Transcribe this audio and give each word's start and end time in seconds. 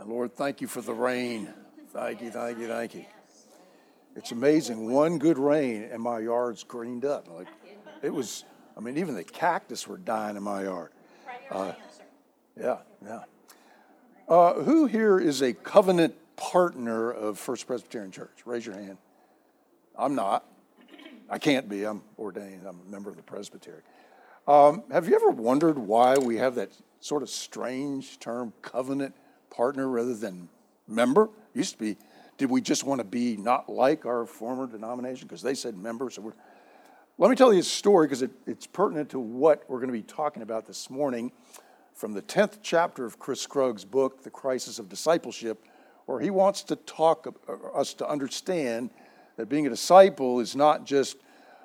And 0.00 0.08
Lord, 0.08 0.34
thank 0.34 0.62
you 0.62 0.66
for 0.66 0.80
the 0.80 0.94
rain. 0.94 1.52
Thank 1.90 2.22
you, 2.22 2.30
thank 2.30 2.58
you, 2.58 2.66
thank 2.68 2.94
you. 2.94 3.04
It's 4.16 4.32
amazing. 4.32 4.90
One 4.90 5.18
good 5.18 5.36
rain 5.36 5.90
and 5.92 6.02
my 6.02 6.20
yard's 6.20 6.64
greened 6.64 7.04
up. 7.04 7.28
Like 7.28 7.48
it 8.02 8.08
was. 8.08 8.44
I 8.78 8.80
mean, 8.80 8.96
even 8.96 9.14
the 9.14 9.24
cactus 9.24 9.86
were 9.86 9.98
dying 9.98 10.38
in 10.38 10.42
my 10.42 10.62
yard. 10.62 10.92
Uh, 11.50 11.72
yeah, 12.58 12.78
yeah. 13.04 13.24
Uh, 14.26 14.54
who 14.54 14.86
here 14.86 15.20
is 15.20 15.42
a 15.42 15.52
covenant 15.52 16.14
partner 16.34 17.10
of 17.10 17.38
First 17.38 17.66
Presbyterian 17.66 18.10
Church? 18.10 18.38
Raise 18.46 18.64
your 18.64 18.76
hand. 18.76 18.96
I'm 19.98 20.14
not. 20.14 20.46
I 21.28 21.38
can't 21.38 21.68
be. 21.68 21.84
I'm 21.84 22.00
ordained. 22.18 22.66
I'm 22.66 22.80
a 22.86 22.90
member 22.90 23.10
of 23.10 23.16
the 23.16 23.22
Presbytery. 23.22 23.82
Um, 24.48 24.82
have 24.90 25.08
you 25.08 25.14
ever 25.14 25.28
wondered 25.28 25.76
why 25.76 26.16
we 26.16 26.36
have 26.36 26.54
that 26.54 26.72
sort 27.00 27.22
of 27.22 27.28
strange 27.28 28.18
term, 28.18 28.54
covenant 28.62 29.14
partner, 29.50 29.88
rather 29.88 30.14
than 30.14 30.48
member? 30.88 31.24
It 31.54 31.58
used 31.58 31.72
to 31.72 31.78
be, 31.78 31.96
did 32.38 32.50
we 32.50 32.60
just 32.60 32.84
want 32.84 33.00
to 33.00 33.04
be 33.04 33.36
not 33.36 33.68
like 33.68 34.06
our 34.06 34.24
former 34.26 34.66
denomination 34.66 35.26
because 35.26 35.42
they 35.42 35.54
said 35.54 35.76
member? 35.76 36.10
So 36.10 36.22
we're. 36.22 36.32
Let 37.18 37.28
me 37.28 37.36
tell 37.36 37.52
you 37.52 37.60
a 37.60 37.62
story 37.62 38.06
because 38.06 38.22
it, 38.22 38.30
it's 38.46 38.66
pertinent 38.66 39.10
to 39.10 39.20
what 39.20 39.64
we're 39.68 39.76
going 39.76 39.90
to 39.90 39.92
be 39.92 40.00
talking 40.00 40.42
about 40.42 40.66
this 40.66 40.88
morning 40.88 41.32
from 41.92 42.14
the 42.14 42.22
10th 42.22 42.60
chapter 42.62 43.04
of 43.04 43.18
Chris 43.18 43.42
Scruggs' 43.42 43.84
book, 43.84 44.22
The 44.22 44.30
Crisis 44.30 44.78
of 44.78 44.88
Discipleship, 44.88 45.62
where 46.06 46.18
he 46.18 46.30
wants 46.30 46.62
to 46.62 46.76
talk 46.76 47.26
uh, 47.46 47.78
us 47.78 47.92
to 47.94 48.08
understand 48.08 48.88
that 49.36 49.50
being 49.50 49.66
a 49.66 49.70
disciple 49.70 50.40
is 50.40 50.56
not 50.56 50.86
just 50.86 51.18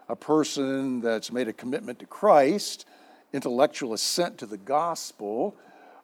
a 0.09 0.15
person 0.15 0.99
that's 0.99 1.31
made 1.31 1.47
a 1.47 1.53
commitment 1.53 1.99
to 1.99 2.05
Christ, 2.05 2.85
intellectual 3.31 3.93
assent 3.93 4.37
to 4.39 4.45
the 4.45 4.57
gospel, 4.57 5.55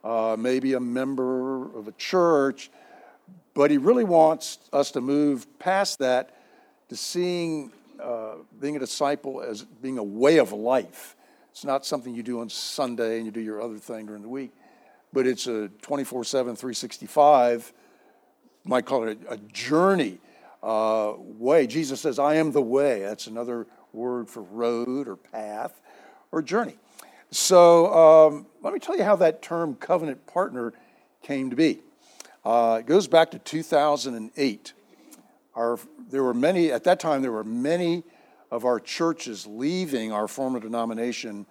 uh, 0.03 0.35
maybe 0.37 0.73
a 0.73 0.79
member 0.79 1.75
of 1.77 1.87
a 1.87 1.91
church, 1.93 2.71
but 3.53 3.71
he 3.71 3.77
really 3.77 4.03
wants 4.03 4.59
us 4.73 4.91
to 4.91 5.01
move 5.01 5.47
past 5.59 5.99
that 5.99 6.35
to 6.89 6.95
seeing 6.95 7.71
uh, 8.01 8.35
being 8.59 8.75
a 8.75 8.79
disciple 8.79 9.41
as 9.41 9.63
being 9.63 9.97
a 9.97 10.03
way 10.03 10.37
of 10.37 10.51
life. 10.51 11.15
It's 11.51 11.65
not 11.65 11.85
something 11.85 12.15
you 12.15 12.23
do 12.23 12.39
on 12.39 12.49
Sunday 12.49 13.17
and 13.17 13.25
you 13.25 13.31
do 13.31 13.41
your 13.41 13.61
other 13.61 13.77
thing 13.77 14.07
during 14.07 14.21
the 14.21 14.29
week, 14.29 14.51
but 15.13 15.27
it's 15.27 15.47
a 15.47 15.67
24 15.81 16.23
7, 16.23 16.55
365, 16.55 17.73
might 18.63 18.85
call 18.85 19.07
it 19.07 19.19
a, 19.27 19.33
a 19.33 19.37
journey 19.37 20.17
uh, 20.63 21.13
way. 21.17 21.67
Jesus 21.67 22.01
says, 22.01 22.19
I 22.19 22.35
am 22.35 22.51
the 22.51 22.61
way. 22.61 23.01
That's 23.01 23.27
another 23.27 23.67
word 23.93 24.29
for 24.29 24.41
road 24.41 25.07
or 25.07 25.15
path 25.15 25.79
or 26.31 26.41
journey. 26.41 26.77
So 27.31 27.93
um, 27.93 28.45
let 28.61 28.73
me 28.73 28.79
tell 28.79 28.97
you 28.97 29.05
how 29.05 29.15
that 29.17 29.41
term 29.41 29.75
covenant 29.75 30.27
partner 30.27 30.73
came 31.23 31.49
to 31.49 31.55
be. 31.55 31.79
Uh, 32.43 32.77
it 32.81 32.85
goes 32.85 33.07
back 33.07 33.31
to 33.31 33.39
2008. 33.39 34.73
Our, 35.55 35.79
there 36.09 36.23
were 36.23 36.33
many, 36.33 36.71
at 36.71 36.83
that 36.83 36.99
time, 36.99 37.21
there 37.21 37.31
were 37.31 37.45
many 37.45 38.03
of 38.51 38.65
our 38.65 38.81
churches 38.81 39.47
leaving 39.47 40.11
our 40.11 40.27
former 40.27 40.59
denomination 40.59 41.45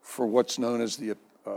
for 0.00 0.26
what's 0.26 0.58
known 0.58 0.80
as 0.80 0.96
the 0.96 1.14
uh, 1.46 1.50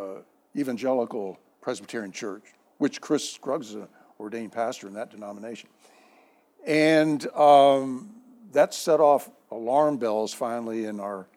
Evangelical 0.55 1.39
Presbyterian 1.61 2.11
Church, 2.11 2.43
which 2.77 2.99
Chris 2.99 3.29
Scruggs 3.29 3.69
is 3.69 3.75
an 3.75 3.87
ordained 4.19 4.51
pastor 4.51 4.87
in 4.87 4.93
that 4.95 5.11
denomination. 5.11 5.69
And 6.67 7.25
um, 7.27 8.09
that 8.51 8.73
set 8.73 8.99
off 8.99 9.29
alarm 9.49 9.97
bells 9.97 10.33
finally 10.33 10.85
in 10.85 10.99
our 10.99 11.27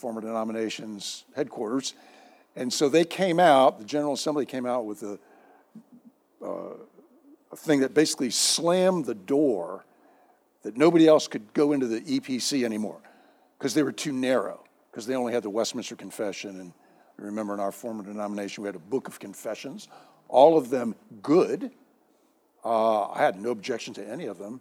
former 0.00 0.20
denomination's 0.20 1.24
headquarters. 1.36 1.94
And 2.56 2.72
so 2.72 2.88
they 2.88 3.04
came 3.04 3.38
out, 3.38 3.78
the 3.78 3.84
General 3.84 4.14
Assembly 4.14 4.46
came 4.46 4.66
out 4.66 4.86
with 4.86 5.02
a, 5.02 5.18
uh, 6.42 6.74
a 7.52 7.56
thing 7.56 7.80
that 7.80 7.94
basically 7.94 8.30
slammed 8.30 9.04
the 9.04 9.14
door 9.14 9.84
that 10.62 10.76
nobody 10.76 11.06
else 11.06 11.28
could 11.28 11.52
go 11.52 11.72
into 11.72 11.86
the 11.86 12.00
EPC 12.00 12.64
anymore 12.64 13.00
because 13.58 13.74
they 13.74 13.82
were 13.82 13.92
too 13.92 14.12
narrow, 14.12 14.64
because 14.90 15.06
they 15.06 15.14
only 15.14 15.32
had 15.32 15.42
the 15.42 15.50
Westminster 15.50 15.96
Confession. 15.96 16.60
And 16.60 16.72
remember, 17.16 17.54
in 17.54 17.60
our 17.60 17.72
former 17.72 18.02
denomination, 18.02 18.62
we 18.62 18.68
had 18.68 18.76
a 18.76 18.80
book 18.80 19.06
of 19.06 19.20
confessions, 19.20 19.88
all 20.28 20.56
of 20.56 20.70
them 20.70 20.94
good. 21.22 21.70
Uh, 22.64 23.08
I 23.08 23.18
had 23.18 23.40
no 23.40 23.50
objection 23.50 23.94
to 23.94 24.06
any 24.06 24.26
of 24.26 24.38
them, 24.38 24.60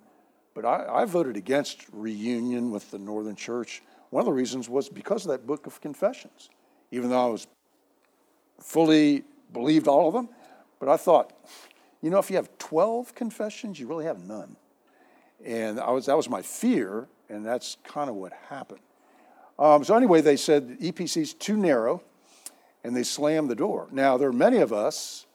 but 0.53 0.65
I, 0.65 1.01
I 1.01 1.05
voted 1.05 1.37
against 1.37 1.85
reunion 1.91 2.71
with 2.71 2.91
the 2.91 2.99
Northern 2.99 3.35
Church. 3.35 3.81
One 4.09 4.21
of 4.21 4.25
the 4.25 4.33
reasons 4.33 4.67
was 4.67 4.89
because 4.89 5.25
of 5.25 5.31
that 5.31 5.45
book 5.45 5.67
of 5.67 5.79
confessions, 5.81 6.49
even 6.91 7.09
though 7.09 7.27
I 7.27 7.29
was 7.29 7.47
fully 8.59 9.23
believed 9.53 9.87
all 9.87 10.07
of 10.07 10.13
them. 10.13 10.29
But 10.79 10.89
I 10.89 10.97
thought, 10.97 11.33
you 12.01 12.09
know, 12.09 12.17
if 12.17 12.29
you 12.29 12.37
have 12.37 12.49
12 12.57 13.13
confessions, 13.13 13.79
you 13.79 13.87
really 13.87 14.05
have 14.05 14.25
none. 14.25 14.55
And 15.45 15.79
I 15.79 15.91
was, 15.91 16.05
that 16.07 16.17
was 16.17 16.29
my 16.29 16.41
fear, 16.41 17.07
and 17.29 17.45
that's 17.45 17.77
kind 17.83 18.09
of 18.09 18.15
what 18.15 18.33
happened. 18.49 18.79
Um, 19.57 19.83
so, 19.83 19.95
anyway, 19.95 20.21
they 20.21 20.37
said 20.37 20.79
the 20.79 20.91
EPC's 20.91 21.33
too 21.33 21.57
narrow, 21.57 22.01
and 22.83 22.95
they 22.95 23.03
slammed 23.03 23.49
the 23.49 23.55
door. 23.55 23.87
Now, 23.91 24.17
there 24.17 24.29
are 24.29 24.33
many 24.33 24.57
of 24.57 24.71
us, 24.71 25.25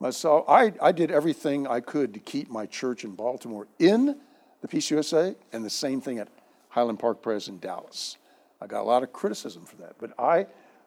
myself, 0.00 0.44
I, 0.48 0.72
I 0.82 0.92
did 0.92 1.10
everything 1.10 1.66
I 1.66 1.80
could 1.80 2.12
to 2.14 2.20
keep 2.20 2.50
my 2.50 2.66
church 2.66 3.04
in 3.04 3.12
Baltimore 3.12 3.68
in 3.78 4.16
the 4.60 4.68
PCUSA, 4.68 5.36
and 5.52 5.64
the 5.64 5.70
same 5.70 6.00
thing 6.00 6.18
at 6.18 6.28
Highland 6.70 6.98
Park 6.98 7.22
Pres 7.22 7.48
in 7.48 7.58
Dallas. 7.58 8.16
I 8.60 8.66
got 8.66 8.80
a 8.80 8.84
lot 8.84 9.02
of 9.02 9.12
criticism 9.12 9.64
for 9.64 9.76
that, 9.76 9.96
but 9.98 10.18
I 10.18 10.46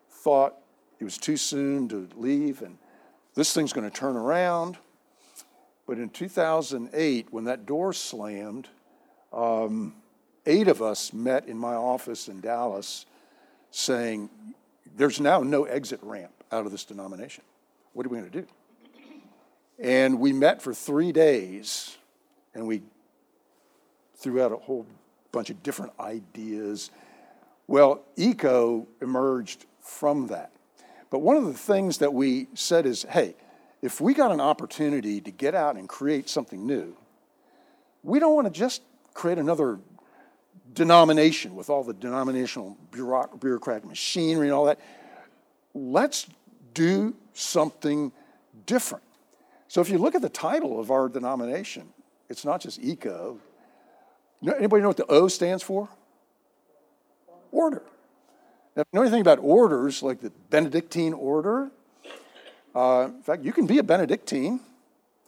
thought 0.10 0.56
it 1.00 1.04
was 1.04 1.18
too 1.18 1.38
soon 1.38 1.88
to 1.90 2.08
leave, 2.16 2.62
and 2.62 2.78
this 3.36 3.54
thing's 3.54 3.74
going 3.74 3.90
to 3.90 3.96
turn 3.96 4.16
around. 4.16 4.78
But 5.86 5.98
in 5.98 6.10
2008, 6.10 7.28
when 7.32 7.44
that 7.46 7.66
door 7.66 7.94
slammed, 7.94 8.70
um, 9.34 9.96
eight 10.46 10.68
of 10.68 10.82
us 10.82 11.12
met 11.12 11.48
in 11.48 11.58
my 11.58 11.74
office 11.74 12.28
in 12.28 12.40
Dallas 12.40 13.06
saying, 13.72 14.30
There's 14.96 15.20
now 15.20 15.42
no 15.42 15.66
exit 15.66 16.00
ramp 16.02 16.32
out 16.52 16.66
of 16.66 16.72
this 16.72 16.86
denomination. 16.86 17.44
What 17.94 18.06
are 18.06 18.10
we 18.10 18.20
going 18.20 18.32
to 18.32 18.42
do? 18.42 18.48
And 19.80 20.20
we 20.20 20.32
met 20.32 20.62
for 20.62 20.74
three 20.74 21.12
days 21.12 21.98
and 22.54 22.68
we 22.68 22.84
threw 24.16 24.42
out 24.42 24.52
a 24.52 24.58
whole 24.58 24.86
bunch 25.34 25.50
of 25.50 25.62
different 25.62 25.92
ideas. 26.00 26.92
Well, 27.68 28.04
ECO 28.16 28.88
emerged 29.02 29.66
from 29.82 30.28
that. 30.28 30.52
But 31.10 31.20
one 31.20 31.36
of 31.36 31.46
the 31.46 31.54
things 31.54 31.98
that 31.98 32.14
we 32.14 32.48
said 32.54 32.86
is 32.86 33.04
hey, 33.04 33.36
if 33.82 34.00
we 34.00 34.14
got 34.14 34.32
an 34.32 34.40
opportunity 34.40 35.20
to 35.20 35.32
get 35.32 35.54
out 35.54 35.76
and 35.76 35.90
create 35.90 36.30
something 36.30 36.66
new, 36.66 36.96
we 38.02 38.20
don't 38.20 38.34
want 38.34 38.48
to 38.48 38.54
just 38.54 38.82
create 39.14 39.38
another 39.38 39.80
denomination 40.74 41.56
with 41.56 41.70
all 41.70 41.84
the 41.84 41.94
denominational 41.94 42.78
bureaucratic 42.92 43.86
machinery 43.86 44.48
and 44.48 44.54
all 44.54 44.66
that. 44.66 44.80
Let's 45.74 46.28
do 46.74 47.16
something 47.34 48.12
different. 48.66 49.04
So 49.68 49.82
if 49.82 49.90
you 49.90 49.98
look 49.98 50.16
at 50.16 50.22
the 50.22 50.30
title 50.30 50.80
of 50.80 50.92
our 50.92 51.10
denomination, 51.10 51.90
it's 52.30 52.46
not 52.46 52.62
just 52.62 52.80
eco. 52.80 53.40
Anybody 54.46 54.81
know 54.81 54.90
what 54.90 54.98
the 54.98 55.06
O 55.08 55.28
stands 55.28 55.64
for? 55.64 55.88
Order. 57.52 57.84
Now, 58.76 58.81
if 58.81 58.88
you 58.92 58.98
know 58.98 59.04
anything 59.04 59.22
about 59.22 59.40
orders, 59.40 60.04
like 60.04 60.22
the 60.22 60.31
Benedictine 60.50 61.14
order, 61.14 61.70
uh, 62.76 63.09
in 63.16 63.22
fact, 63.22 63.44
you 63.44 63.54
can 63.54 63.68
be 63.68 63.78
a 63.78 63.84
Benedictine 63.84 64.59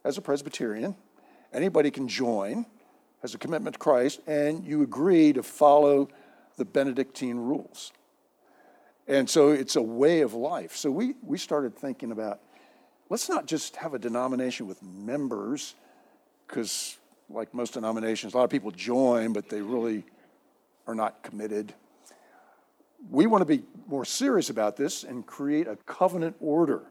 as 0.04 0.18
a 0.18 0.20
Presbyterian. 0.20 0.96
Anybody 1.52 1.90
can 1.90 2.08
join 2.08 2.66
as 3.22 3.34
a 3.34 3.38
commitment 3.38 3.74
to 3.74 3.78
Christ, 3.78 4.20
and 4.26 4.64
you 4.64 4.82
agree 4.82 5.32
to 5.32 5.42
follow 5.42 6.08
the 6.56 6.64
Benedictine 6.64 7.38
rules. 7.38 7.92
And 9.08 9.30
so 9.30 9.50
it's 9.50 9.76
a 9.76 9.82
way 9.82 10.20
of 10.20 10.34
life. 10.34 10.74
So 10.74 10.90
we, 10.90 11.14
we 11.22 11.38
started 11.38 11.76
thinking 11.76 12.10
about 12.10 12.40
let's 13.08 13.28
not 13.28 13.46
just 13.46 13.76
have 13.76 13.94
a 13.94 13.98
denomination 13.98 14.66
with 14.66 14.82
members, 14.82 15.74
because, 16.46 16.98
like 17.28 17.52
most 17.54 17.74
denominations, 17.74 18.34
a 18.34 18.36
lot 18.36 18.44
of 18.44 18.50
people 18.50 18.70
join, 18.70 19.32
but 19.32 19.48
they 19.48 19.60
really 19.60 20.04
are 20.86 20.94
not 20.94 21.22
committed. 21.22 21.74
We 23.10 23.26
want 23.26 23.42
to 23.42 23.46
be 23.46 23.64
more 23.86 24.04
serious 24.04 24.50
about 24.50 24.76
this 24.76 25.04
and 25.04 25.26
create 25.26 25.66
a 25.66 25.76
covenant 25.76 26.36
order 26.40 26.82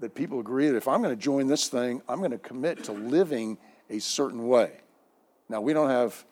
that 0.00 0.14
people 0.14 0.40
agree 0.40 0.68
that 0.68 0.76
if 0.76 0.88
I'm 0.88 1.02
going 1.02 1.14
to 1.14 1.20
join 1.20 1.46
this 1.46 1.68
thing, 1.68 2.02
I'm 2.08 2.18
going 2.18 2.30
to 2.30 2.38
commit 2.38 2.84
to 2.84 2.92
living 2.92 3.58
a 3.90 3.98
certain 3.98 4.46
way. 4.46 4.72
Now, 5.48 5.60
we 5.60 5.72
don't 5.72 5.90
have 5.90 6.24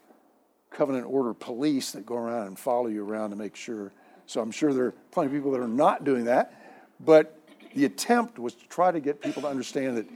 covenant 0.71 1.07
order 1.07 1.35
police 1.35 1.93
that 1.93 2.07
go 2.07 2.17
around 2.17 2.47
and 2.49 2.59
follow 2.59 2.89
you 2.89 3.05
around 3.05 3.31
to 3.31 3.37
make 3.37 3.57
sure. 3.57 3.93
So 4.27 4.41
I'm 4.41 4.51
sure 4.51 4.73
there 4.73 4.87
are 4.87 4.95
plenty 5.11 5.29
of 5.29 5.33
people 5.33 5.51
that 5.53 5.61
are 5.61 5.69
not 5.69 6.05
doing 6.05 6.25
that. 6.25 6.55
But 7.01 7.39
the 7.75 7.85
attempt 7.85 8.39
was 8.39 8.55
to 8.55 8.67
try 8.69 8.91
to 8.91 9.01
get 9.01 9.21
people 9.21 9.43
to 9.43 9.49
understand 9.49 9.97
that 9.97 10.07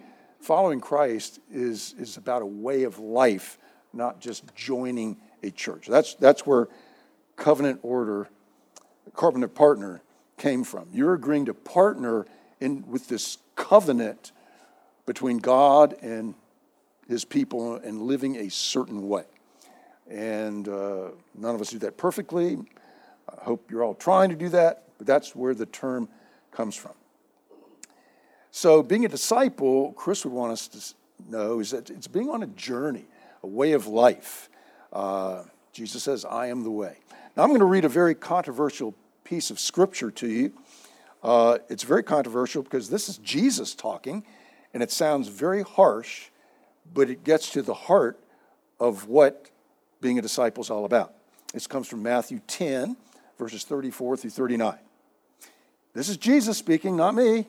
following 0.41 0.81
Christ 0.81 1.41
is, 1.51 1.95
is 1.99 2.17
about 2.17 2.43
a 2.43 2.47
way 2.47 2.85
of 2.85 2.99
life, 2.99 3.59
not 3.93 4.21
just 4.21 4.55
joining 4.55 5.17
a 5.43 5.51
church. 5.51 5.87
That's, 5.87 6.15
that's 6.15 6.47
where 6.47 6.69
covenant 7.37 7.81
order, 7.83 8.29
covenant 9.15 9.55
partner 9.55 10.03
came 10.37 10.65
from. 10.65 10.89
You're 10.93 11.15
agreeing 11.15 11.47
to 11.47 11.55
partner 11.55 12.27
in, 12.61 12.85
with 12.87 13.09
this 13.09 13.39
covenant 13.55 14.33
between 15.07 15.39
God 15.39 15.97
and 16.03 16.35
his 17.09 17.25
people 17.25 17.77
and 17.77 18.03
living 18.03 18.37
a 18.37 18.51
certain 18.51 19.09
way. 19.09 19.25
And 20.09 20.69
uh, 20.69 21.11
none 21.35 21.55
of 21.55 21.61
us 21.61 21.71
do 21.71 21.79
that 21.81 21.97
perfectly. 21.97 22.59
I 23.29 23.45
hope 23.45 23.71
you're 23.71 23.83
all 23.83 23.95
trying 23.95 24.31
to 24.31 24.37
do 24.37 24.49
that, 24.51 24.85
but 24.99 25.07
that's 25.07 25.35
where 25.35 25.55
the 25.55 25.67
term 25.67 26.09
comes 26.53 26.77
from. 26.77 26.93
So, 28.57 28.83
being 28.83 29.05
a 29.05 29.09
disciple, 29.09 29.93
Chris 29.99 30.25
would 30.25 30.33
want 30.33 30.53
us 30.53 30.67
to 30.69 30.95
know, 31.31 31.61
is 31.61 31.73
that 31.73 31.91
it's 31.91 32.07
being 32.07 32.31
on 32.31 32.43
a 32.43 32.47
journey, 32.47 33.05
a 33.43 33.47
way 33.47 33.73
of 33.73 33.87
life. 33.87 34.49
Uh, 34.91 35.43
Jesus 35.75 36.03
says, 36.03 36.25
I 36.25 36.47
am 36.47 36.65
the 36.65 36.71
way. 36.71 36.97
Now, 37.37 37.43
I'm 37.43 37.51
going 37.51 37.61
to 37.61 37.67
read 37.67 37.85
a 37.85 37.91
very 37.91 38.15
controversial 38.15 38.95
piece 39.25 39.51
of 39.51 39.61
scripture 39.61 40.11
to 40.13 40.27
you. 40.27 40.55
Uh, 41.23 41.59
it's 41.69 41.83
very 41.83 42.03
controversial 42.03 42.63
because 42.63 42.89
this 42.89 43.11
is 43.11 43.19
Jesus 43.19 43.75
talking, 43.75 44.25
and 44.73 44.83
it 44.83 44.91
sounds 44.91 45.29
very 45.29 45.61
harsh, 45.61 46.29
but 46.95 47.11
it 47.11 47.25
gets 47.25 47.51
to 47.51 47.61
the 47.61 47.75
heart 47.75 48.19
of 48.81 49.07
what 49.07 49.51
being 50.01 50.19
a 50.19 50.23
disciple 50.23 50.63
is 50.63 50.71
all 50.71 50.87
about. 50.87 51.13
This 51.53 51.67
comes 51.67 51.89
from 51.89 52.03
Matthew 52.03 52.41
10, 52.47 52.97
verses 53.39 53.65
34 53.65 54.17
through 54.17 54.31
39. 54.31 54.79
This 55.93 56.09
is 56.09 56.17
Jesus 56.17 56.57
speaking, 56.57 56.97
not 56.97 57.15
me. 57.15 57.49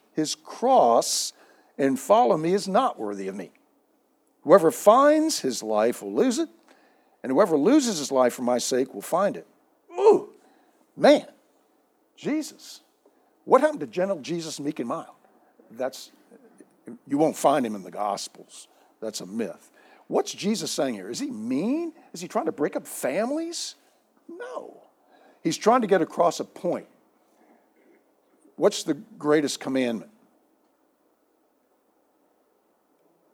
his 0.13 0.35
cross 0.35 1.33
and 1.77 1.99
follow 1.99 2.37
me 2.37 2.53
is 2.53 2.67
not 2.67 2.99
worthy 2.99 3.27
of 3.27 3.35
me. 3.35 3.51
Whoever 4.43 4.71
finds 4.71 5.39
his 5.39 5.61
life 5.61 6.01
will 6.01 6.13
lose 6.13 6.39
it, 6.39 6.49
and 7.23 7.31
whoever 7.31 7.57
loses 7.57 7.99
his 7.99 8.11
life 8.11 8.33
for 8.33 8.41
my 8.41 8.57
sake 8.57 8.93
will 8.93 9.01
find 9.01 9.37
it. 9.37 9.47
Ooh, 9.91 10.29
man, 10.95 11.27
Jesus. 12.15 12.81
What 13.45 13.61
happened 13.61 13.81
to 13.81 13.87
gentle 13.87 14.19
Jesus, 14.19 14.59
meek 14.59 14.79
and 14.79 14.89
mild? 14.89 15.15
That's, 15.71 16.11
you 17.07 17.17
won't 17.17 17.35
find 17.35 17.65
him 17.65 17.75
in 17.75 17.83
the 17.83 17.91
Gospels. 17.91 18.67
That's 18.99 19.21
a 19.21 19.25
myth. 19.25 19.71
What's 20.07 20.33
Jesus 20.33 20.71
saying 20.71 20.95
here? 20.95 21.09
Is 21.09 21.19
he 21.19 21.31
mean? 21.31 21.93
Is 22.13 22.21
he 22.21 22.27
trying 22.27 22.45
to 22.45 22.51
break 22.51 22.75
up 22.75 22.85
families? 22.85 23.75
No. 24.27 24.81
He's 25.43 25.57
trying 25.57 25.81
to 25.81 25.87
get 25.87 26.01
across 26.01 26.39
a 26.39 26.45
point. 26.45 26.87
What's 28.61 28.83
the 28.83 28.93
greatest 28.93 29.59
commandment? 29.59 30.11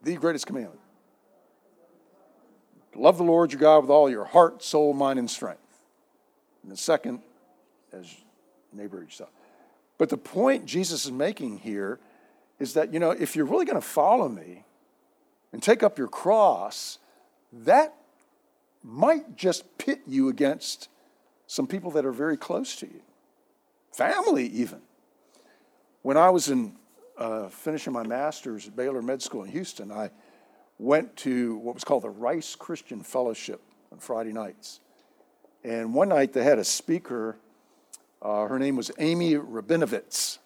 The 0.02 0.16
greatest 0.16 0.48
commandment. 0.48 0.80
Love 2.96 3.18
the 3.18 3.26
Lord 3.26 3.52
your 3.52 3.60
God 3.60 3.80
with 3.80 3.90
all 3.90 4.10
your 4.10 4.24
heart, 4.24 4.64
soul, 4.64 4.94
mind, 4.94 5.20
and 5.20 5.30
strength. 5.30 5.60
And 6.64 6.72
the 6.72 6.78
second, 6.78 7.20
as 7.92 8.10
neighbor 8.72 9.02
yourself. 9.02 9.30
But 9.98 10.08
the 10.08 10.18
point 10.18 10.66
Jesus 10.66 11.04
is 11.04 11.12
making 11.12 11.58
here 11.58 12.00
is 12.58 12.76
that, 12.76 12.94
you 12.94 13.00
know, 13.02 13.12
if 13.12 13.36
you're 13.36 13.44
really 13.44 13.66
going 13.66 13.76
to 13.76 13.86
follow 13.86 14.30
me 14.30 14.64
and 15.52 15.62
take 15.62 15.84
up 15.84 15.98
your 15.98 16.08
cross, 16.08 17.00
that 17.52 17.94
might 18.82 19.36
just 19.36 19.78
pit 19.78 20.00
you 20.08 20.30
against 20.30 20.88
some 21.48 21.68
people 21.68 21.92
that 21.92 22.06
are 22.06 22.14
very 22.14 22.38
close 22.38 22.78
to 22.78 22.86
you, 22.86 23.02
family 23.92 24.48
even. 24.48 24.80
When 26.02 26.18
I 26.18 26.30
was 26.30 26.50
in 26.50 26.74
uh, 27.18 27.48
finishing 27.50 27.94
my 27.94 28.04
master's 28.06 28.68
at 28.68 28.76
Baylor 28.76 29.02
Med 29.02 29.22
School 29.22 29.44
in 29.44 29.52
Houston, 29.52 29.92
I 29.92 30.12
went 30.80 31.16
to 31.18 31.58
what 31.58 31.74
was 31.74 31.84
called 31.84 32.04
the 32.04 32.10
Rice 32.10 32.56
Christian 32.56 33.02
Fellowship 33.02 33.62
on 33.92 33.98
Friday 34.00 34.32
nights. 34.32 34.80
And 35.64 35.94
one 35.94 36.10
night 36.10 36.34
they 36.34 36.44
had 36.44 36.60
a 36.60 36.64
speaker. 36.64 37.38
Uh, 38.22 38.46
her 38.48 38.60
name 38.60 38.76
was 38.76 38.92
Amy 39.00 39.34
Rabinovitz. 39.36 40.38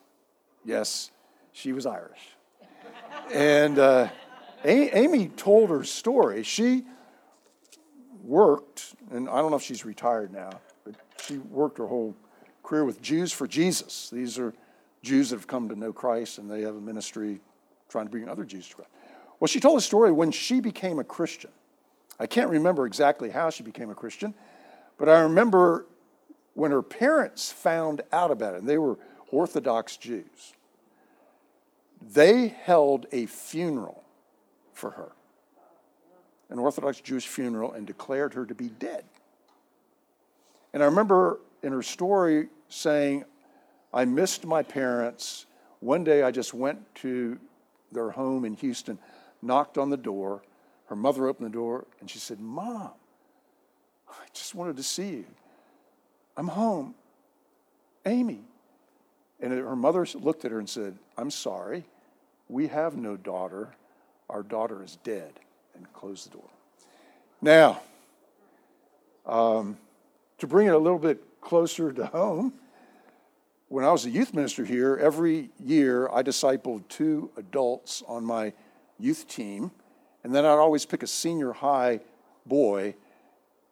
Yes, 0.63 1.11
she 1.51 1.73
was 1.73 1.85
Irish. 1.85 2.21
and 3.33 3.77
uh, 3.77 4.09
a- 4.63 4.97
Amy 4.97 5.27
told 5.27 5.69
her 5.69 5.83
story. 5.83 6.43
She 6.43 6.83
worked, 8.23 8.95
and 9.11 9.27
I 9.29 9.41
don't 9.41 9.51
know 9.51 9.57
if 9.57 9.63
she's 9.63 9.83
retired 9.85 10.31
now, 10.31 10.51
but 10.85 10.95
she 11.25 11.39
worked 11.39 11.77
her 11.77 11.87
whole 11.87 12.15
career 12.63 12.85
with 12.85 13.01
Jews 13.01 13.31
for 13.33 13.47
Jesus. 13.47 14.09
These 14.11 14.39
are 14.39 14.53
Jews 15.01 15.29
that 15.29 15.37
have 15.37 15.47
come 15.47 15.69
to 15.69 15.75
know 15.75 15.91
Christ, 15.91 16.37
and 16.37 16.49
they 16.49 16.61
have 16.61 16.75
a 16.75 16.81
ministry 16.81 17.39
trying 17.89 18.05
to 18.05 18.11
bring 18.11 18.27
other 18.29 18.45
Jews 18.45 18.69
to 18.69 18.75
Christ. 18.75 18.91
Well, 19.39 19.47
she 19.47 19.59
told 19.59 19.77
a 19.77 19.81
story 19.81 20.11
when 20.11 20.31
she 20.31 20.59
became 20.61 20.99
a 20.99 21.03
Christian. 21.03 21.51
I 22.19 22.27
can't 22.27 22.49
remember 22.49 22.85
exactly 22.85 23.31
how 23.31 23.49
she 23.49 23.63
became 23.63 23.89
a 23.89 23.95
Christian, 23.95 24.35
but 24.97 25.09
I 25.09 25.21
remember 25.21 25.87
when 26.53 26.71
her 26.71 26.83
parents 26.83 27.51
found 27.51 28.01
out 28.11 28.29
about 28.29 28.53
it, 28.53 28.59
and 28.59 28.69
they 28.69 28.77
were 28.77 28.99
Orthodox 29.31 29.97
Jews, 29.97 30.53
they 32.13 32.49
held 32.49 33.07
a 33.11 33.25
funeral 33.25 34.03
for 34.73 34.91
her, 34.91 35.11
an 36.49 36.59
Orthodox 36.59 36.99
Jewish 37.01 37.27
funeral, 37.27 37.71
and 37.71 37.87
declared 37.87 38.33
her 38.33 38.45
to 38.45 38.53
be 38.53 38.69
dead. 38.69 39.05
And 40.73 40.83
I 40.83 40.85
remember 40.85 41.39
in 41.63 41.71
her 41.71 41.83
story 41.83 42.49
saying, 42.69 43.25
I 43.93 44.05
missed 44.05 44.45
my 44.45 44.63
parents. 44.63 45.45
One 45.79 46.03
day 46.03 46.23
I 46.23 46.31
just 46.31 46.53
went 46.53 46.95
to 46.95 47.39
their 47.91 48.11
home 48.11 48.45
in 48.45 48.53
Houston 48.55 48.97
knocked 49.41 49.77
on 49.77 49.89
the 49.89 49.97
door. 49.97 50.41
Her 50.85 50.95
mother 50.95 51.27
opened 51.27 51.47
the 51.47 51.53
door 51.53 51.85
and 51.99 52.09
she 52.09 52.19
said, 52.19 52.39
Mom, 52.39 52.91
I 54.09 54.25
just 54.33 54.55
wanted 54.55 54.77
to 54.77 54.83
see 54.83 55.09
you. 55.09 55.25
I'm 56.37 56.47
home. 56.47 56.95
Amy. 58.05 58.41
And 59.39 59.51
her 59.51 59.75
mother 59.75 60.05
looked 60.15 60.45
at 60.45 60.51
her 60.51 60.59
and 60.59 60.69
said, 60.69 60.95
I'm 61.17 61.31
sorry. 61.31 61.85
We 62.47 62.67
have 62.67 62.95
no 62.95 63.17
daughter. 63.17 63.69
Our 64.29 64.43
daughter 64.43 64.83
is 64.83 64.97
dead. 65.03 65.33
And 65.75 65.91
closed 65.93 66.27
the 66.27 66.37
door. 66.37 66.49
Now, 67.41 67.81
um, 69.25 69.77
to 70.37 70.47
bring 70.47 70.67
it 70.67 70.73
a 70.73 70.77
little 70.77 70.99
bit 70.99 71.23
closer 71.41 71.91
to 71.91 72.05
home, 72.07 72.53
when 73.71 73.85
I 73.85 73.91
was 73.93 74.05
a 74.05 74.09
youth 74.09 74.33
minister 74.33 74.65
here, 74.65 74.99
every 75.01 75.49
year 75.57 76.09
I 76.11 76.23
discipled 76.23 76.85
two 76.89 77.31
adults 77.37 78.03
on 78.05 78.25
my 78.25 78.51
youth 78.99 79.29
team, 79.29 79.71
and 80.25 80.35
then 80.35 80.43
I'd 80.43 80.57
always 80.57 80.85
pick 80.85 81.03
a 81.03 81.07
senior 81.07 81.53
high 81.53 82.01
boy 82.45 82.95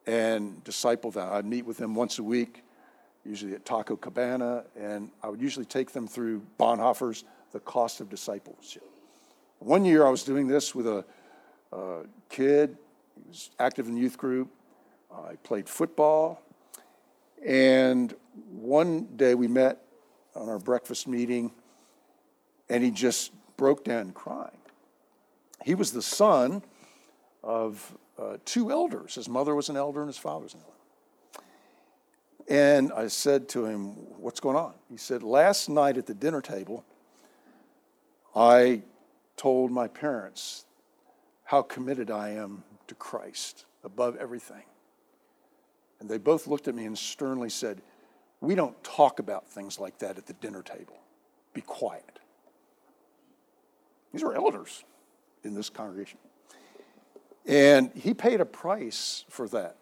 and 0.07 0.63
disciple 0.63 1.11
them. 1.11 1.27
I'd 1.29 1.45
meet 1.45 1.65
with 1.65 1.75
them 1.75 1.95
once 1.95 2.17
a 2.17 2.23
week, 2.23 2.63
usually 3.25 3.53
at 3.55 3.65
Taco 3.65 3.97
Cabana, 3.97 4.63
and 4.79 5.11
I 5.21 5.27
would 5.27 5.41
usually 5.41 5.65
take 5.65 5.91
them 5.91 6.07
through 6.07 6.43
Bonhoeffer's 6.57 7.25
The 7.51 7.59
Cost 7.59 7.99
of 7.99 8.09
Discipleship. 8.09 8.89
One 9.59 9.83
year 9.83 10.07
I 10.07 10.09
was 10.09 10.23
doing 10.23 10.47
this 10.47 10.73
with 10.73 10.87
a, 10.87 11.03
a 11.73 12.03
kid, 12.29 12.77
he 13.21 13.27
was 13.27 13.49
active 13.59 13.89
in 13.89 13.95
the 13.95 14.01
youth 14.01 14.17
group. 14.17 14.49
I 15.13 15.35
played 15.43 15.67
football, 15.67 16.41
and 17.45 18.15
one 18.49 19.09
day 19.17 19.35
we 19.35 19.49
met 19.49 19.83
on 20.35 20.49
our 20.49 20.59
breakfast 20.59 21.07
meeting, 21.07 21.51
and 22.69 22.83
he 22.83 22.91
just 22.91 23.31
broke 23.57 23.83
down 23.83 24.11
crying. 24.11 24.57
He 25.63 25.75
was 25.75 25.91
the 25.91 26.01
son 26.01 26.63
of 27.43 27.97
uh, 28.17 28.37
two 28.45 28.71
elders. 28.71 29.15
His 29.15 29.27
mother 29.27 29.55
was 29.55 29.69
an 29.69 29.77
elder 29.77 30.01
and 30.01 30.09
his 30.09 30.17
father 30.17 30.43
was 30.43 30.53
an 30.53 30.61
elder. 30.61 30.73
And 32.49 32.91
I 32.93 33.07
said 33.07 33.47
to 33.49 33.65
him, 33.65 33.91
What's 34.19 34.39
going 34.39 34.55
on? 34.55 34.73
He 34.89 34.97
said, 34.97 35.21
Last 35.21 35.69
night 35.69 35.97
at 35.97 36.07
the 36.07 36.13
dinner 36.13 36.41
table, 36.41 36.83
I 38.35 38.81
told 39.37 39.71
my 39.71 39.87
parents 39.87 40.65
how 41.43 41.61
committed 41.61 42.11
I 42.11 42.29
am 42.29 42.63
to 42.87 42.95
Christ 42.95 43.65
above 43.83 44.15
everything. 44.17 44.63
And 45.99 46.09
they 46.09 46.17
both 46.17 46.47
looked 46.47 46.67
at 46.67 46.75
me 46.75 46.85
and 46.85 46.97
sternly 46.97 47.49
said, 47.49 47.81
We 48.41 48.55
don't 48.55 48.81
talk 48.83 49.19
about 49.19 49.49
things 49.49 49.79
like 49.79 49.99
that 49.99 50.17
at 50.17 50.25
the 50.25 50.33
dinner 50.33 50.61
table. 50.61 50.97
Be 51.53 51.61
quiet. 51.61 52.19
These 54.13 54.23
are 54.23 54.33
elders 54.33 54.83
in 55.43 55.53
this 55.53 55.69
congregation. 55.69 56.19
And 57.45 57.91
he 57.95 58.13
paid 58.13 58.41
a 58.41 58.45
price 58.45 59.25
for 59.29 59.47
that. 59.49 59.77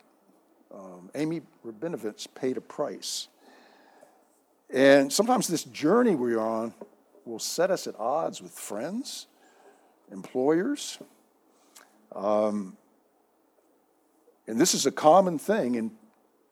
Um, 0.74 1.10
Amy 1.16 1.42
Rabinovitz 1.66 2.28
paid 2.34 2.58
a 2.58 2.62
price. 2.62 3.28
And 4.70 5.12
sometimes 5.12 5.48
this 5.48 5.64
journey 5.64 6.16
we're 6.16 6.40
on 6.40 6.74
will 7.26 7.40
set 7.40 7.72
us 7.72 7.88
at 7.88 7.96
odds 8.00 8.42
with 8.42 8.52
friends, 8.52 9.28
employers. 10.12 10.98
Um, 12.16 12.76
and 14.48 14.60
this 14.60 14.74
is 14.74 14.86
a 14.86 14.92
common 14.92 15.38
thing 15.38 15.76
in 15.76 15.92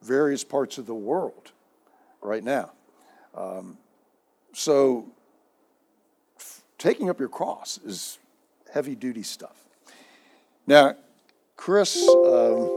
various 0.02 0.44
parts 0.44 0.78
of 0.78 0.86
the 0.86 0.94
world 0.94 1.52
right 2.26 2.44
now. 2.44 2.72
Um, 3.34 3.78
so, 4.54 5.12
f- 6.38 6.64
taking 6.78 7.10
up 7.10 7.20
your 7.20 7.30
cross 7.30 7.80
is 7.86 8.20
heavy 8.74 8.96
duty 8.96 9.24
stuff. 9.24 9.64
Now, 10.68 10.96
Chris 11.56 12.18
um, 12.24 12.72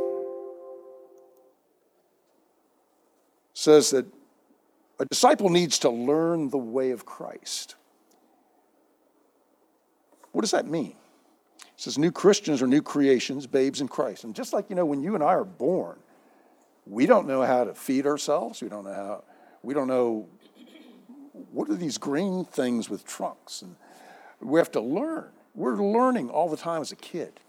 says 3.55 3.91
that 3.91 4.07
a 5.01 5.05
disciple 5.05 5.49
needs 5.49 5.79
to 5.81 5.91
learn 5.91 6.51
the 6.51 6.59
way 6.59 6.91
of 6.91 7.05
Christ. 7.05 7.77
What 10.33 10.43
does 10.43 10.51
that 10.51 10.67
mean? 10.67 10.95
It 11.61 11.65
says 11.77 11.99
new 11.99 12.11
Christians 12.11 12.61
are 12.63 12.67
new 12.67 12.83
creations, 12.83 13.47
babes 13.47 13.81
in 13.81 13.89
Christ. 13.89 14.25
And 14.25 14.35
just 14.35 14.53
like, 14.53 14.69
you 14.69 14.77
know, 14.77 14.85
when 14.85 15.03
you 15.03 15.15
and 15.15 15.23
I 15.23 15.29
are 15.29 15.45
born, 15.45 15.99
we 16.87 17.07
don't 17.07 17.27
know 17.27 17.43
how 17.43 17.65
to 17.65 17.75
feed 17.75 18.07
ourselves. 18.07 18.63
We 18.63 18.69
don't 18.69 18.85
know 18.85 18.95
how, 18.95 19.25
we 19.63 19.75
don't 19.75 19.89
know 19.89 20.29
what 21.53 21.69
are 21.71 21.75
these 21.75 21.99
green 21.99 22.45
things 22.45 22.89
with 22.91 23.05
trunks. 23.05 23.63
And 23.63 23.77
we 24.41 24.59
have 24.59 24.71
to 24.73 24.81
learn. 24.81 25.29
We're 25.55 25.77
learning 25.77 26.31
all 26.31 26.49
the 26.49 26.57
time 26.57 26.81
as 26.81 26.93
a 26.93 26.97
kid. 26.97 27.41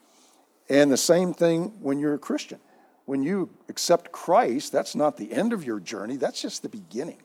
And 0.69 0.91
the 0.91 0.97
same 0.97 1.33
thing 1.33 1.73
when 1.81 1.99
you're 1.99 2.13
a 2.13 2.19
Christian. 2.19 2.59
When 3.05 3.23
you 3.23 3.49
accept 3.69 4.11
Christ, 4.11 4.71
that's 4.71 4.95
not 4.95 5.17
the 5.17 5.31
end 5.33 5.51
of 5.51 5.63
your 5.63 5.79
journey, 5.79 6.15
that's 6.15 6.41
just 6.41 6.61
the 6.61 6.69
beginning. 6.69 7.17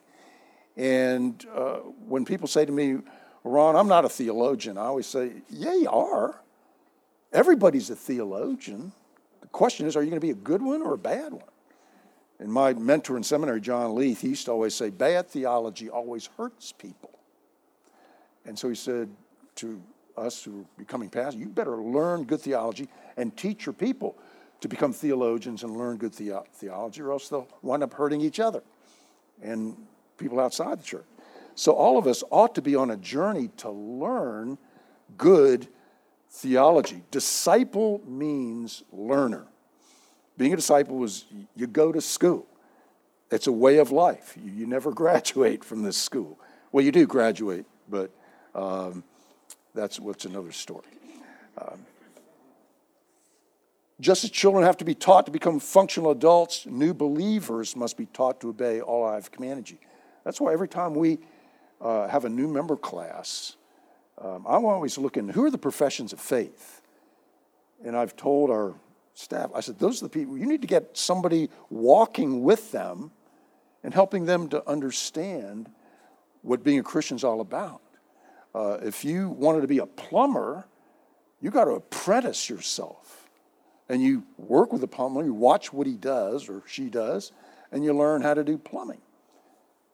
And 0.77 1.45
uh, 1.55 1.77
when 2.09 2.25
people 2.25 2.49
say 2.49 2.65
to 2.65 2.73
me, 2.73 2.99
Ron, 3.45 3.77
I'm 3.77 3.89
not 3.89 4.07
a 4.07 4.09
theologian, 4.09 4.79
I 4.79 4.87
always 4.87 5.07
say, 5.07 5.33
yeah, 5.51 5.75
you 5.75 5.91
are. 5.91 6.41
Everybody's 7.33 7.91
a 7.91 7.97
theologian. 7.97 8.93
The 9.43 9.49
question 9.49 9.87
is, 9.87 9.97
are 9.97 10.03
you 10.03 10.09
going 10.09 10.21
to 10.21 10.27
be 10.27 10.31
a 10.31 10.35
good 10.35 10.63
one 10.63 10.81
or 10.81 10.95
a 10.95 10.99
bad 10.99 11.33
one? 11.33 11.43
And 12.45 12.53
my 12.53 12.75
mentor 12.75 13.17
in 13.17 13.23
seminary, 13.23 13.59
John 13.59 13.95
Leith, 13.95 14.21
he 14.21 14.29
used 14.29 14.45
to 14.45 14.53
always 14.53 14.75
say, 14.75 14.91
bad 14.91 15.29
theology 15.29 15.89
always 15.89 16.29
hurts 16.37 16.73
people. 16.73 17.19
And 18.45 18.59
so 18.59 18.69
he 18.69 18.75
said 18.75 19.09
to 19.55 19.83
us 20.15 20.45
who 20.45 20.61
are 20.61 20.65
becoming 20.77 21.09
pastors, 21.09 21.41
you 21.41 21.49
better 21.49 21.79
learn 21.79 22.25
good 22.25 22.43
theology 22.43 22.87
and 23.17 23.35
teach 23.35 23.65
your 23.65 23.73
people 23.73 24.19
to 24.61 24.69
become 24.69 24.93
theologians 24.93 25.63
and 25.63 25.75
learn 25.75 25.97
good 25.97 26.13
the- 26.13 26.45
theology, 26.53 27.01
or 27.01 27.13
else 27.13 27.31
they'll 27.31 27.49
wind 27.63 27.83
up 27.83 27.95
hurting 27.95 28.21
each 28.21 28.41
other 28.41 28.63
and 29.41 29.75
people 30.19 30.39
outside 30.39 30.79
the 30.79 30.85
church. 30.85 31.07
So 31.55 31.73
all 31.73 31.97
of 31.97 32.07
us 32.07 32.23
ought 32.29 32.55
to 32.57 32.61
be 32.61 32.77
on 32.77 32.91
a 32.91 32.99
journey 32.99 33.49
to 33.57 33.71
learn 33.71 34.59
good 35.17 35.67
theology. 36.29 37.05
Disciple 37.11 38.03
means 38.07 38.83
learner. 38.93 39.47
Being 40.37 40.53
a 40.53 40.57
disciple 40.57 41.03
is 41.05 41.25
you 41.55 41.67
go 41.67 41.93
to 41.93 42.01
school. 42.01 42.47
It's 43.31 43.47
a 43.47 43.53
way 43.53 43.79
of 43.79 43.91
life. 43.91 44.37
You, 44.43 44.53
you 44.53 44.67
never 44.67 44.91
graduate 45.05 45.65
from 45.65 45.83
this 45.83 45.97
school. 45.97 46.39
Well, 46.73 46.85
you 46.85 46.93
do 46.93 47.07
graduate, 47.07 47.67
but 47.89 48.11
um, 48.55 49.05
that's 49.75 50.01
what's 50.01 50.25
another 50.25 50.53
story. 50.53 50.85
Um, 51.59 51.87
just 54.01 54.25
as 54.25 54.31
children 54.31 54.65
have 54.65 54.77
to 54.79 54.85
be 54.85 54.95
taught 54.95 55.27
to 55.27 55.33
become 55.33 55.61
functional 55.61 56.11
adults, 56.11 56.67
new 56.67 56.93
believers 56.93 57.77
must 57.77 57.97
be 57.97 58.07
taught 58.07 58.41
to 58.41 58.49
obey 58.49 58.81
all 58.81 59.05
I've 59.05 59.31
commanded 59.31 59.71
you. 59.71 59.79
That's 60.25 60.41
why 60.41 60.53
every 60.53 60.69
time 60.69 60.95
we 60.95 61.19
uh, 61.81 62.09
have 62.09 62.25
a 62.25 62.29
new 62.29 62.49
member 62.49 62.77
class, 62.77 63.57
um, 64.19 64.45
I'm 64.49 64.65
always 64.65 64.99
looking 64.99 65.29
who 65.29 65.45
are 65.45 65.51
the 65.51 65.59
professions 65.59 66.13
of 66.13 66.21
faith? 66.21 66.83
And 67.85 67.97
I've 67.97 68.17
told 68.17 68.51
our 68.51 68.75
staff, 69.15 69.51
I 69.55 69.61
said, 69.61 69.79
those 69.79 70.03
are 70.03 70.07
the 70.07 70.11
people, 70.11 70.37
you 70.37 70.47
need 70.47 70.61
to 70.61 70.69
get 70.69 70.97
somebody 70.97 71.49
walking 71.71 72.43
with 72.43 72.73
them 72.73 73.13
and 73.83 73.95
helping 73.95 74.27
them 74.27 74.49
to 74.49 74.69
understand 74.69 75.71
what 76.43 76.63
being 76.63 76.79
a 76.79 76.83
Christian 76.83 77.17
is 77.17 77.25
all 77.25 77.41
about. 77.41 77.81
Uh, 78.55 78.79
if 78.83 79.05
you 79.05 79.31
wanted 79.31 79.63
to 79.63 79.67
be 79.67 79.79
a 79.79 79.87
plumber, 79.87 80.67
you 81.41 81.51
got 81.51 81.65
to 81.65 81.73
apprentice 81.73 82.49
yourself. 82.49 83.29
And 83.89 84.03
you 84.03 84.25
work 84.39 84.73
with 84.73 84.83
a 84.83 84.87
plumber, 84.87 85.23
you 85.25 85.35
watch 85.35 85.73
what 85.73 85.87
he 85.87 85.95
does 85.95 86.49
or 86.49 86.63
she 86.67 86.89
does, 86.89 87.33
and 87.71 87.85
you 87.85 87.93
learn 87.93 88.23
how 88.23 88.35
to 88.35 88.43
do 88.43 88.57
plumbing. 88.57 89.01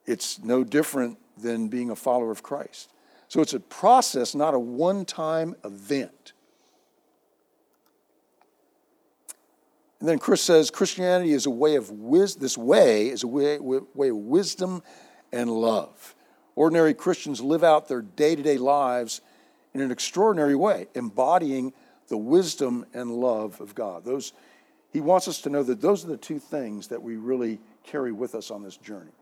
It's 0.06 0.38
no 0.38 0.62
different 0.62 1.18
than 1.36 1.68
being 1.68 1.90
a 1.90 1.96
follower 1.96 2.30
of 2.30 2.42
Christ. 2.42 2.92
So 3.28 3.40
it's 3.40 3.54
a 3.54 3.60
process, 3.60 4.34
not 4.34 4.54
a 4.54 4.58
one 4.58 5.04
time 5.04 5.56
event. 5.64 6.32
And 10.00 10.08
then 10.08 10.18
Chris 10.18 10.42
says 10.42 10.70
Christianity 10.70 11.32
is 11.32 11.46
a 11.46 11.50
way 11.50 11.76
of 11.76 11.90
wisdom, 11.90 12.42
this 12.42 12.56
way 12.56 13.08
is 13.08 13.22
a 13.22 13.28
way, 13.28 13.58
way 13.58 14.08
of 14.08 14.16
wisdom 14.16 14.82
and 15.30 15.50
love. 15.50 16.14
Ordinary 16.56 16.94
Christians 16.94 17.40
live 17.40 17.62
out 17.62 17.88
their 17.88 18.02
day 18.02 18.34
to 18.34 18.42
day 18.42 18.58
lives 18.58 19.20
in 19.74 19.80
an 19.80 19.90
extraordinary 19.90 20.56
way, 20.56 20.88
embodying 20.94 21.72
the 22.08 22.16
wisdom 22.16 22.86
and 22.92 23.10
love 23.12 23.60
of 23.60 23.74
God. 23.74 24.04
Those, 24.04 24.32
he 24.92 25.00
wants 25.00 25.28
us 25.28 25.40
to 25.42 25.50
know 25.50 25.62
that 25.62 25.80
those 25.80 26.04
are 26.04 26.08
the 26.08 26.16
two 26.16 26.38
things 26.38 26.88
that 26.88 27.02
we 27.02 27.16
really 27.16 27.60
carry 27.84 28.10
with 28.10 28.34
us 28.34 28.50
on 28.50 28.62
this 28.62 28.76
journey. 28.76 29.12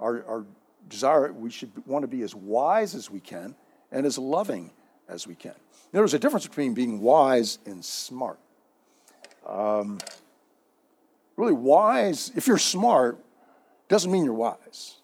Our, 0.00 0.24
our 0.26 0.46
desire, 0.88 1.32
we 1.32 1.50
should 1.50 1.70
want 1.86 2.02
to 2.02 2.08
be 2.08 2.22
as 2.22 2.34
wise 2.34 2.94
as 2.94 3.10
we 3.10 3.20
can 3.20 3.54
and 3.92 4.04
as 4.04 4.18
loving 4.18 4.72
as 5.08 5.26
we 5.26 5.34
can. 5.34 5.54
There's 5.92 6.14
a 6.14 6.18
difference 6.18 6.46
between 6.46 6.74
being 6.74 7.00
wise 7.00 7.58
and 7.66 7.84
smart. 7.84 8.38
Um, 9.46 9.98
really, 11.36 11.52
wise, 11.52 12.32
if 12.34 12.46
you're 12.46 12.58
smart, 12.58 13.18
doesn't 13.88 14.10
mean 14.10 14.24
you're 14.24 14.34
wise. 14.34 14.96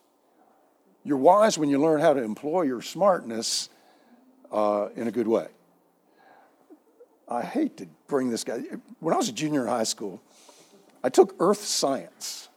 You're 1.05 1.19
wise 1.19 1.59
when 1.59 1.69
you 1.69 1.79
learn 1.79 2.01
how 2.01 2.13
to 2.13 2.23
employ 2.23 2.63
your 2.63 2.83
smartness 2.83 3.69
uh, 4.53 4.89
in 4.97 5.09
a 5.09 5.11
good 5.11 5.29
way. 5.29 5.49
I 7.29 7.43
hate 7.43 7.77
to 7.77 7.87
bring 8.09 8.29
this 8.31 8.45
guy. 8.45 8.63
When 8.99 9.15
I 9.15 9.17
was 9.17 9.29
a 9.29 9.33
junior 9.33 9.63
in 9.63 9.69
high 9.69 9.85
school, 9.85 10.21
I 11.03 11.09
took 11.09 11.35
earth 11.39 11.65
science, 11.65 12.49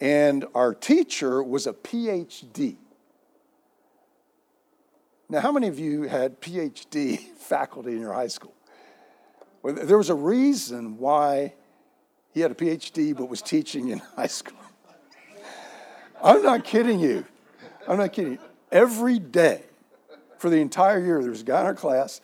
and 0.00 0.46
our 0.54 0.74
teacher 0.74 1.42
was 1.42 1.66
a 1.66 1.72
PhD. 1.72 2.76
Now, 5.28 5.40
how 5.40 5.50
many 5.50 5.66
of 5.66 5.78
you 5.78 6.02
had 6.02 6.40
PhD 6.40 7.18
faculty 7.36 7.92
in 7.92 8.00
your 8.00 8.12
high 8.12 8.28
school? 8.28 8.54
There 9.64 9.98
was 9.98 10.10
a 10.10 10.14
reason 10.14 10.98
why 10.98 11.54
he 12.32 12.40
had 12.40 12.50
a 12.50 12.54
PhD 12.54 13.16
but 13.16 13.28
was 13.28 13.42
teaching 13.42 13.88
in 13.88 13.98
high 14.16 14.26
school. 14.26 14.58
I'm 16.22 16.42
not 16.42 16.64
kidding 16.64 17.00
you. 17.00 17.24
I'm 17.86 17.98
not 17.98 18.12
kidding 18.12 18.32
you. 18.32 18.38
Every 18.70 19.18
day 19.18 19.62
for 20.38 20.50
the 20.50 20.56
entire 20.56 20.98
year, 20.98 21.20
there 21.20 21.30
was 21.30 21.42
a 21.42 21.44
guy 21.44 21.60
in 21.60 21.66
our 21.66 21.74
class 21.74 22.20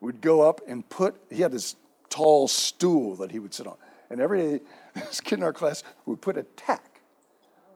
would 0.00 0.20
go 0.20 0.42
up 0.42 0.60
and 0.66 0.88
put, 0.88 1.16
he 1.30 1.42
had 1.42 1.52
this 1.52 1.76
tall 2.08 2.48
stool 2.48 3.16
that 3.16 3.30
he 3.30 3.38
would 3.38 3.52
sit 3.52 3.66
on. 3.66 3.76
And 4.10 4.20
every 4.20 4.40
day, 4.40 4.60
this 4.94 5.20
kid 5.20 5.38
in 5.38 5.42
our 5.42 5.52
class 5.52 5.82
would 6.06 6.20
put 6.20 6.36
a 6.36 6.42
tack 6.42 7.00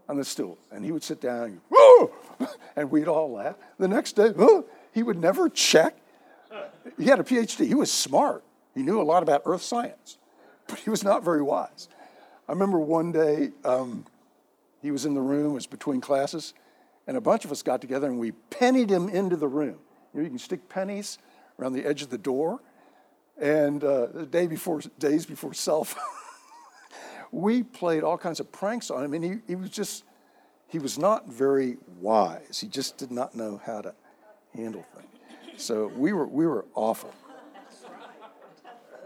on 0.09 0.17
the 0.17 0.25
stool. 0.25 0.59
And 0.71 0.85
he 0.85 0.93
would 0.93 1.03
sit 1.03 1.21
down 1.21 1.45
and, 1.45 1.61
Whoa! 1.71 2.13
and 2.77 2.91
we'd 2.91 3.09
all 3.09 3.33
laugh. 3.33 3.57
The 3.79 3.89
next 3.89 4.13
day, 4.13 4.33
oh! 4.39 4.65
he 4.93 5.03
would 5.03 5.19
never 5.19 5.49
check. 5.49 5.97
He 6.99 7.05
had 7.05 7.21
a 7.21 7.23
PhD. 7.23 7.67
He 7.67 7.75
was 7.75 7.93
smart. 7.93 8.43
He 8.75 8.83
knew 8.83 9.01
a 9.01 9.05
lot 9.05 9.23
about 9.23 9.43
earth 9.45 9.63
science, 9.63 10.19
but 10.69 10.79
he 10.79 10.91
was 10.91 11.03
not 11.03 11.25
very 11.25 11.43
wise. 11.43 11.89
I 12.49 12.53
remember 12.53 12.79
one 12.79 13.13
day 13.13 13.51
um, 13.65 14.07
he 14.83 14.91
was 14.91 15.05
in 15.05 15.15
the 15.15 15.21
room, 15.21 15.53
it 15.53 15.55
was 15.55 15.67
between 15.67 16.01
classes, 16.01 16.55
and 17.07 17.17
a 17.17 17.21
bunch 17.21 17.45
of 17.45 17.53
us 17.53 17.63
got 17.63 17.81
together 17.81 18.07
and 18.07 18.19
we 18.19 18.33
pennied 18.51 18.91
him 18.91 19.09
into 19.09 19.37
the 19.37 19.49
room. 19.49 19.79
You 20.13 20.21
know, 20.21 20.23
you 20.25 20.31
can 20.31 20.39
stick 20.39 20.69
pennies 20.69 21.19
around 21.59 21.75
the 21.75 21.85
edge 21.85 22.03
of 22.03 22.11
the 22.11 22.19
door. 22.19 22.61
And 23.41 23.83
uh, 23.83 24.07
the 24.07 24.27
day 24.27 24.47
before, 24.47 24.81
days 24.99 25.27
before 25.27 25.55
cell 25.55 25.85
phone, 25.85 26.03
we 27.33 27.63
played 27.63 28.03
all 28.03 28.19
kinds 28.19 28.41
of 28.41 28.53
pranks 28.53 28.91
on 28.91 29.05
him, 29.05 29.15
and 29.15 29.25
he, 29.25 29.35
he 29.47 29.55
was 29.55 29.71
just, 29.71 30.05
he 30.69 30.79
was 30.79 30.99
not 30.99 31.29
very 31.29 31.79
wise. 32.01 32.61
He 32.61 32.69
just 32.69 32.99
did 32.99 33.11
not 33.11 33.35
know 33.35 33.61
how 33.65 33.81
to 33.81 33.95
handle 34.55 34.85
things. 34.95 35.63
So 35.63 35.89
we 35.97 36.13
were, 36.13 36.27
we 36.27 36.47
were 36.47 36.65
awful. 36.75 37.15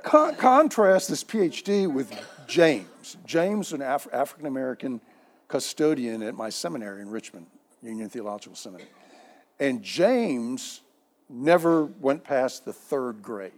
Con- 0.04 0.36
contrast 0.36 1.08
this 1.08 1.24
PhD 1.24 1.92
with 1.92 2.12
James. 2.46 3.16
James, 3.24 3.72
an 3.72 3.82
Af- 3.82 4.06
African 4.12 4.46
American 4.46 5.00
custodian 5.48 6.22
at 6.22 6.34
my 6.34 6.50
seminary 6.50 7.00
in 7.00 7.10
Richmond, 7.10 7.46
Union 7.82 8.08
Theological 8.08 8.54
Seminary. 8.54 8.88
And 9.58 9.82
James 9.82 10.82
never 11.28 11.84
went 11.84 12.22
past 12.22 12.64
the 12.64 12.72
third 12.72 13.22
grade. 13.22 13.52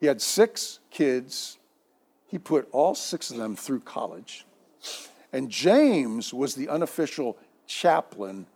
He 0.00 0.06
had 0.06 0.22
six 0.22 0.80
kids. 0.90 1.58
He 2.26 2.38
put 2.38 2.68
all 2.72 2.94
six 2.94 3.30
of 3.30 3.36
them 3.36 3.56
through 3.56 3.80
college. 3.80 4.46
And 5.32 5.50
James 5.50 6.32
was 6.32 6.54
the 6.54 6.68
unofficial 6.68 7.36
chaplain 7.66 8.46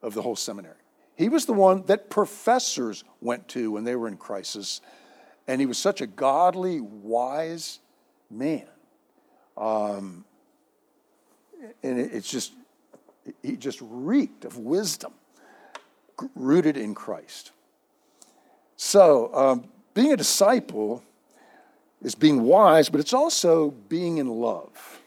of 0.00 0.14
the 0.14 0.22
whole 0.22 0.36
seminary. 0.36 0.76
He 1.16 1.28
was 1.28 1.46
the 1.46 1.52
one 1.52 1.84
that 1.86 2.10
professors 2.10 3.04
went 3.20 3.48
to 3.48 3.70
when 3.70 3.84
they 3.84 3.96
were 3.96 4.08
in 4.08 4.16
crisis. 4.16 4.80
And 5.46 5.60
he 5.60 5.66
was 5.66 5.78
such 5.78 6.00
a 6.00 6.06
godly, 6.06 6.80
wise 6.80 7.80
man. 8.30 8.66
Um, 9.56 10.24
and 11.82 11.98
it, 11.98 12.12
it's 12.12 12.30
just, 12.30 12.52
he 13.42 13.56
just 13.56 13.78
reeked 13.82 14.44
of 14.44 14.58
wisdom 14.58 15.12
rooted 16.34 16.76
in 16.76 16.94
Christ. 16.94 17.52
So, 18.76 19.34
um, 19.34 19.68
being 19.94 20.12
a 20.12 20.16
disciple 20.16 21.02
is 22.02 22.14
being 22.14 22.42
wise, 22.42 22.88
but 22.88 23.00
it's 23.00 23.12
also 23.12 23.70
being 23.88 24.18
in 24.18 24.28
love. 24.28 25.00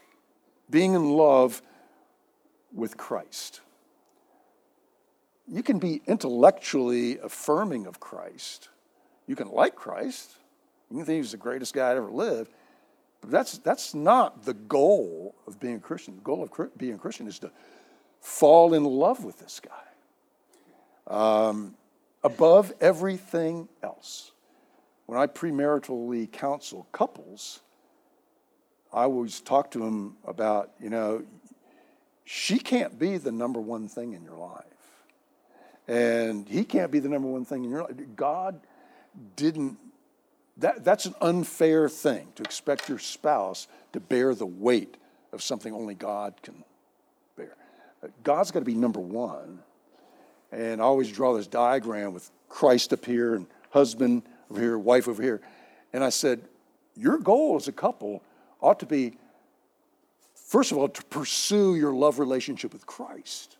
Being 0.70 0.94
in 0.94 1.10
love 1.10 1.62
with 2.72 2.96
Christ. 2.96 3.60
You 5.48 5.62
can 5.62 5.78
be 5.78 6.02
intellectually 6.06 7.18
affirming 7.18 7.86
of 7.86 8.00
Christ. 8.00 8.68
You 9.26 9.36
can 9.36 9.50
like 9.50 9.74
Christ. 9.74 10.32
You 10.90 10.98
can 10.98 11.06
think 11.06 11.22
he's 11.22 11.32
the 11.32 11.36
greatest 11.36 11.74
guy 11.74 11.90
that 11.90 11.96
ever 11.96 12.10
lived. 12.10 12.50
But 13.20 13.30
that's, 13.30 13.58
that's 13.58 13.94
not 13.94 14.44
the 14.44 14.54
goal 14.54 15.34
of 15.46 15.58
being 15.58 15.76
a 15.76 15.80
Christian. 15.80 16.16
The 16.16 16.22
goal 16.22 16.42
of 16.42 16.78
being 16.78 16.94
a 16.94 16.98
Christian 16.98 17.26
is 17.26 17.38
to 17.40 17.50
fall 18.20 18.74
in 18.74 18.84
love 18.84 19.24
with 19.24 19.38
this 19.38 19.60
guy 19.60 19.86
um, 21.08 21.74
above 22.22 22.72
everything 22.80 23.68
else. 23.82 24.32
When 25.06 25.18
I 25.18 25.26
premaritally 25.26 26.30
counsel 26.30 26.86
couples, 26.92 27.60
I 28.92 29.02
always 29.04 29.40
talk 29.40 29.70
to 29.72 29.78
them 29.78 30.16
about, 30.24 30.70
you 30.80 30.90
know, 30.90 31.24
she 32.24 32.58
can't 32.58 32.98
be 32.98 33.18
the 33.18 33.30
number 33.30 33.60
one 33.60 33.86
thing 33.86 34.14
in 34.14 34.24
your 34.24 34.36
life. 34.36 34.64
And 35.86 36.48
he 36.48 36.64
can't 36.64 36.90
be 36.90 36.98
the 36.98 37.08
number 37.08 37.28
one 37.28 37.44
thing 37.44 37.64
in 37.64 37.70
your 37.70 37.82
life. 37.82 37.94
God 38.16 38.60
didn't, 39.36 39.78
that, 40.58 40.84
that's 40.84 41.06
an 41.06 41.14
unfair 41.20 41.88
thing 41.88 42.28
to 42.36 42.42
expect 42.42 42.88
your 42.88 42.98
spouse 42.98 43.68
to 43.92 44.00
bear 44.00 44.34
the 44.34 44.46
weight 44.46 44.96
of 45.32 45.42
something 45.42 45.72
only 45.72 45.94
God 45.94 46.34
can 46.42 46.64
bear. 47.36 47.56
God's 48.22 48.50
got 48.50 48.60
to 48.60 48.64
be 48.64 48.74
number 48.74 49.00
one. 49.00 49.60
And 50.52 50.80
I 50.80 50.84
always 50.84 51.10
draw 51.10 51.34
this 51.34 51.46
diagram 51.46 52.12
with 52.12 52.30
Christ 52.48 52.92
up 52.92 53.04
here 53.04 53.34
and 53.34 53.46
husband 53.70 54.22
over 54.50 54.60
here, 54.60 54.78
wife 54.78 55.08
over 55.08 55.22
here. 55.22 55.40
And 55.92 56.04
I 56.04 56.10
said, 56.10 56.42
Your 56.96 57.18
goal 57.18 57.56
as 57.56 57.68
a 57.68 57.72
couple 57.72 58.22
ought 58.60 58.80
to 58.80 58.86
be, 58.86 59.18
first 60.34 60.72
of 60.72 60.78
all, 60.78 60.88
to 60.88 61.04
pursue 61.04 61.76
your 61.76 61.92
love 61.92 62.18
relationship 62.18 62.72
with 62.72 62.86
Christ. 62.86 63.56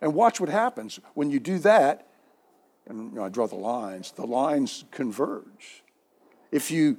And 0.00 0.14
watch 0.14 0.40
what 0.40 0.48
happens 0.48 0.98
when 1.14 1.30
you 1.30 1.40
do 1.40 1.58
that. 1.60 2.06
And 2.86 3.12
you 3.12 3.18
know, 3.18 3.24
I 3.24 3.28
draw 3.28 3.46
the 3.46 3.56
lines, 3.56 4.12
the 4.12 4.26
lines 4.26 4.84
converge. 4.90 5.82
If 6.50 6.70
you 6.70 6.98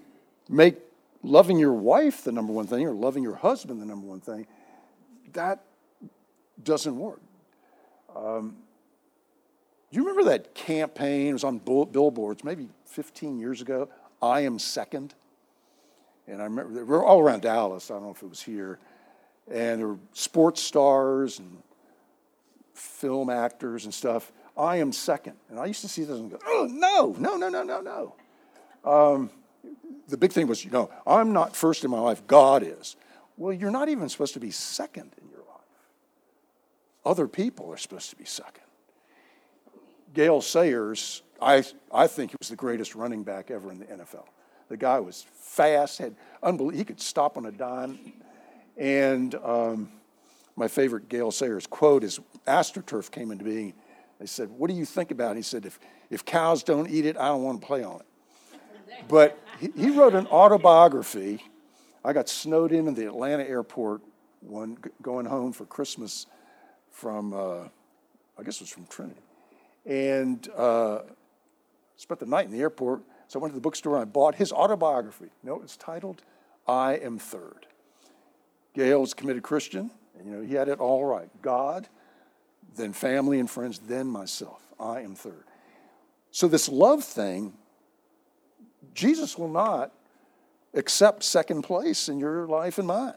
make 0.49 0.77
loving 1.23 1.59
your 1.59 1.73
wife 1.73 2.23
the 2.23 2.31
number 2.31 2.53
one 2.53 2.67
thing 2.67 2.85
or 2.85 2.93
loving 2.93 3.23
your 3.23 3.35
husband 3.35 3.81
the 3.81 3.85
number 3.85 4.07
one 4.07 4.21
thing, 4.21 4.47
that 5.33 5.63
doesn't 6.63 6.97
work. 6.97 7.21
Um, 8.15 8.57
you 9.91 10.01
remember 10.01 10.29
that 10.31 10.55
campaign? 10.55 11.27
It 11.27 11.33
was 11.33 11.43
on 11.43 11.57
billboards 11.59 12.43
maybe 12.43 12.69
15 12.85 13.39
years 13.39 13.61
ago. 13.61 13.89
I 14.21 14.41
am 14.41 14.59
second. 14.59 15.13
And 16.27 16.41
I 16.41 16.45
remember 16.45 16.73
we 16.73 16.83
were 16.83 17.03
all 17.03 17.19
around 17.19 17.41
Dallas. 17.41 17.91
I 17.91 17.95
don't 17.95 18.03
know 18.03 18.11
if 18.11 18.23
it 18.23 18.29
was 18.29 18.41
here. 18.41 18.79
And 19.51 19.79
there 19.79 19.87
were 19.87 19.99
sports 20.13 20.61
stars 20.61 21.39
and 21.39 21.61
film 22.73 23.29
actors 23.29 23.85
and 23.85 23.93
stuff. 23.93 24.31
I 24.57 24.77
am 24.77 24.91
second. 24.91 25.35
And 25.49 25.59
I 25.59 25.65
used 25.65 25.81
to 25.81 25.87
see 25.87 26.03
this 26.03 26.17
and 26.17 26.31
go, 26.31 26.39
oh, 26.45 26.67
no, 26.69 27.15
no, 27.17 27.37
no, 27.37 27.49
no, 27.49 27.63
no, 27.63 27.81
no. 27.81 28.89
Um, 28.89 29.29
the 30.07 30.17
big 30.17 30.31
thing 30.31 30.47
was, 30.47 30.63
you 30.65 30.71
know, 30.71 30.89
I'm 31.05 31.33
not 31.33 31.55
first 31.55 31.83
in 31.83 31.91
my 31.91 31.99
life, 31.99 32.25
God 32.27 32.63
is. 32.63 32.95
Well, 33.37 33.53
you're 33.53 33.71
not 33.71 33.89
even 33.89 34.09
supposed 34.09 34.33
to 34.33 34.39
be 34.39 34.51
second 34.51 35.11
in 35.21 35.29
your 35.29 35.39
life. 35.39 35.47
Other 37.05 37.27
people 37.27 37.71
are 37.71 37.77
supposed 37.77 38.09
to 38.09 38.15
be 38.15 38.25
second. 38.25 38.63
Gale 40.13 40.41
Sayers, 40.41 41.23
I, 41.41 41.63
I 41.93 42.07
think 42.07 42.31
he 42.31 42.37
was 42.39 42.49
the 42.49 42.55
greatest 42.55 42.95
running 42.95 43.23
back 43.23 43.49
ever 43.49 43.71
in 43.71 43.79
the 43.79 43.85
NFL. 43.85 44.25
The 44.67 44.77
guy 44.77 44.99
was 44.99 45.25
fast, 45.35 45.97
had 45.97 46.15
unbelievable, 46.43 46.77
he 46.77 46.85
could 46.85 47.01
stop 47.01 47.37
on 47.37 47.45
a 47.45 47.51
dime. 47.51 47.97
And 48.77 49.35
um, 49.35 49.91
my 50.55 50.67
favorite 50.67 51.09
Gale 51.09 51.31
Sayers 51.31 51.67
quote 51.67 52.03
is 52.03 52.19
AstroTurf 52.47 53.11
came 53.11 53.31
into 53.31 53.43
being. 53.43 53.73
They 54.21 54.27
said, 54.27 54.51
What 54.51 54.69
do 54.69 54.75
you 54.75 54.85
think 54.85 55.09
about 55.09 55.31
it? 55.31 55.37
He 55.37 55.41
said, 55.41 55.65
If, 55.65 55.79
if 56.11 56.23
cows 56.23 56.61
don't 56.61 56.87
eat 56.87 57.07
it, 57.07 57.17
I 57.17 57.29
don't 57.29 57.41
want 57.41 57.59
to 57.59 57.65
play 57.65 57.83
on 57.83 58.01
it. 58.01 58.05
But 59.09 59.39
he, 59.59 59.71
he 59.75 59.89
wrote 59.89 60.13
an 60.13 60.27
autobiography. 60.27 61.43
I 62.05 62.13
got 62.13 62.29
snowed 62.29 62.71
in 62.71 62.87
at 62.87 62.95
the 62.95 63.07
Atlanta 63.07 63.43
airport 63.43 64.01
one 64.41 64.77
going 65.01 65.25
home 65.25 65.53
for 65.53 65.65
Christmas 65.65 66.27
from, 66.91 67.33
uh, 67.33 67.63
I 68.37 68.43
guess 68.43 68.57
it 68.57 68.61
was 68.61 68.69
from 68.69 68.85
Trinity 68.85 69.21
and 69.87 70.47
uh, 70.55 70.99
spent 71.95 72.19
the 72.19 72.27
night 72.27 72.45
in 72.45 72.51
the 72.51 72.59
airport. 72.59 73.01
So 73.27 73.39
I 73.39 73.41
went 73.41 73.53
to 73.53 73.55
the 73.55 73.61
bookstore 73.61 73.95
and 73.95 74.03
I 74.03 74.05
bought 74.05 74.35
his 74.35 74.51
autobiography. 74.51 75.31
You 75.43 75.49
know, 75.49 75.61
it's 75.63 75.77
titled 75.77 76.21
I 76.67 76.93
Am 76.97 77.17
Third. 77.17 77.65
Gale's 78.75 79.15
committed 79.15 79.41
Christian, 79.41 79.89
and 80.17 80.27
you 80.27 80.35
know, 80.35 80.41
he 80.43 80.53
had 80.53 80.69
it 80.69 80.79
all 80.79 81.05
right. 81.05 81.29
God, 81.41 81.87
then 82.75 82.93
family 82.93 83.39
and 83.39 83.49
friends, 83.49 83.79
then 83.79 84.07
myself. 84.07 84.61
I 84.79 85.01
am 85.01 85.15
third. 85.15 85.43
So 86.31 86.47
this 86.47 86.69
love 86.69 87.03
thing, 87.03 87.53
Jesus 88.93 89.37
will 89.37 89.49
not 89.49 89.91
accept 90.73 91.23
second 91.23 91.63
place 91.63 92.09
in 92.09 92.19
your 92.19 92.47
life 92.47 92.77
and 92.77 92.87
mine. 92.87 93.13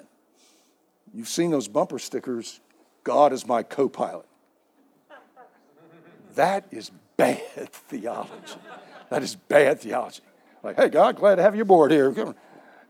You've 1.13 1.29
seen 1.29 1.51
those 1.51 1.69
bumper 1.69 1.99
stickers, 1.99 2.61
God 3.05 3.33
is 3.33 3.47
my 3.47 3.63
co 3.63 3.89
pilot. 3.89 4.27
That 6.35 6.67
is 6.73 6.91
bad 7.17 7.39
theology. 7.89 8.33
That 9.11 9.23
is 9.23 9.37
bad 9.37 9.81
theology. 9.81 10.23
Like, 10.63 10.77
hey, 10.77 10.89
God, 10.89 11.17
glad 11.17 11.37
to 11.37 11.43
have 11.43 11.55
you 11.55 11.63
aboard 11.63 11.93
here. 11.93 12.11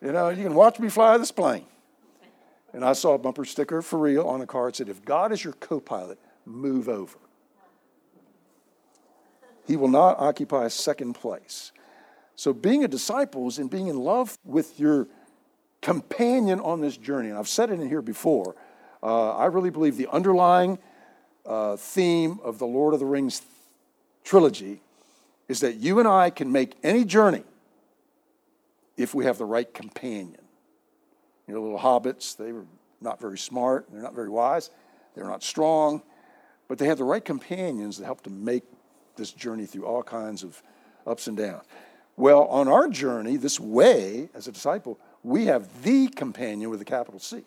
You 0.01 0.13
know, 0.13 0.31
you 0.31 0.43
can 0.43 0.55
watch 0.55 0.79
me 0.79 0.89
fly 0.89 1.19
this 1.19 1.33
plane. 1.33 1.67
And 2.73 2.85
I 2.85 2.93
saw 2.93 3.15
a 3.15 3.19
bumper 3.19 3.45
sticker 3.45 3.83
for 3.83 3.99
real 3.99 4.27
on 4.27 4.41
a 4.41 4.47
car 4.47 4.67
that 4.67 4.77
said, 4.77 4.89
if 4.89 5.05
God 5.05 5.33
is 5.33 5.45
your 5.45 5.53
co 5.55 5.81
pilot, 5.81 6.19
move 6.47 6.89
over. 6.89 7.19
He 9.67 9.77
will 9.77 9.89
not 9.89 10.19
occupy 10.19 10.67
a 10.67 10.71
second 10.71 11.15
place. 11.15 11.73
So, 12.37 12.53
being 12.53 12.85
a 12.85 12.89
disciple 12.89 13.47
is 13.49 13.59
in 13.59 13.69
being 13.69 13.87
in 13.87 13.99
love 13.99 14.37
with 14.45 14.79
your 14.79 15.07
companion 15.81 16.61
on 16.61 16.81
this 16.81 16.97
journey. 16.97 17.29
And 17.29 17.39
I've 17.39 17.49
said 17.49 17.71
it 17.71 17.81
in 17.81 17.89
here 17.89 18.03
before. 18.03 18.57
Uh, 19.03 19.37
I 19.37 19.47
really 19.47 19.71
believe 19.71 19.97
the 19.97 20.11
underlying 20.11 20.79
uh, 21.47 21.77
theme 21.77 22.41
of 22.43 22.59
the 22.59 22.67
Lord 22.67 22.95
of 22.95 23.01
the 23.01 23.07
Rings 23.07 23.43
trilogy 24.25 24.81
is 25.47 25.61
that 25.61 25.77
you 25.77 25.99
and 25.99 26.09
I 26.09 26.31
can 26.31 26.51
make 26.51 26.75
any 26.83 27.05
journey 27.05 27.45
if 28.97 29.15
we 29.15 29.27
have 29.27 29.39
the 29.39 29.45
right 29.45 29.73
companion. 29.73 30.41
You 31.47 31.55
know, 31.55 31.63
little 31.63 31.79
hobbits, 31.79 32.37
they 32.37 32.53
were 32.53 32.65
not 33.01 33.21
very 33.21 33.39
smart, 33.39 33.87
they're 33.93 34.03
not 34.03 34.15
very 34.15 34.31
wise, 34.31 34.71
they're 35.15 35.27
not 35.27 35.43
strong, 35.43 36.03
but 36.69 36.79
they 36.79 36.87
had 36.87 36.99
the 36.99 37.05
right 37.05 37.25
companions 37.25 37.99
that 37.99 38.05
helped 38.05 38.25
to 38.25 38.31
make 38.31 38.65
this 39.17 39.33
journey 39.33 39.67
through 39.67 39.87
all 39.87 40.03
kinds 40.03 40.43
of 40.43 40.63
ups 41.07 41.27
and 41.27 41.37
downs. 41.37 41.65
Well, 42.17 42.45
on 42.45 42.69
our 42.69 42.89
journey, 42.89 43.37
this 43.37 43.59
way, 43.59 44.29
as 44.35 44.47
a 44.47 44.53
disciple, 44.53 44.99
we 45.23 45.47
have 45.47 45.83
the 45.83 46.09
companion 46.09 46.71
with 46.71 46.81
a 46.81 46.85
capital 46.85 47.21
C. 47.21 47.43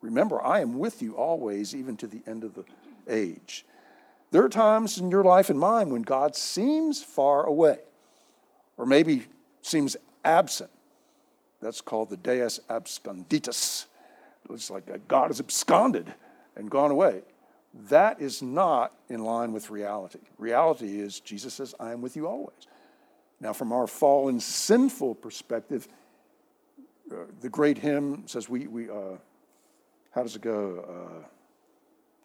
Remember, 0.00 0.40
I 0.44 0.60
am 0.60 0.78
with 0.78 1.02
you 1.02 1.16
always, 1.16 1.74
even 1.74 1.96
to 1.96 2.06
the 2.06 2.22
end 2.26 2.44
of 2.44 2.54
the 2.54 2.64
age. 3.08 3.64
There 4.30 4.44
are 4.44 4.48
times 4.48 4.98
in 4.98 5.10
your 5.10 5.24
life 5.24 5.50
and 5.50 5.58
mine 5.58 5.90
when 5.90 6.02
God 6.02 6.36
seems 6.36 7.02
far 7.02 7.44
away, 7.44 7.78
or 8.76 8.86
maybe 8.86 9.26
seems 9.62 9.96
absent. 10.24 10.70
That's 11.60 11.80
called 11.80 12.10
the 12.10 12.16
Deus 12.16 12.60
absconditus. 12.70 13.86
It's 14.50 14.70
like 14.70 15.08
God 15.08 15.28
has 15.28 15.40
absconded 15.40 16.14
and 16.56 16.70
gone 16.70 16.90
away. 16.90 17.22
That 17.74 18.20
is 18.20 18.42
not 18.42 18.94
in 19.08 19.24
line 19.24 19.52
with 19.52 19.70
reality. 19.70 20.20
Reality 20.38 21.00
is 21.00 21.20
Jesus 21.20 21.54
says, 21.54 21.74
I 21.78 21.92
am 21.92 22.00
with 22.00 22.16
you 22.16 22.26
always. 22.26 22.66
Now, 23.40 23.52
from 23.52 23.72
our 23.72 23.86
fallen, 23.86 24.40
sinful 24.40 25.16
perspective, 25.16 25.86
uh, 27.10 27.16
the 27.40 27.48
great 27.48 27.78
hymn 27.78 28.24
says, 28.26 28.48
we, 28.48 28.66
we, 28.66 28.90
uh, 28.90 29.16
how 30.10 30.22
does 30.22 30.34
it 30.34 30.42
go? 30.42 30.84
Uh, 30.88 31.26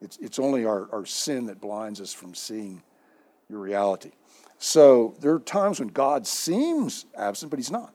it's, 0.02 0.18
it's 0.18 0.40
only 0.40 0.66
our, 0.66 0.90
our 0.92 1.06
sin 1.06 1.46
that 1.46 1.62
blinds 1.62 2.02
us 2.02 2.14
from 2.14 2.34
seeing 2.34 2.82
your 3.50 3.60
reality. 3.60 4.12
So 4.58 5.16
there 5.20 5.34
are 5.34 5.40
times 5.40 5.80
when 5.80 5.90
God 5.90 6.26
seems 6.26 7.06
absent, 7.18 7.50
but 7.50 7.60
he's 7.60 7.72
not. 7.72 7.94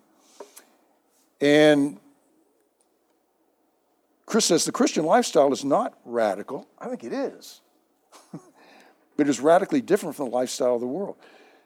And 1.40 1.98
Chris 4.28 4.44
says 4.44 4.66
the 4.66 4.72
Christian 4.72 5.06
lifestyle 5.06 5.50
is 5.54 5.64
not 5.64 5.94
radical. 6.04 6.68
I 6.78 6.88
think 6.88 7.02
it 7.02 7.14
is. 7.14 7.62
but 8.30 9.26
it 9.26 9.28
is 9.30 9.40
radically 9.40 9.80
different 9.80 10.16
from 10.16 10.26
the 10.26 10.36
lifestyle 10.36 10.74
of 10.74 10.82
the 10.82 10.86
world. 10.86 11.16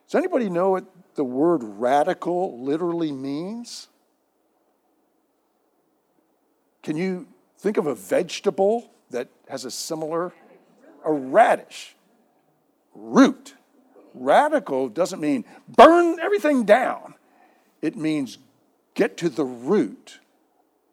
Does 0.06 0.14
anybody 0.14 0.48
know 0.48 0.70
what 0.70 0.84
the 1.16 1.24
word 1.24 1.64
radical 1.64 2.62
literally 2.62 3.10
means? 3.10 3.88
Can 6.84 6.96
you 6.96 7.26
think 7.58 7.78
of 7.78 7.88
a 7.88 7.96
vegetable 7.96 8.92
that 9.10 9.26
has 9.48 9.64
a 9.64 9.70
similar? 9.70 10.32
A 11.04 11.12
radish. 11.12 11.96
Root. 12.94 13.54
Radical 14.14 14.88
doesn't 14.88 15.18
mean 15.18 15.44
burn 15.66 16.20
everything 16.20 16.62
down, 16.64 17.14
it 17.80 17.96
means 17.96 18.38
get 18.94 19.16
to 19.16 19.28
the 19.28 19.44
root 19.44 20.20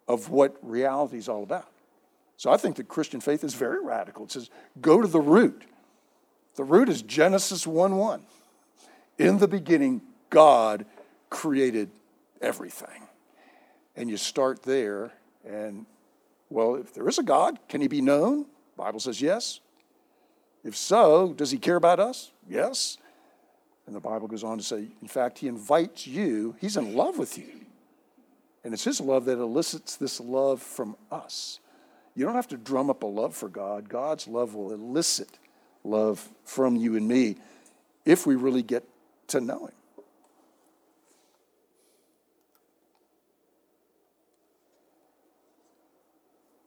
of 0.09 0.29
what 0.29 0.57
reality 0.63 1.17
is 1.17 1.29
all 1.29 1.43
about. 1.43 1.69
So 2.35 2.51
I 2.51 2.57
think 2.57 2.75
the 2.75 2.83
Christian 2.83 3.21
faith 3.21 3.43
is 3.43 3.53
very 3.53 3.79
radical. 3.81 4.25
It 4.25 4.31
says, 4.31 4.49
go 4.81 5.01
to 5.01 5.07
the 5.07 5.21
root. 5.21 5.63
The 6.55 6.63
root 6.63 6.89
is 6.89 7.01
Genesis 7.03 7.65
1 7.67 7.95
1. 7.95 8.23
In 9.19 9.37
the 9.37 9.47
beginning, 9.47 10.01
God 10.29 10.85
created 11.29 11.91
everything. 12.41 13.07
And 13.95 14.09
you 14.09 14.17
start 14.17 14.63
there, 14.63 15.11
and 15.45 15.85
well, 16.49 16.75
if 16.75 16.93
there 16.93 17.07
is 17.07 17.19
a 17.19 17.23
God, 17.23 17.59
can 17.67 17.81
he 17.81 17.87
be 17.87 18.01
known? 18.01 18.45
Bible 18.77 18.99
says 18.99 19.21
yes. 19.21 19.59
If 20.63 20.75
so, 20.75 21.33
does 21.33 21.51
he 21.51 21.57
care 21.57 21.75
about 21.75 21.99
us? 21.99 22.31
Yes. 22.49 22.97
And 23.85 23.95
the 23.95 23.99
Bible 23.99 24.27
goes 24.27 24.43
on 24.43 24.57
to 24.57 24.63
say, 24.63 24.87
in 25.01 25.07
fact, 25.07 25.39
he 25.39 25.47
invites 25.47 26.07
you, 26.07 26.55
he's 26.59 26.77
in 26.77 26.95
love 26.95 27.17
with 27.17 27.37
you. 27.37 27.65
And 28.69 28.75
it's 28.75 28.83
his 28.83 29.01
love 29.01 29.25
that 29.25 29.39
elicits 29.39 29.95
this 29.95 30.19
love 30.19 30.61
from 30.61 30.95
us. 31.11 31.59
You 32.13 32.23
don't 32.23 32.35
have 32.35 32.49
to 32.49 32.55
drum 32.55 32.91
up 32.91 33.01
a 33.01 33.07
love 33.07 33.35
for 33.35 33.49
God. 33.49 33.89
God's 33.89 34.27
love 34.27 34.53
will 34.53 34.71
elicit 34.71 35.39
love 35.83 36.29
from 36.43 36.75
you 36.75 36.95
and 36.95 37.07
me 37.07 37.37
if 38.05 38.27
we 38.27 38.35
really 38.35 38.61
get 38.61 38.83
to 39.29 39.41
know 39.41 39.65
him. 39.65 39.73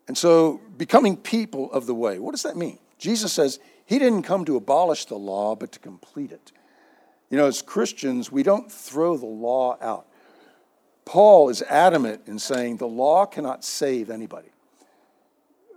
And 0.08 0.18
so, 0.18 0.60
becoming 0.76 1.16
people 1.16 1.70
of 1.70 1.86
the 1.86 1.94
way, 1.94 2.18
what 2.18 2.32
does 2.32 2.42
that 2.42 2.56
mean? 2.56 2.80
Jesus 2.98 3.32
says 3.32 3.60
he 3.86 4.00
didn't 4.00 4.24
come 4.24 4.44
to 4.46 4.56
abolish 4.56 5.04
the 5.04 5.14
law, 5.14 5.54
but 5.54 5.70
to 5.70 5.78
complete 5.78 6.32
it. 6.32 6.50
You 7.30 7.38
know, 7.38 7.46
as 7.46 7.62
Christians, 7.62 8.32
we 8.32 8.42
don't 8.42 8.72
throw 8.72 9.16
the 9.16 9.26
law 9.26 9.78
out. 9.80 10.08
Paul 11.04 11.48
is 11.48 11.62
adamant 11.62 12.22
in 12.26 12.38
saying 12.38 12.76
the 12.76 12.86
law 12.86 13.26
cannot 13.26 13.64
save 13.64 14.10
anybody. 14.10 14.48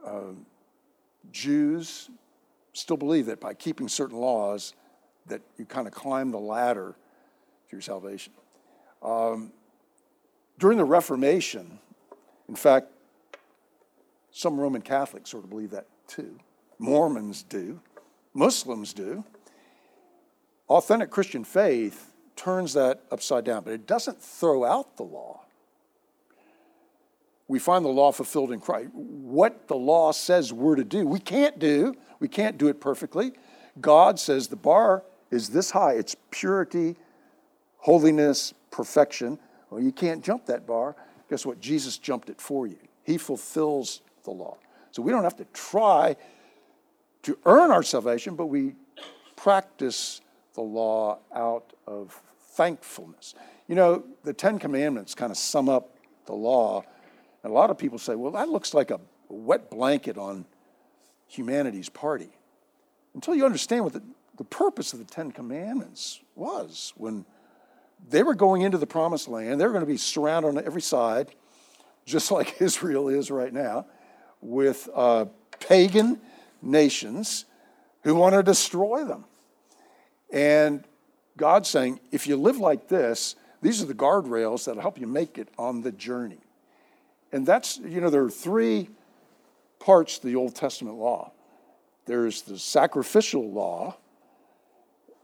Uh, 0.05 0.33
Jews 1.31 2.09
still 2.73 2.97
believe 2.97 3.25
that 3.25 3.39
by 3.39 3.53
keeping 3.53 3.87
certain 3.87 4.17
laws, 4.17 4.73
that 5.27 5.41
you 5.57 5.65
kind 5.65 5.87
of 5.87 5.93
climb 5.93 6.31
the 6.31 6.39
ladder 6.39 6.95
to 7.69 7.75
your 7.75 7.81
salvation. 7.81 8.33
Um, 9.01 9.51
during 10.59 10.77
the 10.77 10.85
Reformation, 10.85 11.79
in 12.47 12.55
fact, 12.55 12.87
some 14.31 14.59
Roman 14.59 14.81
Catholics 14.81 15.29
sort 15.29 15.43
of 15.43 15.49
believe 15.49 15.71
that 15.71 15.87
too. 16.07 16.37
Mormons 16.77 17.43
do. 17.43 17.79
Muslims 18.33 18.93
do. 18.93 19.23
Authentic 20.67 21.09
Christian 21.09 21.43
faith 21.43 22.13
turns 22.35 22.73
that 22.73 23.01
upside 23.11 23.45
down, 23.45 23.63
but 23.63 23.73
it 23.73 23.87
doesn't 23.87 24.21
throw 24.21 24.63
out 24.63 24.97
the 24.97 25.03
law. 25.03 25.41
We 27.47 27.59
find 27.59 27.85
the 27.85 27.89
law 27.89 28.11
fulfilled 28.11 28.51
in 28.51 28.59
Christ. 28.59 28.89
What 28.93 29.67
the 29.67 29.75
law 29.75 30.11
says 30.11 30.51
we're 30.51 30.75
to 30.75 30.83
do, 30.83 31.05
we 31.05 31.19
can't 31.19 31.59
do. 31.59 31.95
We 32.19 32.27
can't 32.27 32.57
do 32.57 32.67
it 32.67 32.81
perfectly. 32.81 33.33
God 33.79 34.19
says 34.19 34.47
the 34.47 34.55
bar 34.55 35.03
is 35.31 35.49
this 35.49 35.71
high 35.71 35.93
it's 35.93 36.15
purity, 36.31 36.95
holiness, 37.77 38.53
perfection. 38.71 39.37
Well, 39.69 39.81
you 39.81 39.91
can't 39.91 40.23
jump 40.23 40.45
that 40.47 40.65
bar. 40.65 40.95
Guess 41.29 41.45
what? 41.45 41.59
Jesus 41.59 41.97
jumped 41.97 42.29
it 42.29 42.39
for 42.39 42.67
you. 42.67 42.77
He 43.03 43.17
fulfills 43.17 44.01
the 44.23 44.31
law. 44.31 44.57
So 44.91 45.01
we 45.01 45.11
don't 45.11 45.23
have 45.23 45.35
to 45.37 45.45
try 45.53 46.15
to 47.23 47.37
earn 47.45 47.71
our 47.71 47.83
salvation, 47.83 48.35
but 48.35 48.47
we 48.47 48.73
practice 49.35 50.21
the 50.53 50.61
law 50.61 51.19
out 51.35 51.73
of 51.85 52.21
thankfulness. 52.55 53.35
You 53.67 53.75
know, 53.75 54.03
the 54.23 54.33
Ten 54.33 54.59
Commandments 54.59 55.15
kind 55.15 55.31
of 55.31 55.37
sum 55.37 55.69
up 55.69 55.95
the 56.25 56.33
law. 56.33 56.83
And 57.43 57.51
a 57.51 57.53
lot 57.53 57.69
of 57.69 57.77
people 57.77 57.97
say, 57.97 58.15
well, 58.15 58.31
that 58.31 58.49
looks 58.49 58.73
like 58.73 58.91
a 58.91 58.99
wet 59.29 59.69
blanket 59.69 60.17
on 60.17 60.45
humanity's 61.27 61.89
party. 61.89 62.29
Until 63.13 63.35
you 63.35 63.45
understand 63.45 63.83
what 63.83 63.93
the, 63.93 64.03
the 64.37 64.43
purpose 64.43 64.93
of 64.93 64.99
the 64.99 65.05
Ten 65.05 65.31
Commandments 65.31 66.21
was 66.35 66.93
when 66.97 67.25
they 68.09 68.23
were 68.23 68.35
going 68.35 68.61
into 68.61 68.77
the 68.77 68.87
promised 68.87 69.27
land, 69.27 69.59
they 69.59 69.65
were 69.65 69.71
going 69.71 69.85
to 69.85 69.91
be 69.91 69.97
surrounded 69.97 70.49
on 70.49 70.57
every 70.63 70.81
side, 70.81 71.31
just 72.05 72.31
like 72.31 72.55
Israel 72.61 73.07
is 73.09 73.31
right 73.31 73.53
now 73.53 73.85
with 74.41 74.87
uh, 74.93 75.25
pagan 75.59 76.19
nations 76.61 77.45
who 78.03 78.15
want 78.15 78.35
to 78.35 78.43
destroy 78.43 79.03
them. 79.03 79.25
And 80.31 80.83
God's 81.37 81.69
saying, 81.69 81.99
if 82.11 82.27
you 82.27 82.37
live 82.37 82.57
like 82.57 82.87
this, 82.87 83.35
these 83.61 83.81
are 83.81 83.85
the 83.85 83.93
guardrails 83.93 84.65
that'll 84.65 84.81
help 84.81 84.99
you 84.99 85.07
make 85.07 85.37
it 85.37 85.49
on 85.57 85.81
the 85.81 85.91
journey. 85.91 86.39
And 87.31 87.45
that's, 87.45 87.77
you 87.79 87.99
know, 87.99 88.09
there 88.09 88.23
are 88.23 88.29
three 88.29 88.89
parts 89.79 90.19
to 90.19 90.27
the 90.27 90.35
Old 90.35 90.55
Testament 90.55 90.97
law 90.97 91.31
there's 92.05 92.43
the 92.43 92.57
sacrificial 92.59 93.51
law, 93.51 93.97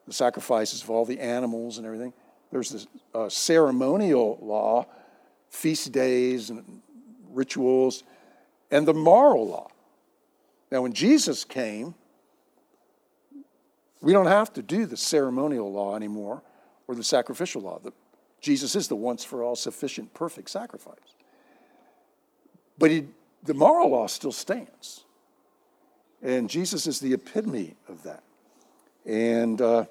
the 0.08 0.14
sacrifices 0.14 0.82
of 0.82 0.90
all 0.90 1.06
the 1.06 1.20
animals 1.20 1.78
and 1.78 1.86
everything. 1.86 2.12
There's 2.52 2.72
the 2.72 2.88
uh, 3.18 3.30
ceremonial 3.30 4.40
law, 4.42 4.88
feast 5.50 5.92
days 5.92 6.50
and 6.50 6.82
rituals 7.30 8.04
and 8.72 8.88
the 8.88 8.94
moral 8.94 9.48
law. 9.48 9.68
Now, 10.72 10.82
when 10.82 10.94
Jesus 10.94 11.44
came, 11.44 11.94
we 14.02 14.14
don't 14.14 14.28
have 14.28 14.52
to 14.54 14.62
do 14.62 14.86
the 14.86 14.98
ceremonial 14.98 15.72
law 15.72 15.96
anymore 15.96 16.42
or 16.88 16.96
the 16.96 17.04
sacrificial 17.04 17.62
law. 17.62 17.80
The, 17.80 17.94
Jesus 18.42 18.76
is 18.76 18.88
the 18.88 18.96
once 18.96 19.24
for 19.24 19.44
all 19.44 19.56
sufficient, 19.56 20.14
perfect 20.14 20.50
sacrifice. 20.50 20.98
But 22.78 22.92
he, 22.92 23.06
the 23.44 23.54
moral 23.54 23.92
law 23.92 24.08
still 24.08 24.32
stands. 24.32 25.04
And 26.22 26.50
Jesus 26.50 26.88
is 26.88 27.00
the 27.00 27.14
epitome 27.14 27.76
of 27.88 28.04
that. 28.04 28.24
And 29.06 29.62
uh, 29.62 29.86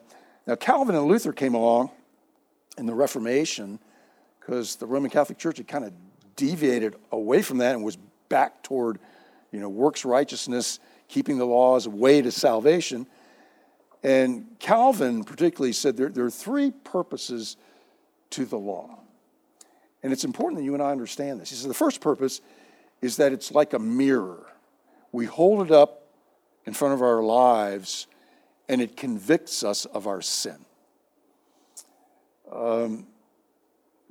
now, 0.47 0.55
Calvin 0.57 0.95
and 0.95 1.07
Luther 1.07 1.33
came 1.33 1.55
along 1.55 1.91
in 2.79 2.87
the 2.87 2.95
Reformation 2.95 3.79
because 4.39 4.77
the 4.77 4.87
Roman 4.87 5.11
Catholic 5.11 5.39
Church 5.39 5.59
had 5.59 5.69
kind 5.69 5.85
of 5.85 5.93
deviated 6.37 6.97
away 7.13 7.43
from 7.43 7.59
that 7.59 7.75
and 7.75 7.85
was 7.85 7.99
back 8.29 8.63
toward, 8.63 8.99
you 9.53 9.61
know, 9.61 9.69
works 9.69 10.05
righteousness, 10.05 10.79
keeping 11.09 11.39
the 11.39 11.45
law 11.45 11.77
as 11.77 11.87
a 11.87 11.91
way 11.91 12.23
to 12.23 12.31
salvation. 12.31 13.07
And 14.03 14.47
Calvin 14.59 15.25
particularly 15.25 15.73
said 15.73 15.97
there, 15.97 16.09
there 16.09 16.25
are 16.25 16.31
three 16.31 16.71
purposes 16.71 17.57
to 18.31 18.45
the 18.45 18.57
law. 18.57 18.99
And 20.03 20.13
it's 20.13 20.25
important 20.25 20.59
that 20.59 20.65
you 20.65 20.75
and 20.75 20.83
I 20.83 20.91
understand 20.91 21.41
this. 21.41 21.51
He 21.51 21.57
says 21.57 21.67
the 21.67 21.75
first 21.75 22.01
purpose 22.01 22.41
is 23.03 23.17
that 23.17 23.33
it's 23.33 23.53
like 23.53 23.73
a 23.73 23.79
mirror. 23.79 24.47
We 25.13 25.27
hold 25.27 25.67
it 25.67 25.71
up 25.71 26.07
in 26.65 26.73
front 26.73 26.95
of 26.95 27.03
our 27.03 27.23
lives 27.23 28.07
and 28.69 28.81
it 28.81 28.97
convicts 28.97 29.65
us 29.65 29.85
of 29.85 30.07
our 30.07 30.23
sin. 30.23 30.65
Um, 32.51 33.07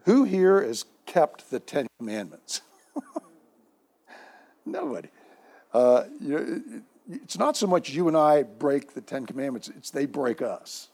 who 0.05 0.23
here 0.23 0.61
has 0.61 0.85
kept 1.05 1.49
the 1.49 1.59
Ten 1.59 1.87
Commandments? 1.97 2.61
Nobody. 4.65 5.09
Uh, 5.73 6.03
you 6.19 6.29
know, 6.29 6.81
it's 7.09 7.37
not 7.37 7.57
so 7.57 7.67
much 7.67 7.89
you 7.89 8.07
and 8.07 8.15
I 8.15 8.43
break 8.43 8.93
the 8.93 9.01
Ten 9.01 9.25
Commandments, 9.25 9.69
it's 9.69 9.89
they 9.89 10.05
break 10.05 10.41
us. 10.41 10.89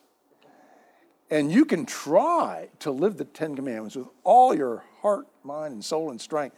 And 1.29 1.51
you 1.51 1.65
can 1.65 1.85
try 1.85 2.69
to 2.79 2.91
live 2.91 3.17
the 3.17 3.25
Ten 3.25 3.55
Commandments 3.55 3.95
with 3.95 4.07
all 4.23 4.55
your 4.55 4.83
heart, 5.01 5.27
mind, 5.43 5.73
and 5.73 5.83
soul 5.83 6.11
and 6.11 6.21
strength, 6.21 6.55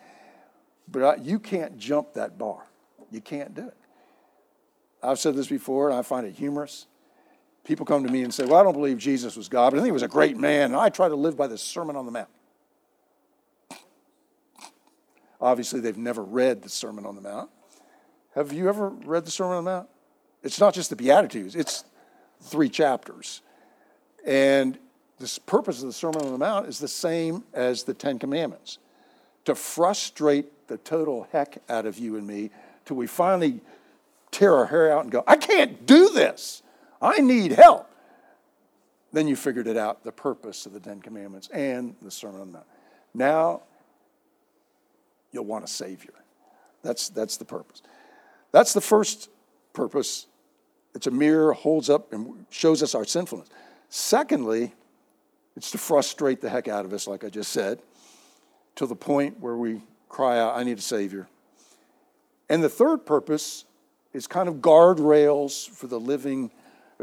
but 0.87 1.23
you 1.23 1.39
can't 1.39 1.77
jump 1.77 2.13
that 2.13 2.37
bar. 2.37 2.67
You 3.09 3.21
can't 3.21 3.55
do 3.55 3.67
it. 3.67 3.77
I've 5.01 5.19
said 5.19 5.35
this 5.35 5.47
before, 5.47 5.89
and 5.89 5.97
I 5.97 6.01
find 6.01 6.25
it 6.25 6.35
humorous. 6.35 6.87
People 7.63 7.85
come 7.85 8.03
to 8.03 8.11
me 8.11 8.23
and 8.23 8.33
say, 8.33 8.45
Well, 8.45 8.55
I 8.55 8.63
don't 8.63 8.73
believe 8.73 8.97
Jesus 8.97 9.35
was 9.35 9.47
God, 9.47 9.71
but 9.71 9.77
I 9.77 9.79
think 9.79 9.87
he 9.87 9.91
was 9.91 10.03
a 10.03 10.07
great 10.07 10.37
man, 10.37 10.71
and 10.71 10.75
I 10.75 10.89
try 10.89 11.07
to 11.07 11.15
live 11.15 11.37
by 11.37 11.47
the 11.47 11.57
Sermon 11.57 11.95
on 11.95 12.05
the 12.05 12.11
Mount. 12.11 12.29
Obviously, 15.39 15.79
they've 15.79 15.97
never 15.97 16.23
read 16.23 16.61
the 16.63 16.69
Sermon 16.69 17.05
on 17.05 17.15
the 17.15 17.21
Mount. 17.21 17.49
Have 18.37 18.53
you 18.53 18.69
ever 18.69 18.89
read 18.89 19.25
the 19.25 19.31
Sermon 19.31 19.57
on 19.57 19.65
the 19.65 19.71
Mount? 19.71 19.89
It's 20.43 20.59
not 20.59 20.75
just 20.75 20.91
the 20.91 20.95
Beatitudes, 20.95 21.55
it's 21.55 21.83
three 22.39 22.69
chapters. 22.69 23.41
And 24.27 24.77
the 25.17 25.39
purpose 25.47 25.81
of 25.81 25.87
the 25.87 25.93
Sermon 25.93 26.21
on 26.21 26.31
the 26.33 26.37
Mount 26.37 26.67
is 26.67 26.77
the 26.77 26.87
same 26.87 27.43
as 27.51 27.81
the 27.81 27.95
Ten 27.95 28.19
Commandments 28.19 28.77
to 29.45 29.55
frustrate 29.55 30.67
the 30.67 30.77
total 30.77 31.27
heck 31.31 31.63
out 31.67 31.87
of 31.87 31.97
you 31.97 32.15
and 32.15 32.27
me 32.27 32.51
till 32.85 32.95
we 32.95 33.07
finally 33.07 33.59
tear 34.29 34.53
our 34.53 34.67
hair 34.67 34.91
out 34.91 35.01
and 35.01 35.11
go, 35.11 35.23
I 35.25 35.35
can't 35.35 35.87
do 35.87 36.09
this. 36.09 36.61
I 37.01 37.21
need 37.21 37.53
help. 37.53 37.89
Then 39.13 39.27
you 39.27 39.35
figured 39.35 39.65
it 39.65 39.77
out 39.77 40.03
the 40.03 40.11
purpose 40.11 40.67
of 40.67 40.73
the 40.73 40.79
Ten 40.79 41.01
Commandments 41.01 41.47
and 41.51 41.95
the 42.03 42.11
Sermon 42.11 42.41
on 42.41 42.47
the 42.51 42.53
Mount. 42.59 42.67
Now 43.15 43.61
you'll 45.31 45.45
want 45.45 45.63
a 45.63 45.67
Savior. 45.67 46.13
That's, 46.83 47.09
that's 47.09 47.37
the 47.37 47.45
purpose. 47.45 47.81
That's 48.57 48.73
the 48.73 48.81
first 48.81 49.29
purpose. 49.73 50.25
It's 50.95 51.05
a 51.05 51.11
mirror, 51.11 51.53
holds 51.53 51.91
up, 51.91 52.11
and 52.11 52.47
shows 52.49 52.81
us 52.81 52.95
our 52.95 53.05
sinfulness. 53.05 53.49
Secondly, 53.89 54.73
it's 55.55 55.69
to 55.69 55.77
frustrate 55.77 56.41
the 56.41 56.49
heck 56.49 56.67
out 56.67 56.83
of 56.83 56.91
us, 56.91 57.05
like 57.05 57.23
I 57.23 57.29
just 57.29 57.51
said, 57.51 57.83
to 58.73 58.87
the 58.87 58.95
point 58.95 59.39
where 59.39 59.55
we 59.55 59.83
cry 60.09 60.39
out, 60.39 60.57
I 60.57 60.63
need 60.63 60.79
a 60.79 60.81
Savior. 60.81 61.27
And 62.49 62.63
the 62.63 62.69
third 62.69 63.05
purpose 63.05 63.65
is 64.11 64.25
kind 64.25 64.49
of 64.49 64.55
guardrails 64.55 65.69
for 65.69 65.85
the 65.85 65.99
living, 65.99 66.49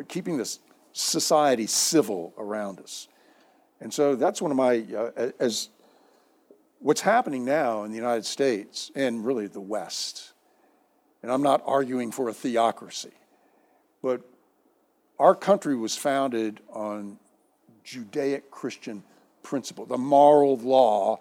keeping 0.09 0.39
this 0.39 0.59
society 0.93 1.69
civil 1.69 2.35
around 2.37 2.81
us. 2.81 3.07
And 3.81 3.95
so 3.95 4.17
that's 4.17 4.43
one 4.43 4.51
of 4.51 4.57
my, 4.57 4.85
uh, 4.93 5.31
as 5.39 5.69
what's 6.81 7.03
happening 7.03 7.45
now 7.45 7.85
in 7.85 7.93
the 7.93 7.97
United 7.97 8.25
States 8.25 8.91
and 8.97 9.25
really 9.25 9.47
the 9.47 9.61
West, 9.61 10.34
and 11.25 11.33
I'm 11.33 11.41
not 11.41 11.63
arguing 11.65 12.11
for 12.11 12.29
a 12.29 12.35
theocracy, 12.35 13.13
but 14.03 14.21
our 15.19 15.35
country 15.35 15.75
was 15.75 15.97
founded 15.97 16.61
on 16.71 17.19
Judaic 17.83 18.51
Christian 18.51 19.03
principle, 19.43 19.87
the 19.87 19.97
moral 19.97 20.59
law 20.59 21.21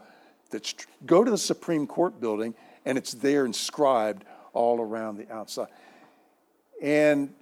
that's 0.50 0.76
go 1.06 1.24
to 1.24 1.32
the 1.32 1.38
Supreme 1.38 1.88
Court 1.88 2.20
building 2.20 2.54
and 2.84 2.98
it's 2.98 3.14
there 3.14 3.46
inscribed 3.46 4.26
all 4.52 4.82
around 4.82 5.16
the 5.16 5.34
outside. 5.34 5.70
And 6.82 7.34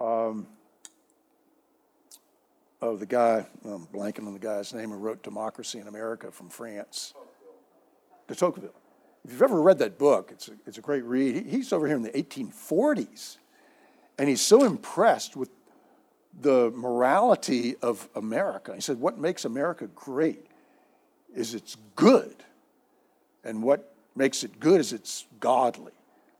um, 0.00 0.46
oh, 2.80 2.96
the 2.96 3.04
guy, 3.04 3.44
I'm 3.62 3.86
blanking 3.88 4.26
on 4.26 4.32
the 4.32 4.38
guy's 4.38 4.72
name 4.72 4.88
who 4.88 4.96
wrote 4.96 5.22
Democracy 5.22 5.80
in 5.80 5.86
America 5.86 6.30
from 6.30 6.48
France, 6.48 7.12
de 8.26 8.34
Tocqueville. 8.34 8.79
If 9.24 9.32
you've 9.32 9.42
ever 9.42 9.60
read 9.60 9.78
that 9.78 9.98
book, 9.98 10.30
it's 10.32 10.48
a, 10.48 10.52
it's 10.66 10.78
a 10.78 10.80
great 10.80 11.04
read. 11.04 11.34
He, 11.34 11.56
he's 11.56 11.72
over 11.72 11.86
here 11.86 11.96
in 11.96 12.02
the 12.02 12.10
1840s, 12.10 13.36
and 14.18 14.28
he's 14.28 14.40
so 14.40 14.64
impressed 14.64 15.36
with 15.36 15.50
the 16.40 16.70
morality 16.74 17.76
of 17.82 18.08
America. 18.14 18.74
He 18.74 18.80
said, 18.80 18.98
What 19.00 19.18
makes 19.18 19.44
America 19.44 19.88
great 19.94 20.46
is 21.34 21.54
it's 21.54 21.76
good. 21.96 22.34
And 23.44 23.62
what 23.62 23.94
makes 24.16 24.44
it 24.44 24.60
good 24.60 24.80
is 24.80 24.92
it's 24.92 25.26
godly. 25.38 25.92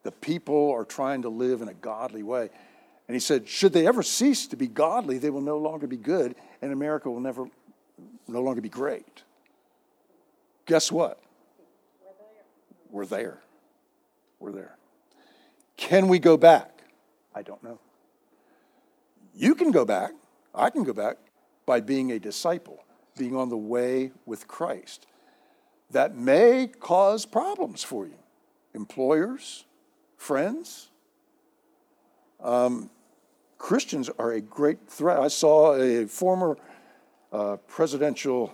The 0.03 0.13
people 0.13 0.71
are 0.73 0.85
trying 0.85 1.23
to 1.23 1.29
live 1.29 1.61
in 1.61 1.69
a 1.69 1.75
godly 1.75 2.23
way. 2.23 2.51
And 3.09 3.15
he 3.15 3.21
said, 3.21 3.49
Should 3.49 3.73
they 3.73 3.87
ever 3.87 4.03
cease 4.03 4.47
to 4.49 4.57
be 4.57 4.69
godly, 4.69 5.19
they 5.19 5.31
will 5.31 5.41
no 5.41 5.59
longer 5.59 5.87
be 5.87 5.97
good, 5.97 6.35
and 6.63 6.73
America 6.73 7.11
will 7.11 7.21
never 7.21 7.47
no 8.29 8.41
longer 8.41 8.61
be 8.61 8.69
great. 8.69 9.23
Guess 10.67 10.93
what? 10.93 11.21
We're 12.91 13.07
there. 13.07 13.41
We're 14.39 14.53
there. 14.53 14.77
Can 15.77 16.09
we 16.09 16.19
go 16.19 16.37
back? 16.37 16.83
I 17.35 17.43
don't 17.43 17.63
know. 17.63 17.79
You 19.35 19.55
can 19.55 19.71
go 19.71 19.85
back. 19.85 20.13
I 20.55 20.71
can 20.71 20.83
go 20.83 20.93
back 20.93 21.17
by 21.67 21.81
being 21.81 22.11
a 22.13 22.19
disciple, 22.19 22.85
being 23.17 23.37
on 23.37 23.49
the 23.49 23.57
way 23.57 24.13
with 24.27 24.49
Christ. 24.49 25.07
That 25.91 26.17
may 26.17 26.67
cause 26.67 27.27
problems 27.27 27.83
for 27.83 28.07
you. 28.07 28.19
Employers, 28.75 29.65
friends. 30.17 30.91
Um, 32.43 32.91
Christians 33.59 34.11
are 34.19 34.33
a 34.33 34.41
great 34.41 34.89
threat. 34.89 35.19
I 35.19 35.29
saw 35.29 35.75
a 35.75 36.07
former 36.07 36.57
uh, 37.33 37.57
presidential 37.69 38.53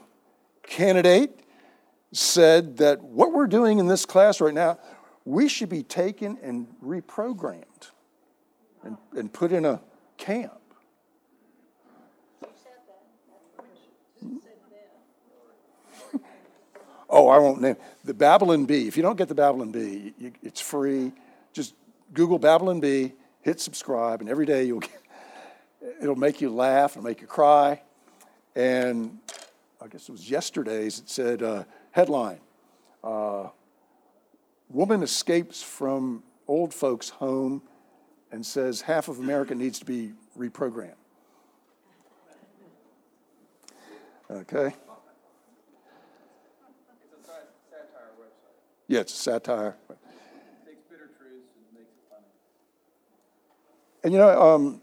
candidate 0.62 1.40
said 2.12 2.79
that 2.79 3.03
what 3.03 3.33
we're 3.33 3.47
doing 3.47 3.79
in 3.79 3.87
this 3.87 4.07
class 4.07 4.40
right 4.40 4.55
now, 4.55 4.79
we 5.25 5.49
should 5.49 5.69
be 5.69 5.83
taken 5.83 6.38
and 6.42 6.66
reprogrammed 6.83 7.90
and, 8.85 8.97
and 9.16 9.33
put 9.33 9.53
in 9.53 9.64
a 9.64 9.81
camp. 10.16 10.53
oh, 17.11 17.29
I 17.29 17.38
won't 17.38 17.61
name 17.61 17.77
the 18.05 18.14
Babylon 18.14 18.66
Bee. 18.66 18.87
If 18.87 18.97
you 18.97 19.03
don't 19.03 19.16
get 19.16 19.29
the 19.29 19.35
Babylon 19.35 19.73
Bee, 19.73 20.14
you, 20.19 20.33
it's 20.42 20.61
free. 20.61 21.12
Just 21.53 21.75
Google 22.12 22.38
Babylon 22.38 22.81
Bee, 22.81 23.12
hit 23.42 23.61
subscribe, 23.61 24.21
and 24.21 24.31
every 24.31 24.47
day 24.47 24.64
you'll 24.64 24.81
get, 24.81 25.03
it'll 26.01 26.16
make 26.16 26.40
you 26.40 26.51
laugh, 26.51 26.92
it'll 26.92 27.05
make 27.05 27.21
you 27.21 27.27
cry. 27.27 27.83
And 28.55 29.19
I 29.81 29.88
guess 29.88 30.09
it 30.09 30.12
was 30.12 30.31
yesterday's. 30.31 30.99
It 31.01 31.11
said 31.11 31.42
uh, 31.42 31.64
headline: 31.97 32.41
uh, 33.03 33.49
Woman 34.69 35.03
escapes 35.03 35.63
from 35.63 36.23
old 36.47 36.75
folks' 36.75 37.09
home 37.09 37.63
and 38.31 38.45
says 38.45 38.83
half 38.83 39.09
of 39.09 39.19
America 39.19 39.55
needs 39.55 39.79
to 39.79 39.87
be 39.87 40.13
reprogrammed. 40.39 40.93
Okay. 44.31 44.75
Yeah, 48.89 49.01
it's 49.01 49.13
a 49.13 49.17
satire. 49.17 49.77
Takes 50.65 50.83
bitter 50.89 51.11
truths 51.19 51.51
and 51.57 51.75
makes 51.75 51.91
it 51.91 52.05
funny. 52.11 52.27
And 54.05 54.13
you 54.13 54.19
know, 54.19 54.41
um, 54.41 54.83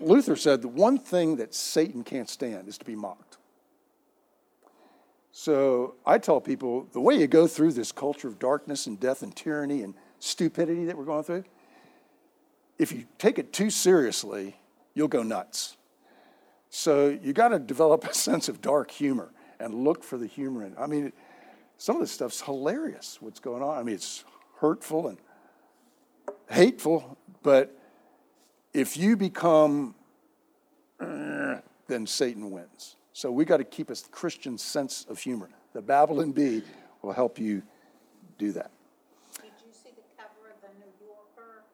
Luther 0.00 0.36
said 0.36 0.62
the 0.62 0.68
one 0.68 0.98
thing 0.98 1.36
that 1.36 1.54
Satan 1.54 2.04
can't 2.04 2.30
stand 2.30 2.68
is 2.68 2.78
to 2.78 2.84
be 2.84 2.94
mocked. 2.94 3.36
So 5.38 5.96
I 6.06 6.16
tell 6.16 6.40
people 6.40 6.88
the 6.94 7.00
way 7.00 7.16
you 7.16 7.26
go 7.26 7.46
through 7.46 7.72
this 7.72 7.92
culture 7.92 8.26
of 8.26 8.38
darkness 8.38 8.86
and 8.86 8.98
death 8.98 9.22
and 9.22 9.36
tyranny 9.36 9.82
and 9.82 9.92
stupidity 10.18 10.86
that 10.86 10.96
we're 10.96 11.04
going 11.04 11.24
through, 11.24 11.44
if 12.78 12.90
you 12.90 13.04
take 13.18 13.38
it 13.38 13.52
too 13.52 13.68
seriously, 13.68 14.56
you'll 14.94 15.08
go 15.08 15.22
nuts. 15.22 15.76
So 16.70 17.18
you 17.22 17.34
got 17.34 17.48
to 17.48 17.58
develop 17.58 18.04
a 18.04 18.14
sense 18.28 18.48
of 18.48 18.62
dark 18.62 18.90
humor 18.90 19.30
and 19.60 19.74
look 19.74 20.02
for 20.02 20.16
the 20.16 20.26
humor 20.26 20.64
in. 20.64 20.74
I 20.78 20.86
mean, 20.86 21.12
some 21.76 21.96
of 21.96 22.00
this 22.00 22.12
stuff's 22.12 22.40
hilarious, 22.40 23.18
what's 23.20 23.38
going 23.38 23.62
on. 23.62 23.76
I 23.76 23.82
mean, 23.82 23.96
it's 23.96 24.24
hurtful 24.60 25.08
and 25.08 25.18
hateful, 26.48 27.18
but 27.42 27.78
if 28.72 28.96
you 28.96 29.18
become, 29.18 29.96
then 30.98 32.06
Satan 32.06 32.50
wins. 32.50 32.96
So 33.16 33.32
we 33.32 33.44
got 33.46 33.56
to 33.56 33.64
keep 33.64 33.88
a 33.88 33.96
Christian 34.10 34.58
sense 34.58 35.06
of 35.08 35.18
humor. 35.18 35.48
The 35.72 35.80
Babylon 35.80 36.32
Bee 36.32 36.62
will 37.00 37.14
help 37.14 37.38
you 37.38 37.62
do 38.36 38.52
that. 38.52 38.70
Did 39.40 39.52
you 39.66 39.72
see 39.72 39.88
the 39.96 40.02
cover 40.18 40.50
of 40.50 40.56
the 40.60 40.68
New 40.78 40.92
Yorker 41.00 41.64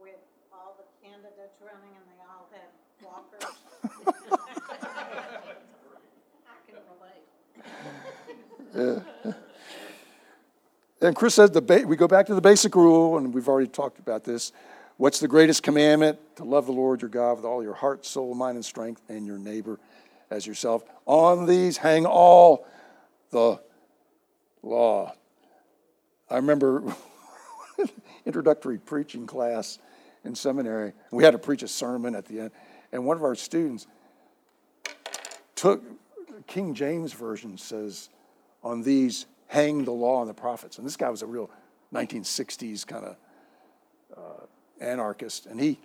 with 0.00 0.16
all 0.50 0.78
the 0.78 0.84
candidates 1.06 1.60
running 1.60 1.94
and 1.94 2.02
they 2.08 2.22
all 2.24 2.48
had 2.50 2.70
walkers? 3.04 3.44
I 6.48 6.56
can 6.66 6.76
relate. 8.74 8.74
Yeah. 8.74 9.00
And 11.06 11.14
Chris 11.14 11.34
says 11.34 11.50
the 11.50 11.60
ba- 11.60 11.84
we 11.86 11.96
go 11.96 12.08
back 12.08 12.24
to 12.28 12.34
the 12.34 12.40
basic 12.40 12.74
rule, 12.74 13.18
and 13.18 13.34
we've 13.34 13.48
already 13.48 13.68
talked 13.68 13.98
about 13.98 14.24
this. 14.24 14.52
What's 14.96 15.20
the 15.20 15.28
greatest 15.28 15.62
commandment? 15.62 16.18
To 16.36 16.44
love 16.44 16.64
the 16.64 16.72
Lord 16.72 17.02
your 17.02 17.10
God 17.10 17.36
with 17.36 17.44
all 17.44 17.62
your 17.62 17.74
heart, 17.74 18.06
soul, 18.06 18.34
mind, 18.34 18.56
and 18.56 18.64
strength, 18.64 19.02
and 19.10 19.26
your 19.26 19.36
neighbor 19.36 19.78
as 20.30 20.46
yourself. 20.46 20.84
On 21.06 21.46
these 21.46 21.76
hang 21.76 22.06
all 22.06 22.66
the 23.30 23.60
law. 24.62 25.14
I 26.28 26.36
remember 26.36 26.94
introductory 28.26 28.78
preaching 28.78 29.26
class 29.26 29.78
in 30.24 30.34
seminary. 30.34 30.92
We 31.10 31.24
had 31.24 31.32
to 31.32 31.38
preach 31.38 31.62
a 31.62 31.68
sermon 31.68 32.14
at 32.14 32.26
the 32.26 32.40
end, 32.40 32.50
and 32.92 33.04
one 33.04 33.16
of 33.16 33.24
our 33.24 33.34
students 33.34 33.86
took 35.54 35.82
King 36.46 36.74
James 36.74 37.12
version 37.12 37.58
says, 37.58 38.08
"On 38.62 38.82
these 38.82 39.26
hang 39.48 39.84
the 39.84 39.92
law 39.92 40.20
and 40.20 40.30
the 40.30 40.34
prophets." 40.34 40.78
And 40.78 40.86
this 40.86 40.96
guy 40.96 41.10
was 41.10 41.22
a 41.22 41.26
real 41.26 41.50
1960s 41.92 42.86
kind 42.86 43.04
of 43.04 43.16
uh, 44.16 44.46
anarchist, 44.80 45.46
and 45.46 45.60
he 45.60 45.78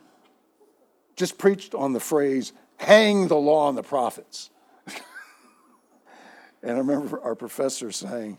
just 1.15 1.38
preached 1.38 1.73
on 1.73 1.93
the 1.93 1.99
phrase, 1.99 2.53
hang 2.77 3.27
the 3.27 3.35
law 3.35 3.69
and 3.69 3.77
the 3.77 3.83
prophets. 3.83 4.49
and 6.63 6.71
I 6.71 6.77
remember 6.77 7.21
our 7.21 7.35
professor 7.35 7.91
saying, 7.91 8.38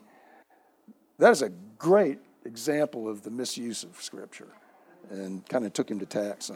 that 1.19 1.31
is 1.31 1.43
a 1.43 1.51
great 1.79 2.19
example 2.45 3.09
of 3.09 3.23
the 3.23 3.31
misuse 3.31 3.83
of 3.83 4.01
Scripture, 4.01 4.49
and 5.11 5.47
kind 5.49 5.65
of 5.65 5.73
took 5.73 5.91
him 5.91 5.99
to 5.99 6.07
tax. 6.07 6.51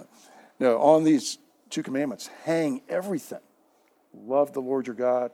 Now, 0.59 0.79
on 0.79 1.05
these 1.05 1.38
two 1.71 1.83
commandments, 1.83 2.29
hang 2.45 2.83
everything. 2.88 3.40
Love 4.12 4.53
the 4.53 4.61
Lord 4.61 4.87
your 4.87 4.97
God. 4.97 5.31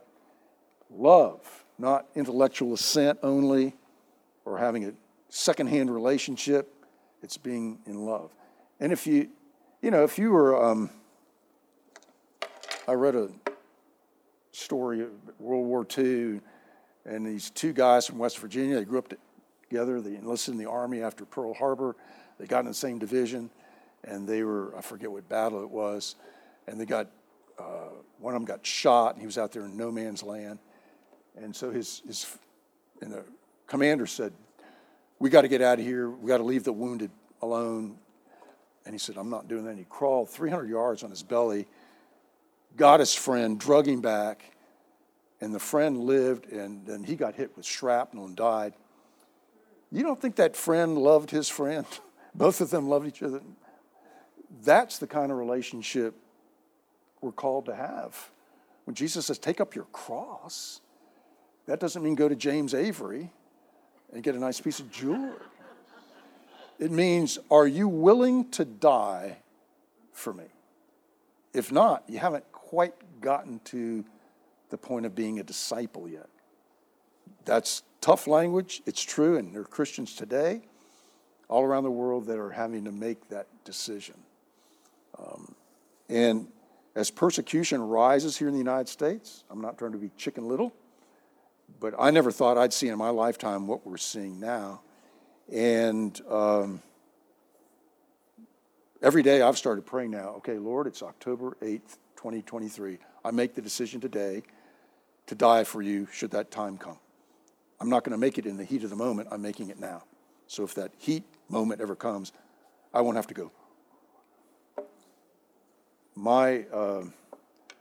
Love, 0.89 1.65
not 1.77 2.07
intellectual 2.15 2.73
assent 2.73 3.19
only 3.23 3.75
or 4.45 4.57
having 4.57 4.85
a 4.85 4.93
secondhand 5.29 5.93
relationship. 5.93 6.73
It's 7.21 7.37
being 7.37 7.79
in 7.85 8.05
love. 8.05 8.31
And 8.79 8.91
if 8.93 9.07
you, 9.07 9.29
You 9.81 9.91
know, 9.91 10.03
if 10.03 10.17
you 10.17 10.31
were, 10.31 10.63
um, 10.63 10.89
I 12.89 12.93
read 12.93 13.15
a 13.15 13.27
story 14.53 15.01
of 15.01 15.09
World 15.39 15.65
War 15.65 15.85
II, 15.97 16.39
and 17.05 17.25
these 17.25 17.49
two 17.49 17.73
guys 17.73 18.07
from 18.07 18.17
West 18.17 18.39
Virginia, 18.39 18.75
they 18.75 18.85
grew 18.85 18.99
up 18.99 19.13
together. 19.69 19.99
They 19.99 20.15
enlisted 20.15 20.53
in 20.53 20.57
the 20.57 20.69
Army 20.69 21.01
after 21.01 21.25
Pearl 21.25 21.53
Harbor. 21.53 21.97
They 22.39 22.45
got 22.45 22.61
in 22.61 22.67
the 22.67 22.73
same 22.73 22.97
division, 22.97 23.49
and 24.05 24.25
they 24.25 24.43
were, 24.43 24.73
I 24.77 24.79
forget 24.79 25.11
what 25.11 25.27
battle 25.27 25.63
it 25.63 25.69
was, 25.69 26.15
and 26.65 26.79
they 26.79 26.85
got, 26.85 27.07
uh, 27.59 27.89
one 28.19 28.33
of 28.33 28.39
them 28.39 28.45
got 28.45 28.65
shot, 28.65 29.15
and 29.15 29.21
he 29.21 29.25
was 29.25 29.37
out 29.37 29.51
there 29.51 29.65
in 29.65 29.75
no 29.75 29.91
man's 29.91 30.23
land. 30.23 30.59
And 31.35 31.53
so 31.53 31.69
his, 31.69 32.01
his 32.07 32.37
and 33.01 33.11
the 33.11 33.25
commander 33.67 34.07
said, 34.07 34.31
We 35.19 35.29
got 35.29 35.41
to 35.41 35.49
get 35.49 35.61
out 35.61 35.77
of 35.77 35.85
here. 35.85 36.09
We 36.09 36.29
got 36.29 36.37
to 36.37 36.43
leave 36.43 36.63
the 36.63 36.73
wounded 36.73 37.11
alone. 37.41 37.97
And 38.85 38.95
he 38.95 38.97
said, 38.97 39.17
I'm 39.17 39.29
not 39.29 39.49
doing 39.49 39.65
that. 39.65 39.71
And 39.71 39.79
he 39.79 39.85
crawled 39.89 40.29
300 40.29 40.69
yards 40.69 41.03
on 41.03 41.09
his 41.09 41.21
belly, 41.21 41.67
got 42.77 42.99
his 42.99 43.13
friend, 43.13 43.59
drug 43.59 43.87
him 43.87 44.01
back, 44.01 44.51
and 45.41 45.53
the 45.53 45.59
friend 45.59 46.03
lived, 46.03 46.51
and 46.51 46.85
then 46.85 47.03
he 47.03 47.15
got 47.15 47.35
hit 47.35 47.55
with 47.57 47.65
shrapnel 47.65 48.25
and 48.25 48.35
died. 48.35 48.73
You 49.91 50.03
don't 50.03 50.19
think 50.19 50.35
that 50.37 50.55
friend 50.55 50.97
loved 50.97 51.31
his 51.31 51.49
friend? 51.49 51.85
Both 52.35 52.61
of 52.61 52.69
them 52.69 52.87
loved 52.87 53.07
each 53.07 53.23
other. 53.23 53.41
That's 54.63 54.99
the 54.99 55.07
kind 55.07 55.31
of 55.31 55.37
relationship 55.37 56.15
we're 57.21 57.31
called 57.31 57.65
to 57.65 57.75
have. 57.75 58.29
When 58.85 58.95
Jesus 58.95 59.25
says, 59.25 59.37
Take 59.37 59.59
up 59.59 59.75
your 59.75 59.85
cross, 59.85 60.81
that 61.65 61.79
doesn't 61.79 62.03
mean 62.03 62.15
go 62.15 62.29
to 62.29 62.35
James 62.35 62.73
Avery 62.73 63.31
and 64.13 64.23
get 64.23 64.35
a 64.35 64.39
nice 64.39 64.61
piece 64.61 64.79
of 64.79 64.91
jewelry. 64.91 65.33
It 66.79 66.91
means, 66.91 67.39
Are 67.49 67.67
you 67.67 67.87
willing 67.87 68.49
to 68.51 68.65
die 68.65 69.37
for 70.13 70.33
me? 70.33 70.45
If 71.53 71.71
not, 71.71 72.03
you 72.07 72.19
haven't 72.19 72.45
quite 72.67 73.21
gotten 73.21 73.59
to 73.63 74.03
the 74.69 74.77
point 74.77 75.05
of 75.05 75.15
being 75.15 75.39
a 75.39 75.43
disciple 75.43 76.09
yet. 76.09 76.27
That's 77.45 77.83
tough 78.01 78.27
language. 78.27 78.81
It's 78.85 79.01
true, 79.01 79.37
and 79.37 79.55
there 79.55 79.61
are 79.61 79.65
Christians 79.65 80.15
today 80.15 80.63
all 81.47 81.63
around 81.63 81.83
the 81.83 81.91
world 81.91 82.25
that 82.25 82.37
are 82.37 82.51
having 82.51 82.83
to 82.83 82.91
make 82.91 83.29
that 83.29 83.47
decision. 83.63 84.15
Um, 85.17 85.55
and 86.09 86.47
as 86.93 87.09
persecution 87.09 87.81
rises 87.81 88.35
here 88.35 88.49
in 88.49 88.53
the 88.53 88.59
United 88.59 88.89
States, 88.89 89.45
I'm 89.49 89.61
not 89.61 89.77
trying 89.77 89.93
to 89.93 89.97
be 89.97 90.11
chicken 90.17 90.49
little, 90.49 90.73
but 91.79 91.93
I 91.97 92.11
never 92.11 92.31
thought 92.31 92.57
I'd 92.57 92.73
see 92.73 92.89
in 92.89 92.97
my 92.97 93.11
lifetime 93.11 93.65
what 93.65 93.87
we're 93.87 93.95
seeing 93.95 94.41
now. 94.41 94.81
And 95.49 96.19
um, 96.29 96.81
every 99.01 99.23
day 99.23 99.41
I've 99.41 99.57
started 99.57 99.85
praying 99.85 100.11
now, 100.11 100.33
okay, 100.39 100.57
Lord, 100.57 100.85
it's 100.85 101.01
October 101.01 101.55
8th, 101.61 101.97
2023. 102.17 102.97
I 103.23 103.31
make 103.31 103.55
the 103.55 103.61
decision 103.61 104.01
today 104.01 104.43
to 105.27 105.35
die 105.35 105.63
for 105.63 105.81
you 105.81 106.07
should 106.11 106.31
that 106.31 106.51
time 106.51 106.77
come. 106.77 106.97
I'm 107.79 107.89
not 107.89 108.03
going 108.03 108.11
to 108.11 108.17
make 108.17 108.37
it 108.37 108.45
in 108.45 108.57
the 108.57 108.63
heat 108.63 108.83
of 108.83 108.89
the 108.89 108.95
moment, 108.95 109.29
I'm 109.31 109.41
making 109.41 109.69
it 109.69 109.79
now. 109.79 110.03
So 110.47 110.63
if 110.63 110.73
that 110.75 110.91
heat 110.97 111.23
moment 111.47 111.79
ever 111.81 111.95
comes, 111.95 112.31
I 112.93 113.01
won't 113.01 113.17
have 113.17 113.27
to 113.27 113.33
go. 113.33 113.51
My 116.15 116.63
uh, 116.73 117.03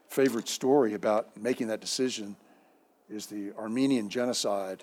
favorite 0.08 0.48
story 0.48 0.94
about 0.94 1.36
making 1.36 1.68
that 1.68 1.80
decision 1.80 2.36
is 3.08 3.26
the 3.26 3.52
Armenian 3.56 4.10
genocide 4.10 4.82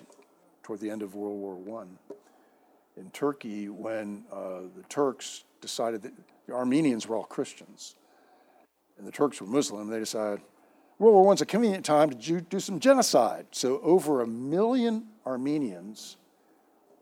toward 0.62 0.80
the 0.80 0.90
end 0.90 1.02
of 1.02 1.14
World 1.14 1.64
War 1.64 1.82
I 1.82 3.00
in 3.00 3.10
Turkey 3.10 3.68
when 3.68 4.24
uh, 4.32 4.62
the 4.76 4.82
Turks 4.88 5.44
decided 5.60 6.02
that 6.02 6.12
the 6.46 6.54
Armenians 6.54 7.06
were 7.06 7.16
all 7.16 7.24
Christians 7.24 7.96
and 8.98 9.06
the 9.06 9.12
Turks 9.12 9.40
were 9.40 9.46
Muslim. 9.46 9.88
They 9.88 9.98
decided 9.98 10.40
World 10.98 11.14
War 11.14 11.32
I's 11.32 11.40
a 11.40 11.46
convenient 11.46 11.84
time 11.84 12.10
to 12.10 12.40
do 12.40 12.60
some 12.60 12.78
genocide. 12.78 13.46
So 13.50 13.80
over 13.80 14.20
a 14.20 14.26
million 14.26 15.06
Armenians 15.26 16.16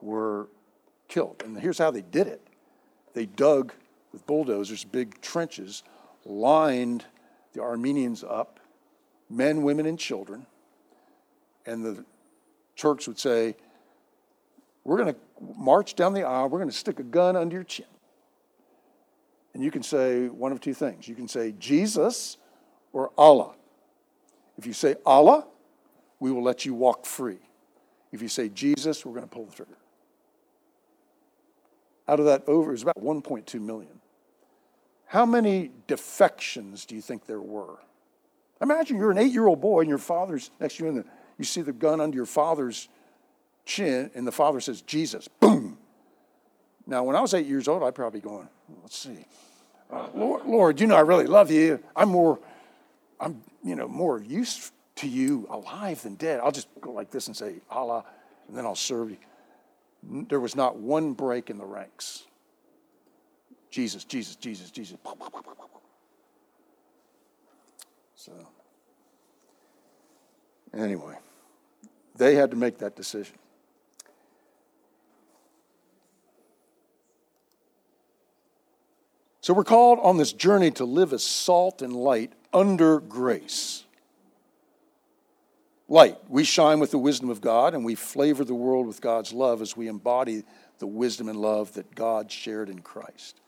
were 0.01 0.49
killed. 1.09 1.43
And 1.45 1.59
here's 1.59 1.79
how 1.79 1.91
they 1.91 2.03
did 2.03 2.27
it 2.27 2.41
they 3.15 3.27
dug 3.27 3.73
with 4.13 4.27
bulldozers 4.27 4.85
big 4.85 5.21
trenches, 5.21 5.83
lined 6.25 7.05
the 7.53 7.61
Armenians 7.61 8.25
up, 8.25 8.61
men, 9.29 9.63
women, 9.63 9.87
and 9.87 9.99
children. 9.99 10.47
And 11.67 11.85
the 11.85 12.05
Turks 12.77 13.07
would 13.07 13.19
say, 13.19 13.57
We're 14.85 14.97
going 14.97 15.15
to 15.15 15.21
march 15.57 15.95
down 15.95 16.15
the 16.15 16.25
aisle, 16.25 16.49
we're 16.49 16.59
going 16.59 16.71
to 16.71 16.77
stick 16.77 16.99
a 16.99 17.05
gun 17.05 17.37
under 17.37 17.57
your 17.57 17.65
chin. 17.65 17.87
And 19.55 19.63
you 19.63 19.71
can 19.71 19.83
say 19.83 20.29
one 20.29 20.53
of 20.53 20.61
two 20.61 20.75
things. 20.75 21.07
You 21.07 21.15
can 21.15 21.29
say 21.29 21.53
Jesus 21.59 22.39
or 22.93 23.11
Allah. 23.19 23.55
If 24.57 24.67
you 24.67 24.73
say 24.73 24.97
Allah, 25.05 25.47
we 26.21 26.31
will 26.31 26.43
let 26.43 26.65
you 26.65 26.75
walk 26.75 27.05
free. 27.05 27.39
If 28.13 28.23
you 28.23 28.29
say 28.29 28.49
Jesus, 28.49 29.05
we're 29.05 29.15
going 29.15 29.29
to 29.29 29.35
pull 29.35 29.47
the 29.47 29.53
trigger. 29.53 29.77
Out 32.09 32.21
of 32.21 32.27
that 32.27 32.45
over, 32.47 32.73
was 32.73 32.83
about 32.83 33.03
1.2 33.03 33.61
million. 33.61 34.01
How 35.07 35.27
many 35.27 35.71
defections 35.87 36.85
do 36.87 36.95
you 36.95 37.03
think 37.03 37.27
there 37.27 37.41
were? 37.41 37.79
Imagine 38.61 38.97
you're 38.97 39.11
an 39.11 39.19
eight 39.19 39.33
year 39.33 39.47
old 39.47 39.61
boy 39.61 39.81
and 39.81 39.89
your 39.89 39.99
father's 39.99 40.51
next 40.61 40.77
to 40.77 40.85
you, 40.85 40.91
and 40.91 41.05
you 41.39 41.45
see 41.45 41.63
the 41.63 41.73
gun 41.73 42.01
under 42.01 42.17
your 42.17 42.27
father's 42.27 42.89
chin, 43.65 44.11
and 44.15 44.27
the 44.27 44.33
father 44.33 44.61
says, 44.61 44.83
Jesus, 44.83 45.29
boom. 45.41 45.79
Now, 46.93 47.05
when 47.05 47.17
I 47.17 47.23
was 47.23 47.33
eight 47.33 47.47
years 47.47 47.69
old, 47.69 47.83
I'd 47.83 47.95
probably 47.95 48.21
going, 48.21 48.47
let's 48.83 48.99
see. 48.99 49.25
Uh, 49.91 50.09
Lord, 50.15 50.45
Lord, 50.45 50.79
you 50.79 50.87
know 50.87 50.95
I 50.95 51.01
really 51.01 51.25
love 51.25 51.51
you. 51.51 51.83
I'm 51.97 52.11
more, 52.11 52.39
I'm, 53.19 53.43
you 53.65 53.77
know, 53.77 53.89
more 53.89 54.21
used 54.21 54.73
to 54.97 55.09
you 55.09 55.47
alive 55.49 56.03
than 56.03 56.17
dead. 56.17 56.41
I'll 56.41 56.53
just 56.53 56.69
go 56.83 56.93
like 56.93 57.11
this 57.11 57.29
and 57.29 57.35
say, 57.35 57.55
Allah, 57.71 58.05
and 58.47 58.55
then 58.55 58.67
I'll 58.67 58.75
serve 58.75 59.11
you. 59.11 59.17
There 60.29 60.39
was 60.39 60.55
not 60.55 60.77
one 60.77 61.15
break 61.15 61.49
in 61.49 61.57
the 61.57 61.65
ranks. 61.65 62.25
Jesus, 63.71 64.05
Jesus, 64.05 64.37
Jesus, 64.37 64.71
Jesus. 64.71 64.99
So, 68.17 68.33
anyway, 70.75 71.17
they 72.17 72.35
had 72.35 72.51
to 72.51 72.57
make 72.59 72.77
that 72.81 72.97
decision. 72.97 73.37
So 79.43 79.53
we're 79.53 79.65
called 79.65 79.99
on 80.03 80.19
this 80.19 80.33
journey 80.33 80.71
to 80.73 80.85
live 80.85 81.13
as 81.13 81.25
salt 81.25 81.83
and 81.83 81.93
light 81.93 82.33
under 82.53 83.01
grace. 83.01 83.85
Light, 85.89 86.17
we 86.29 86.45
shine 86.45 86.79
with 86.79 86.93
the 86.93 86.99
wisdom 86.99 87.29
of 87.29 87.41
God 87.41 87.75
and 87.75 87.85
we 87.85 87.97
flavor 87.97 88.45
the 88.45 88.55
world 88.55 88.87
with 88.87 89.01
God's 89.01 89.33
love 89.33 89.61
as 89.61 89.77
we 89.77 89.89
embody 89.89 90.45
the 90.79 90.87
wisdom 90.87 91.29
and 91.29 91.41
love 91.41 91.75
that 91.75 91.93
God 91.93 92.31
shared 92.31 92.71
in 92.71 92.83
Christ. 92.83 93.41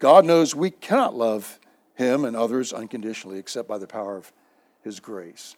God 0.00 0.24
knows 0.24 0.56
we 0.56 0.70
cannot 0.70 1.14
love 1.14 1.60
Him 1.94 2.24
and 2.24 2.34
others 2.34 2.72
unconditionally 2.72 3.38
except 3.38 3.68
by 3.68 3.78
the 3.78 3.86
power 3.86 4.16
of 4.16 4.32
His 4.82 4.98
grace. 4.98 5.54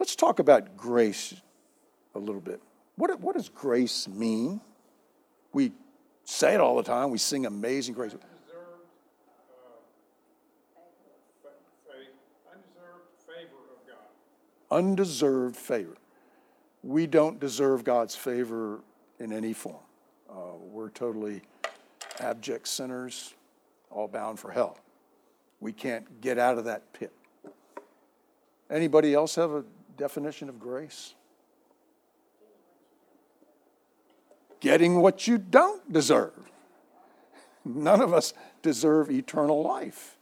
Let's 0.00 0.16
talk 0.16 0.40
about 0.40 0.76
grace 0.76 1.34
a 2.16 2.18
little 2.18 2.40
bit. 2.40 2.60
What, 2.96 3.20
what 3.20 3.36
does 3.36 3.48
grace 3.48 4.08
mean? 4.08 4.60
We 5.52 5.70
say 6.24 6.54
it 6.54 6.60
all 6.60 6.76
the 6.76 6.82
time, 6.82 7.10
we 7.10 7.18
sing 7.18 7.46
Amazing 7.46 7.94
Grace. 7.94 8.16
Undeserved 14.72 15.54
favor. 15.54 15.96
We 16.82 17.06
don't 17.06 17.38
deserve 17.38 17.84
God's 17.84 18.16
favor 18.16 18.80
in 19.20 19.32
any 19.32 19.52
form. 19.52 19.76
Uh, 20.28 20.56
we're 20.58 20.88
totally 20.88 21.42
abject 22.18 22.66
sinners, 22.66 23.34
all 23.90 24.08
bound 24.08 24.40
for 24.40 24.50
hell. 24.50 24.78
We 25.60 25.72
can't 25.72 26.20
get 26.20 26.38
out 26.38 26.58
of 26.58 26.64
that 26.64 26.92
pit. 26.92 27.12
Anybody 28.70 29.14
else 29.14 29.34
have 29.34 29.52
a 29.52 29.64
definition 29.96 30.48
of 30.48 30.58
grace? 30.58 31.14
Getting 34.60 35.00
what 35.00 35.28
you 35.28 35.38
don't 35.38 35.92
deserve. 35.92 36.32
None 37.64 38.00
of 38.00 38.12
us 38.12 38.32
deserve 38.62 39.10
eternal 39.10 39.62
life. 39.62 40.16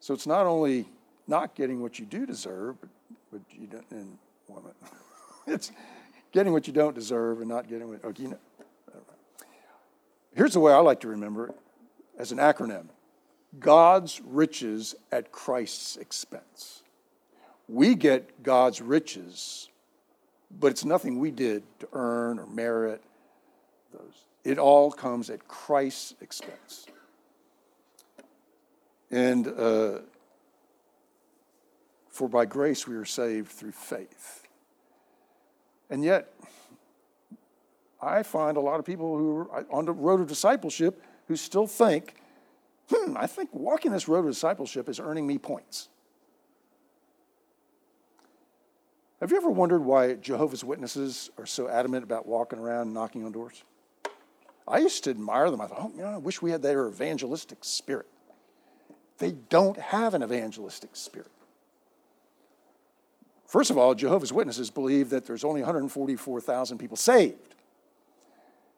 So 0.00 0.14
it's 0.14 0.26
not 0.26 0.46
only 0.46 0.86
not 1.26 1.54
getting 1.54 1.82
what 1.82 1.98
you 1.98 2.06
do 2.06 2.24
deserve, 2.24 2.80
but 2.80 2.88
but 3.30 3.40
you 3.50 3.66
don't, 3.66 3.84
and 3.90 4.18
woman. 4.48 4.72
it's 5.46 5.72
getting 6.32 6.52
what 6.52 6.66
you 6.66 6.72
don't 6.72 6.94
deserve 6.94 7.40
and 7.40 7.48
not 7.48 7.68
getting 7.68 7.88
what, 7.88 8.04
okay, 8.04 8.22
you 8.22 8.28
know. 8.30 8.38
Here's 10.34 10.52
the 10.52 10.60
way 10.60 10.70
I 10.70 10.78
like 10.78 11.00
to 11.00 11.08
remember 11.08 11.48
it 11.48 11.56
as 12.18 12.30
an 12.30 12.38
acronym 12.38 12.88
God's 13.58 14.20
riches 14.20 14.94
at 15.10 15.32
Christ's 15.32 15.96
expense. 15.96 16.82
We 17.68 17.94
get 17.94 18.42
God's 18.42 18.82
riches, 18.82 19.70
but 20.50 20.68
it's 20.68 20.84
nothing 20.84 21.18
we 21.18 21.30
did 21.30 21.62
to 21.80 21.88
earn 21.94 22.38
or 22.38 22.46
merit 22.46 23.02
those. 23.92 24.26
It 24.44 24.58
all 24.58 24.92
comes 24.92 25.30
at 25.30 25.48
Christ's 25.48 26.14
expense. 26.20 26.86
And 29.10 29.48
uh, 29.48 30.00
for 32.16 32.28
by 32.28 32.46
grace 32.46 32.86
we 32.86 32.96
are 32.96 33.04
saved 33.04 33.48
through 33.52 33.72
faith. 33.72 34.46
And 35.90 36.02
yet, 36.02 36.32
I 38.00 38.22
find 38.22 38.56
a 38.56 38.60
lot 38.60 38.78
of 38.78 38.84
people 38.84 39.16
who 39.16 39.36
are 39.36 39.66
on 39.70 39.84
the 39.84 39.92
road 39.92 40.20
of 40.20 40.26
discipleship 40.26 41.02
who 41.28 41.36
still 41.36 41.66
think, 41.66 42.14
hmm, 42.92 43.16
I 43.16 43.26
think 43.26 43.50
walking 43.52 43.92
this 43.92 44.08
road 44.08 44.20
of 44.20 44.26
discipleship 44.26 44.88
is 44.88 44.98
earning 44.98 45.26
me 45.26 45.38
points. 45.38 45.88
Have 49.20 49.30
you 49.30 49.36
ever 49.36 49.50
wondered 49.50 49.82
why 49.82 50.14
Jehovah's 50.14 50.62
Witnesses 50.62 51.30
are 51.38 51.46
so 51.46 51.68
adamant 51.68 52.04
about 52.04 52.26
walking 52.26 52.58
around 52.58 52.92
knocking 52.92 53.24
on 53.24 53.32
doors? 53.32 53.62
I 54.68 54.78
used 54.78 55.04
to 55.04 55.10
admire 55.10 55.50
them. 55.50 55.60
I 55.60 55.66
thought, 55.66 55.78
oh, 55.80 55.92
you 55.94 56.02
know, 56.02 56.08
I 56.08 56.16
wish 56.16 56.42
we 56.42 56.50
had 56.50 56.60
their 56.60 56.88
evangelistic 56.88 57.58
spirit. 57.64 58.06
They 59.18 59.32
don't 59.32 59.78
have 59.78 60.12
an 60.14 60.22
evangelistic 60.22 60.96
spirit. 60.96 61.30
First 63.46 63.70
of 63.70 63.78
all, 63.78 63.94
Jehovah's 63.94 64.32
Witnesses 64.32 64.70
believe 64.70 65.10
that 65.10 65.24
there's 65.24 65.44
only 65.44 65.60
144,000 65.60 66.78
people 66.78 66.96
saved. 66.96 67.54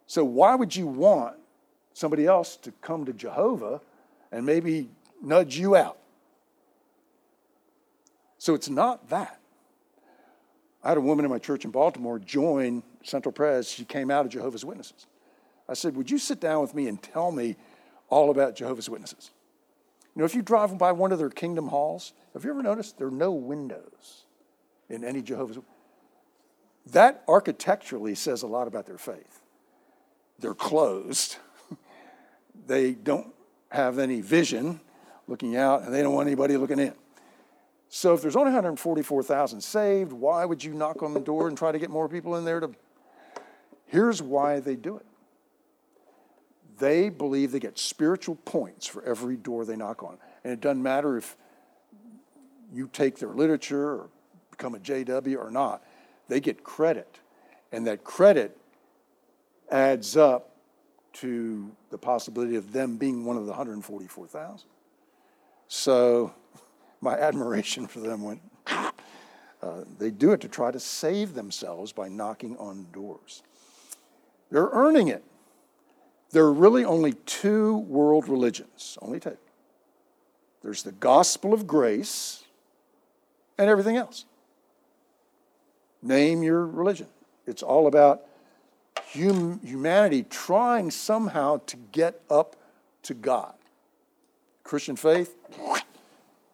So 0.06 0.24
why 0.24 0.54
would 0.54 0.76
you 0.76 0.86
want 0.86 1.36
somebody 1.94 2.26
else 2.26 2.56
to 2.56 2.72
come 2.82 3.04
to 3.06 3.12
Jehovah 3.12 3.80
and 4.30 4.44
maybe 4.44 4.90
nudge 5.22 5.58
you 5.58 5.74
out? 5.74 5.98
So 8.36 8.54
it's 8.54 8.68
not 8.68 9.08
that. 9.08 9.40
I 10.84 10.90
had 10.90 10.98
a 10.98 11.02
woman 11.02 11.24
in 11.24 11.30
my 11.30 11.38
church 11.38 11.64
in 11.64 11.70
Baltimore 11.70 12.18
join 12.18 12.82
Central 13.02 13.32
Pres. 13.32 13.68
She 13.68 13.84
came 13.84 14.10
out 14.10 14.26
of 14.26 14.32
Jehovah's 14.32 14.64
Witnesses. 14.64 15.06
I 15.68 15.74
said, 15.74 15.96
Would 15.96 16.10
you 16.10 16.18
sit 16.18 16.40
down 16.40 16.62
with 16.62 16.74
me 16.74 16.88
and 16.88 17.02
tell 17.02 17.32
me 17.32 17.56
all 18.08 18.30
about 18.30 18.54
Jehovah's 18.54 18.88
Witnesses? 18.88 19.30
You 20.14 20.20
know, 20.20 20.26
if 20.26 20.34
you 20.34 20.42
drive 20.42 20.76
by 20.78 20.92
one 20.92 21.10
of 21.10 21.18
their 21.18 21.30
kingdom 21.30 21.68
halls, 21.68 22.12
have 22.32 22.44
you 22.44 22.50
ever 22.50 22.62
noticed 22.62 22.96
there 22.96 23.08
are 23.08 23.10
no 23.10 23.32
windows 23.32 24.24
in 24.88 25.04
any 25.04 25.22
Jehovah's? 25.22 25.58
That 26.92 27.22
architecturally 27.28 28.14
says 28.14 28.42
a 28.42 28.46
lot 28.46 28.66
about 28.66 28.86
their 28.86 28.98
faith. 28.98 29.42
They're 30.38 30.54
closed. 30.54 31.36
they 32.66 32.92
don't 32.92 33.34
have 33.70 33.98
any 33.98 34.20
vision 34.20 34.80
looking 35.26 35.56
out, 35.56 35.82
and 35.82 35.92
they 35.92 36.02
don't 36.02 36.14
want 36.14 36.28
anybody 36.28 36.56
looking 36.56 36.78
in. 36.78 36.94
So 37.90 38.14
if 38.14 38.22
there's 38.22 38.36
only 38.36 38.52
144,000 38.52 39.60
saved, 39.60 40.12
why 40.12 40.44
would 40.44 40.62
you 40.62 40.74
knock 40.74 41.02
on 41.02 41.14
the 41.14 41.20
door 41.20 41.48
and 41.48 41.56
try 41.56 41.72
to 41.72 41.78
get 41.78 41.90
more 41.90 42.08
people 42.08 42.36
in 42.36 42.44
there 42.44 42.60
to 42.60 42.70
Here's 43.88 44.20
why 44.22 44.60
they 44.60 44.76
do 44.76 44.96
it. 44.96 45.06
They 46.78 47.08
believe 47.08 47.52
they 47.52 47.58
get 47.58 47.78
spiritual 47.78 48.36
points 48.36 48.86
for 48.86 49.02
every 49.02 49.36
door 49.36 49.64
they 49.64 49.76
knock 49.76 50.02
on. 50.02 50.18
And 50.44 50.52
it 50.52 50.60
doesn't 50.60 50.82
matter 50.82 51.16
if 51.16 51.36
you 52.72 52.88
take 52.92 53.18
their 53.18 53.30
literature 53.30 53.90
or 53.90 54.10
become 54.58 54.74
a 54.74 54.78
JW 54.78 55.38
or 55.38 55.50
not, 55.50 55.82
they 56.28 56.40
get 56.40 56.64
credit. 56.64 57.20
And 57.70 57.86
that 57.86 58.02
credit 58.02 58.58
adds 59.70 60.16
up 60.16 60.56
to 61.14 61.70
the 61.90 61.98
possibility 61.98 62.56
of 62.56 62.72
them 62.72 62.96
being 62.96 63.24
one 63.24 63.36
of 63.36 63.44
the 63.44 63.52
144,000. 63.52 64.68
So 65.68 66.34
my 67.00 67.14
admiration 67.14 67.86
for 67.86 68.00
them 68.00 68.22
went, 68.22 68.40
uh, 68.66 68.92
they 69.98 70.10
do 70.10 70.32
it 70.32 70.40
to 70.40 70.48
try 70.48 70.70
to 70.70 70.80
save 70.80 71.34
themselves 71.34 71.92
by 71.92 72.08
knocking 72.08 72.56
on 72.56 72.88
doors. 72.92 73.42
They're 74.50 74.70
earning 74.72 75.08
it. 75.08 75.24
There 76.30 76.44
are 76.44 76.52
really 76.52 76.84
only 76.84 77.12
two 77.12 77.78
world 77.78 78.28
religions, 78.28 78.98
only 79.00 79.20
two. 79.20 79.36
There's 80.62 80.82
the 80.82 80.92
gospel 80.92 81.54
of 81.54 81.66
grace 81.66 82.44
and 83.56 83.70
everything 83.70 83.96
else. 83.96 84.24
Name 86.02 86.42
your 86.42 86.66
religion. 86.66 87.08
It's 87.46 87.62
all 87.62 87.86
about 87.86 88.22
hum- 89.12 89.60
humanity 89.64 90.24
trying 90.24 90.90
somehow 90.90 91.60
to 91.66 91.76
get 91.92 92.20
up 92.30 92.56
to 93.04 93.14
God. 93.14 93.54
Christian 94.64 94.96
faith, 94.96 95.34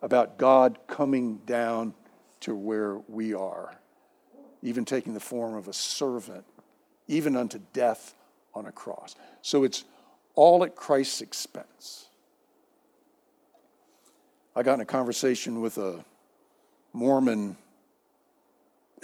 about 0.00 0.38
God 0.38 0.78
coming 0.86 1.38
down 1.46 1.94
to 2.40 2.54
where 2.54 2.98
we 3.08 3.34
are, 3.34 3.74
even 4.62 4.84
taking 4.84 5.14
the 5.14 5.20
form 5.20 5.54
of 5.54 5.66
a 5.66 5.72
servant, 5.72 6.44
even 7.08 7.36
unto 7.36 7.58
death 7.72 8.14
on 8.54 8.66
a 8.66 8.72
cross. 8.72 9.16
So 9.42 9.64
it's 9.64 9.84
all 10.34 10.62
at 10.62 10.76
Christ's 10.76 11.22
expense. 11.22 12.08
I 14.54 14.62
got 14.62 14.74
in 14.74 14.80
a 14.80 14.86
conversation 14.86 15.60
with 15.60 15.78
a 15.78 16.04
Mormon 16.92 17.56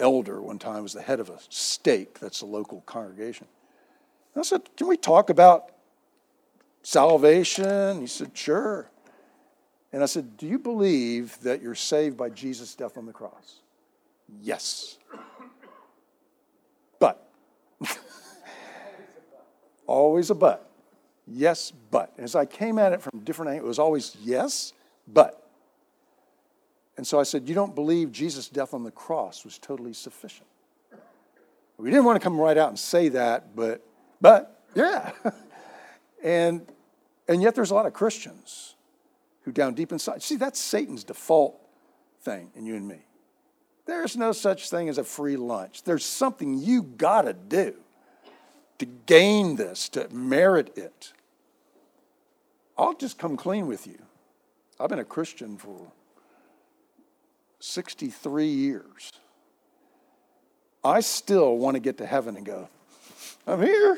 elder 0.01 0.41
one 0.41 0.59
time, 0.59 0.83
was 0.83 0.93
the 0.93 1.01
head 1.01 1.19
of 1.19 1.29
a 1.29 1.37
stake, 1.49 2.19
that's 2.19 2.41
a 2.41 2.45
local 2.45 2.81
congregation. 2.81 3.47
I 4.35 4.41
said, 4.43 4.61
Can 4.75 4.87
we 4.87 4.97
talk 4.97 5.29
about 5.29 5.71
salvation? 6.83 8.01
He 8.01 8.07
said, 8.07 8.31
Sure. 8.33 8.89
And 9.93 10.01
I 10.01 10.05
said, 10.05 10.37
Do 10.37 10.47
you 10.47 10.57
believe 10.57 11.37
that 11.41 11.61
you're 11.61 11.75
saved 11.75 12.17
by 12.17 12.29
Jesus' 12.29 12.75
death 12.75 12.97
on 12.97 13.05
the 13.05 13.13
cross? 13.13 13.61
Yes. 14.41 14.97
But 16.99 17.29
Always 19.87 20.29
a 20.29 20.35
but. 20.35 20.69
Yes, 21.27 21.71
but. 21.91 22.13
As 22.17 22.35
I 22.35 22.45
came 22.45 22.79
at 22.79 22.93
it 22.93 23.01
from 23.01 23.19
different 23.19 23.51
angles, 23.51 23.65
it 23.65 23.67
was 23.67 23.79
always 23.79 24.15
yes, 24.23 24.73
but. 25.07 25.40
And 26.97 27.05
so 27.07 27.19
I 27.19 27.23
said, 27.23 27.47
You 27.47 27.55
don't 27.55 27.75
believe 27.75 28.11
Jesus' 28.11 28.47
death 28.49 28.73
on 28.73 28.83
the 28.83 28.91
cross 28.91 29.45
was 29.45 29.57
totally 29.57 29.93
sufficient. 29.93 30.47
We 31.77 31.89
didn't 31.89 32.05
want 32.05 32.21
to 32.21 32.23
come 32.23 32.39
right 32.39 32.57
out 32.57 32.69
and 32.69 32.77
say 32.77 33.09
that, 33.09 33.55
but, 33.55 33.83
but, 34.19 34.63
yeah. 34.75 35.11
and, 36.23 36.67
and 37.27 37.41
yet 37.41 37.55
there's 37.55 37.71
a 37.71 37.73
lot 37.73 37.87
of 37.87 37.93
Christians 37.93 38.75
who 39.43 39.51
down 39.51 39.73
deep 39.73 39.91
inside, 39.91 40.21
see, 40.21 40.35
that's 40.35 40.59
Satan's 40.59 41.03
default 41.03 41.59
thing 42.21 42.51
in 42.55 42.67
you 42.67 42.75
and 42.75 42.87
me. 42.87 42.99
There's 43.85 44.15
no 44.15 44.31
such 44.31 44.69
thing 44.69 44.89
as 44.89 44.99
a 44.99 45.03
free 45.03 45.37
lunch. 45.37 45.81
There's 45.81 46.05
something 46.05 46.59
you 46.59 46.83
got 46.83 47.23
to 47.23 47.33
do 47.33 47.73
to 48.77 48.85
gain 49.05 49.55
this, 49.55 49.89
to 49.89 50.07
merit 50.09 50.77
it. 50.77 51.13
I'll 52.77 52.93
just 52.93 53.17
come 53.17 53.37
clean 53.37 53.67
with 53.67 53.87
you. 53.87 53.99
I've 54.79 54.89
been 54.89 54.99
a 54.99 55.03
Christian 55.03 55.57
for 55.57 55.91
63 57.61 58.47
years. 58.47 59.11
I 60.83 61.01
still 61.01 61.57
want 61.57 61.75
to 61.75 61.79
get 61.79 61.97
to 61.99 62.05
heaven 62.05 62.35
and 62.35 62.45
go, 62.45 62.67
I'm 63.45 63.61
here. 63.61 63.97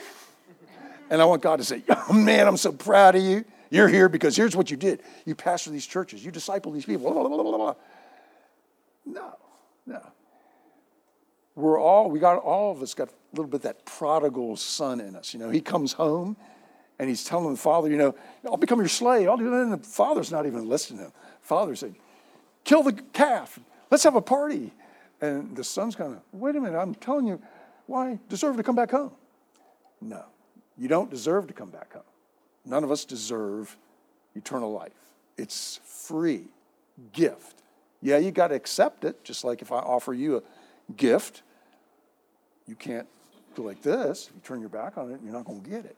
And 1.09 1.21
I 1.21 1.25
want 1.25 1.41
God 1.41 1.57
to 1.57 1.63
say, 1.63 1.83
oh, 1.89 2.13
man, 2.13 2.47
I'm 2.47 2.57
so 2.57 2.71
proud 2.71 3.15
of 3.15 3.23
you. 3.23 3.45
You're 3.69 3.87
here 3.87 4.09
because 4.09 4.35
here's 4.35 4.55
what 4.55 4.69
you 4.69 4.77
did. 4.77 5.01
You 5.25 5.35
pastor 5.35 5.69
these 5.71 5.85
churches, 5.85 6.23
you 6.23 6.31
disciple 6.31 6.71
these 6.71 6.85
people. 6.85 7.11
Blah, 7.11 7.27
blah, 7.27 7.43
blah, 7.43 7.75
no, 9.05 9.35
no 9.85 10.01
we're 11.55 11.79
all, 11.79 12.09
we 12.09 12.19
got, 12.19 12.37
all 12.39 12.71
of 12.71 12.81
us 12.81 12.93
got 12.93 13.09
a 13.09 13.11
little 13.33 13.49
bit 13.49 13.61
that 13.63 13.85
prodigal 13.85 14.57
son 14.57 14.99
in 14.99 15.15
us. 15.15 15.33
You 15.33 15.39
know, 15.39 15.49
he 15.49 15.61
comes 15.61 15.93
home 15.93 16.35
and 16.99 17.09
he's 17.09 17.23
telling 17.23 17.51
the 17.51 17.59
father, 17.59 17.89
you 17.89 17.97
know, 17.97 18.15
I'll 18.45 18.57
become 18.57 18.79
your 18.79 18.87
slave. 18.87 19.27
I'll 19.27 19.37
do 19.37 19.49
that. 19.49 19.61
And 19.61 19.73
the 19.73 19.77
father's 19.77 20.31
not 20.31 20.45
even 20.45 20.67
listening 20.67 20.99
to 20.99 21.05
him. 21.05 21.13
Father 21.41 21.75
said, 21.75 21.95
kill 22.63 22.83
the 22.83 22.93
calf. 22.93 23.59
Let's 23.89 24.03
have 24.03 24.15
a 24.15 24.21
party. 24.21 24.71
And 25.21 25.55
the 25.55 25.63
son's 25.63 25.95
of, 25.95 26.21
wait 26.31 26.55
a 26.55 26.59
minute, 26.59 26.77
I'm 26.77 26.95
telling 26.95 27.27
you, 27.27 27.41
why 27.87 28.19
deserve 28.29 28.57
to 28.57 28.63
come 28.63 28.75
back 28.75 28.91
home? 28.91 29.11
No, 30.01 30.25
you 30.77 30.87
don't 30.87 31.09
deserve 31.09 31.47
to 31.47 31.53
come 31.53 31.69
back 31.69 31.93
home. 31.93 32.03
None 32.65 32.83
of 32.83 32.91
us 32.91 33.05
deserve 33.05 33.77
eternal 34.35 34.71
life. 34.71 34.91
It's 35.37 35.79
free 35.83 36.45
gift. 37.11 37.61
Yeah, 38.01 38.17
you 38.17 38.31
got 38.31 38.49
to 38.49 38.55
accept 38.55 39.05
it, 39.05 39.23
just 39.23 39.43
like 39.43 39.61
if 39.61 39.71
I 39.71 39.77
offer 39.79 40.13
you 40.13 40.37
a 40.37 40.43
gift. 40.93 41.41
You 42.67 42.75
can't 42.75 43.07
go 43.55 43.63
like 43.63 43.81
this. 43.81 44.29
You 44.33 44.41
turn 44.43 44.59
your 44.59 44.69
back 44.69 44.97
on 44.97 45.11
it, 45.11 45.19
you're 45.23 45.33
not 45.33 45.45
going 45.45 45.61
to 45.61 45.69
get 45.69 45.85
it. 45.85 45.95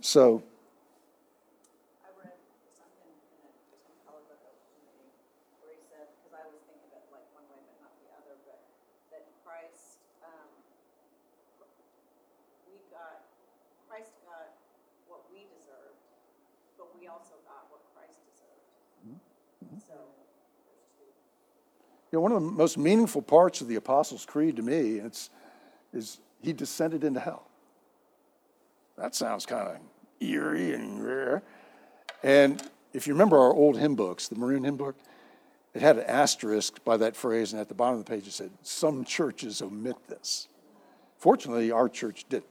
So, 0.00 0.42
I 2.04 2.08
read 2.20 2.36
something 2.76 3.12
in 3.12 3.40
a, 3.44 3.52
some 3.80 3.96
college 4.04 4.28
book 4.28 4.40
I 4.44 4.52
was 4.52 4.60
reading 4.76 5.08
where 5.64 5.72
he 5.72 5.80
said, 5.88 6.12
because 6.16 6.36
I 6.36 6.44
always 6.44 6.60
think 6.68 6.80
of 6.84 6.92
it 6.92 7.04
like 7.08 7.24
one 7.32 7.48
way 7.48 7.60
but 7.64 7.76
not 7.80 7.96
the 8.04 8.12
other, 8.12 8.36
but 8.44 8.60
that 9.12 9.24
Christ, 9.40 10.00
um, 10.20 10.48
we 12.68 12.76
got, 12.92 13.24
Christ 13.88 14.12
got 14.28 14.52
what 15.08 15.24
we 15.32 15.48
deserved, 15.48 16.00
but 16.76 16.92
we 16.92 17.08
also 17.08 17.40
got 17.48 17.68
what 17.72 17.80
Christ 17.96 18.20
deserved. 18.28 18.64
So, 19.80 19.96
there's 20.68 20.84
two. 20.96 21.08
You 22.12 22.18
know, 22.18 22.20
one 22.20 22.32
of 22.32 22.42
the 22.42 22.48
most 22.48 22.78
meaningful 22.78 23.22
parts 23.22 23.60
of 23.60 23.68
the 23.68 23.76
Apostles' 23.76 24.24
Creed 24.24 24.56
to 24.56 24.62
me 24.62 25.00
is 25.92 26.20
he 26.42 26.52
descended 26.52 27.04
into 27.04 27.20
hell. 27.20 27.48
That 28.96 29.14
sounds 29.14 29.44
kind 29.44 29.68
of 29.68 29.76
eerie 30.20 30.72
and 30.72 31.04
rare. 31.04 31.42
And 32.22 32.62
if 32.92 33.06
you 33.06 33.12
remember 33.12 33.38
our 33.38 33.52
old 33.52 33.78
hymn 33.78 33.94
books, 33.94 34.28
the 34.28 34.36
maroon 34.36 34.64
hymn 34.64 34.76
book, 34.76 34.96
it 35.74 35.82
had 35.82 35.98
an 35.98 36.04
asterisk 36.04 36.82
by 36.84 36.96
that 36.96 37.14
phrase, 37.14 37.52
and 37.52 37.60
at 37.60 37.68
the 37.68 37.74
bottom 37.74 37.98
of 37.98 38.04
the 38.04 38.10
page 38.10 38.26
it 38.26 38.32
said, 38.32 38.50
Some 38.62 39.04
churches 39.04 39.60
omit 39.60 39.96
this. 40.08 40.48
Fortunately, 41.18 41.70
our 41.70 41.88
church 41.88 42.24
didn't. 42.28 42.46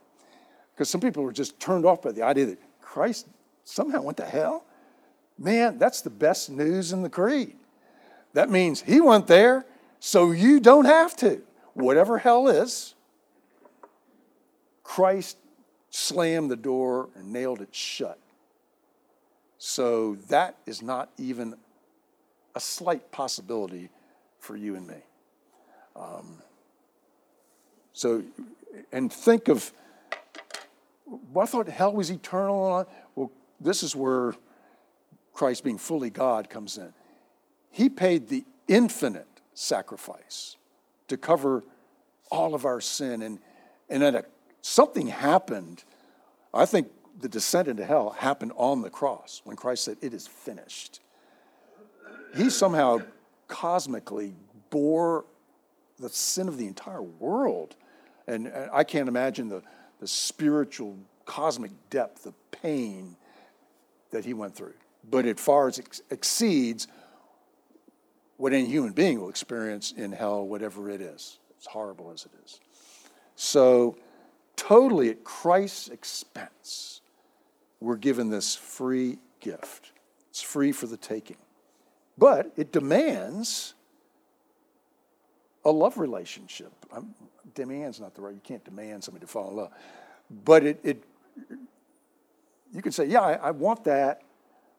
Because 0.74 0.89
some 0.89 1.01
people 1.01 1.24
were 1.24 1.32
just 1.32 1.60
turned 1.60 1.86
off 1.86 2.01
by 2.01 2.12
the 2.12 2.22
idea 2.22 2.45
that 2.47 2.60
Christ 2.82 3.28
somehow 3.64 4.01
went 4.01 4.18
to 4.18 4.26
hell. 4.26 4.66
Man, 5.38 5.80
that's 5.80 6.01
the 6.01 6.10
best 6.10 6.49
news 6.49 6.91
in 6.91 7.01
the 7.01 7.10
creed. 7.10 7.56
That 8.36 8.49
means 8.49 8.81
he 8.81 8.99
went 8.99 9.27
there, 9.27 9.65
so 10.01 10.31
you 10.31 10.59
don't 10.59 10.83
have 10.83 11.15
to. 11.17 11.41
Whatever 11.73 12.17
hell 12.17 12.49
is, 12.49 12.93
Christ 14.83 15.38
slammed 15.89 16.51
the 16.51 16.57
door 16.57 17.07
and 17.15 17.31
nailed 17.31 17.61
it 17.61 17.73
shut. 17.73 18.19
So 19.57 20.15
that 20.27 20.57
is 20.65 20.81
not 20.81 21.09
even 21.17 21.55
a 22.55 22.59
slight 22.59 23.09
possibility 23.09 23.89
for 24.39 24.57
you 24.57 24.75
and 24.75 24.86
me. 24.86 25.01
Um, 25.95 26.39
so, 27.93 28.21
and 28.91 29.11
think 29.11 29.47
of, 29.47 29.71
well, 31.31 31.43
I 31.43 31.45
thought 31.45 31.69
hell 31.69 31.93
was 31.93 32.11
eternal. 32.11 32.86
Well, 33.15 33.31
this 33.61 33.81
is 33.81 33.95
where 33.95 34.36
Christ 35.31 35.63
being 35.63 35.77
fully 35.77 36.09
God 36.09 36.49
comes 36.49 36.77
in. 36.77 36.93
He 37.76 37.89
paid 37.89 38.30
the 38.30 38.45
infinite 38.69 39.41
sacrifice 39.53 40.55
to 41.09 41.17
cover 41.17 41.61
all 42.32 42.55
of 42.55 42.63
our 42.63 42.80
sin. 42.80 43.21
And, 43.21 43.39
and 43.89 44.01
then 44.01 44.15
a, 44.15 44.23
something 44.61 45.07
happened. 45.07 45.84
I 46.53 46.65
think 46.65 46.88
the 47.19 47.28
descent 47.28 47.67
into 47.67 47.84
hell 47.84 48.11
happened 48.11 48.53
on 48.55 48.82
the 48.82 48.89
cross 48.89 49.41
when 49.43 49.57
Christ 49.57 49.84
said, 49.84 49.97
It 49.99 50.13
is 50.13 50.26
finished. 50.26 51.01
He 52.34 52.49
somehow 52.49 52.99
cosmically 53.49 54.36
bore 54.69 55.26
the 55.99 56.07
sin 56.07 56.47
of 56.47 56.57
the 56.57 56.67
entire 56.67 57.01
world. 57.01 57.76
And, 58.26 58.47
and 58.47 58.69
I 58.71 58.86
can't 58.86 59.09
imagine 59.09 59.49
the, 59.49 59.63
the 59.99 60.07
spiritual, 60.07 60.95
cosmic 61.26 61.71
depth 61.89 62.26
of 62.26 62.36
pain 62.51 63.17
that 64.11 64.23
he 64.23 64.34
went 64.34 64.55
through. 64.55 64.76
But 65.11 65.26
it 65.26 65.41
far 65.41 65.67
ex- 65.67 66.01
exceeds 66.09 66.88
what 68.38 68.53
any 68.53 68.65
human 68.65 68.91
being 68.91 69.21
will 69.21 69.29
experience 69.29 69.91
in 69.91 70.11
hell, 70.11 70.45
whatever 70.45 70.89
it 70.89 71.01
is, 71.01 71.39
as 71.59 71.65
horrible 71.65 72.11
as 72.11 72.25
it 72.25 72.31
is. 72.43 72.59
So, 73.36 73.97
totally 74.55 75.09
at 75.09 75.23
Christ's 75.23 75.89
expense, 75.89 77.01
we're 77.79 77.97
given 77.97 78.29
this 78.29 78.55
free 78.55 79.19
gift. 79.39 79.91
It's 80.29 80.41
free 80.41 80.71
for 80.71 80.88
the 80.88 80.97
taking. 80.97 81.38
But 82.17 82.51
it 82.55 82.71
demands 82.71 83.73
a 85.63 85.71
love 85.71 85.97
relationship. 85.97 86.71
I'm, 86.91 87.13
demand's 87.53 87.99
not 87.99 88.15
the 88.15 88.21
right, 88.21 88.33
you 88.33 88.41
can't 88.43 88.63
demand 88.63 89.03
somebody 89.03 89.25
to 89.25 89.31
fall 89.31 89.49
in 89.49 89.55
love. 89.55 89.71
But 90.29 90.63
it, 90.63 90.79
it 90.83 91.03
you 92.73 92.81
can 92.81 92.91
say, 92.91 93.05
yeah, 93.05 93.21
I, 93.21 93.33
I 93.33 93.51
want 93.51 93.83
that, 93.86 94.21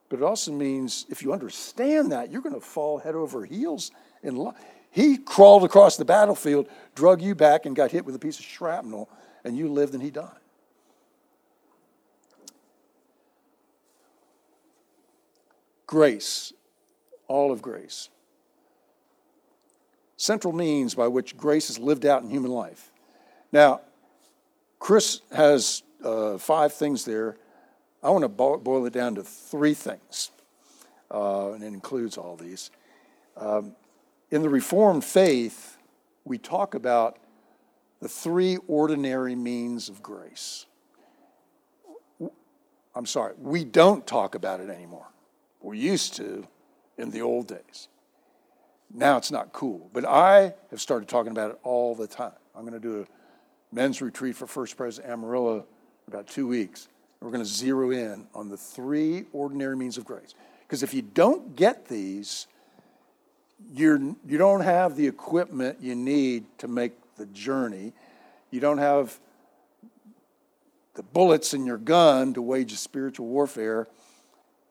but 0.09 0.21
it 0.21 0.23
also 0.23 0.53
means 0.53 1.07
if 1.09 1.23
you 1.23 1.33
understand 1.33 2.13
that, 2.13 2.31
you're 2.31 2.43
going 2.43 2.55
to 2.55 2.61
fall 2.61 2.99
head 2.99 3.15
over 3.15 3.45
heels 3.45 3.91
in 4.23 4.37
love. 4.37 4.57
He 4.91 5.19
crawled 5.19 5.65
across 5.65 5.97
the 5.97 6.05
battlefield, 6.05 6.69
drug 6.95 7.21
you 7.21 7.35
back, 7.35 7.67
and 7.67 7.77
got 7.77 7.91
hit 7.91 8.05
with 8.05 8.15
a 8.15 8.19
piece 8.19 8.39
of 8.39 8.45
shrapnel, 8.45 9.11
and 9.45 9.57
you 9.57 9.69
lived 9.69 9.95
and 9.95 10.03
he 10.03 10.11
died. 10.11 10.31
Grace, 15.87 16.53
all 17.29 17.53
of 17.53 17.63
grace. 17.63 18.09
Central 20.17 20.53
means 20.53 20.95
by 20.95 21.09
which 21.09 21.37
grace 21.37 21.69
is 21.71 21.79
lived 21.79 22.07
out 22.07 22.23
in 22.23 22.31
human 22.31 22.51
life. 22.51 22.91
Now, 23.53 23.83
Chris 24.79 25.21
has 25.33 25.83
uh, 26.03 26.39
five 26.39 26.73
things 26.73 27.05
there 27.05 27.37
I 28.03 28.11
want 28.11 28.23
to 28.23 28.29
boil 28.29 28.87
it 28.87 28.93
down 28.93 29.15
to 29.17 29.23
three 29.23 29.75
things, 29.75 30.31
uh, 31.11 31.53
and 31.53 31.63
it 31.63 31.69
includes 31.69 32.17
all 32.17 32.37
these. 32.37 32.71
Um, 33.37 33.75
in 34.31 34.43
the 34.43 34.49
Reformed 34.49 35.05
faith, 35.05 35.77
we 36.25 36.39
talk 36.39 36.75
about 36.75 37.19
the 38.01 38.09
three 38.09 38.59
ordinary 38.69 39.35
means 39.35 39.89
of 39.89 40.03
grace. 40.03 40.67
I'm 42.95 43.07
sorry, 43.07 43.35
we 43.39 43.65
don't 43.65 44.07
talk 44.07 44.35
about 44.35 44.61
it 44.61 44.71
anymore. 44.71 45.07
We 45.61 45.79
used 45.79 46.15
to 46.15 46.47
in 46.97 47.11
the 47.11 47.21
old 47.21 47.49
days. 47.49 47.89
Now 48.93 49.17
it's 49.17 49.31
not 49.31 49.53
cool, 49.53 49.91
but 49.93 50.05
I 50.05 50.55
have 50.71 50.81
started 50.81 51.09
talking 51.09 51.33
about 51.33 51.51
it 51.51 51.59
all 51.63 51.95
the 51.95 52.07
time. 52.07 52.33
I'm 52.55 52.63
going 52.63 52.81
to 52.81 52.81
do 52.81 53.03
a 53.03 53.75
men's 53.75 54.01
retreat 54.01 54.37
for 54.37 54.47
First 54.47 54.77
President 54.77 55.13
Amarillo 55.13 55.57
in 56.07 56.15
about 56.15 56.27
two 56.27 56.47
weeks. 56.47 56.89
We're 57.21 57.31
going 57.31 57.43
to 57.43 57.51
zero 57.51 57.91
in 57.91 58.27
on 58.35 58.49
the 58.49 58.57
three 58.57 59.25
ordinary 59.33 59.77
means 59.77 59.97
of 59.99 60.05
grace. 60.05 60.35
Because 60.63 60.83
if 60.83 60.93
you 60.93 61.03
don't 61.03 61.57
get 61.57 61.87
these, 61.87 62.47
you're, 63.73 63.99
you 64.27 64.39
don't 64.39 64.61
have 64.61 64.97
the 64.97 65.07
equipment 65.07 65.79
you 65.81 65.95
need 65.95 66.45
to 66.59 66.69
make 66.69 66.93
the 67.17 67.27
journey. 67.27 67.93
You 68.51 68.61
don't 68.61 68.79
have 68.79 69.19
the 70.95 71.03
bullets 71.03 71.55
in 71.55 71.67
your 71.67 71.79
gun 71.79 72.35
to 72.35 72.43
wage 72.43 72.73
a 72.73 72.77
spiritual 72.77 73.27
warfare. 73.27 73.87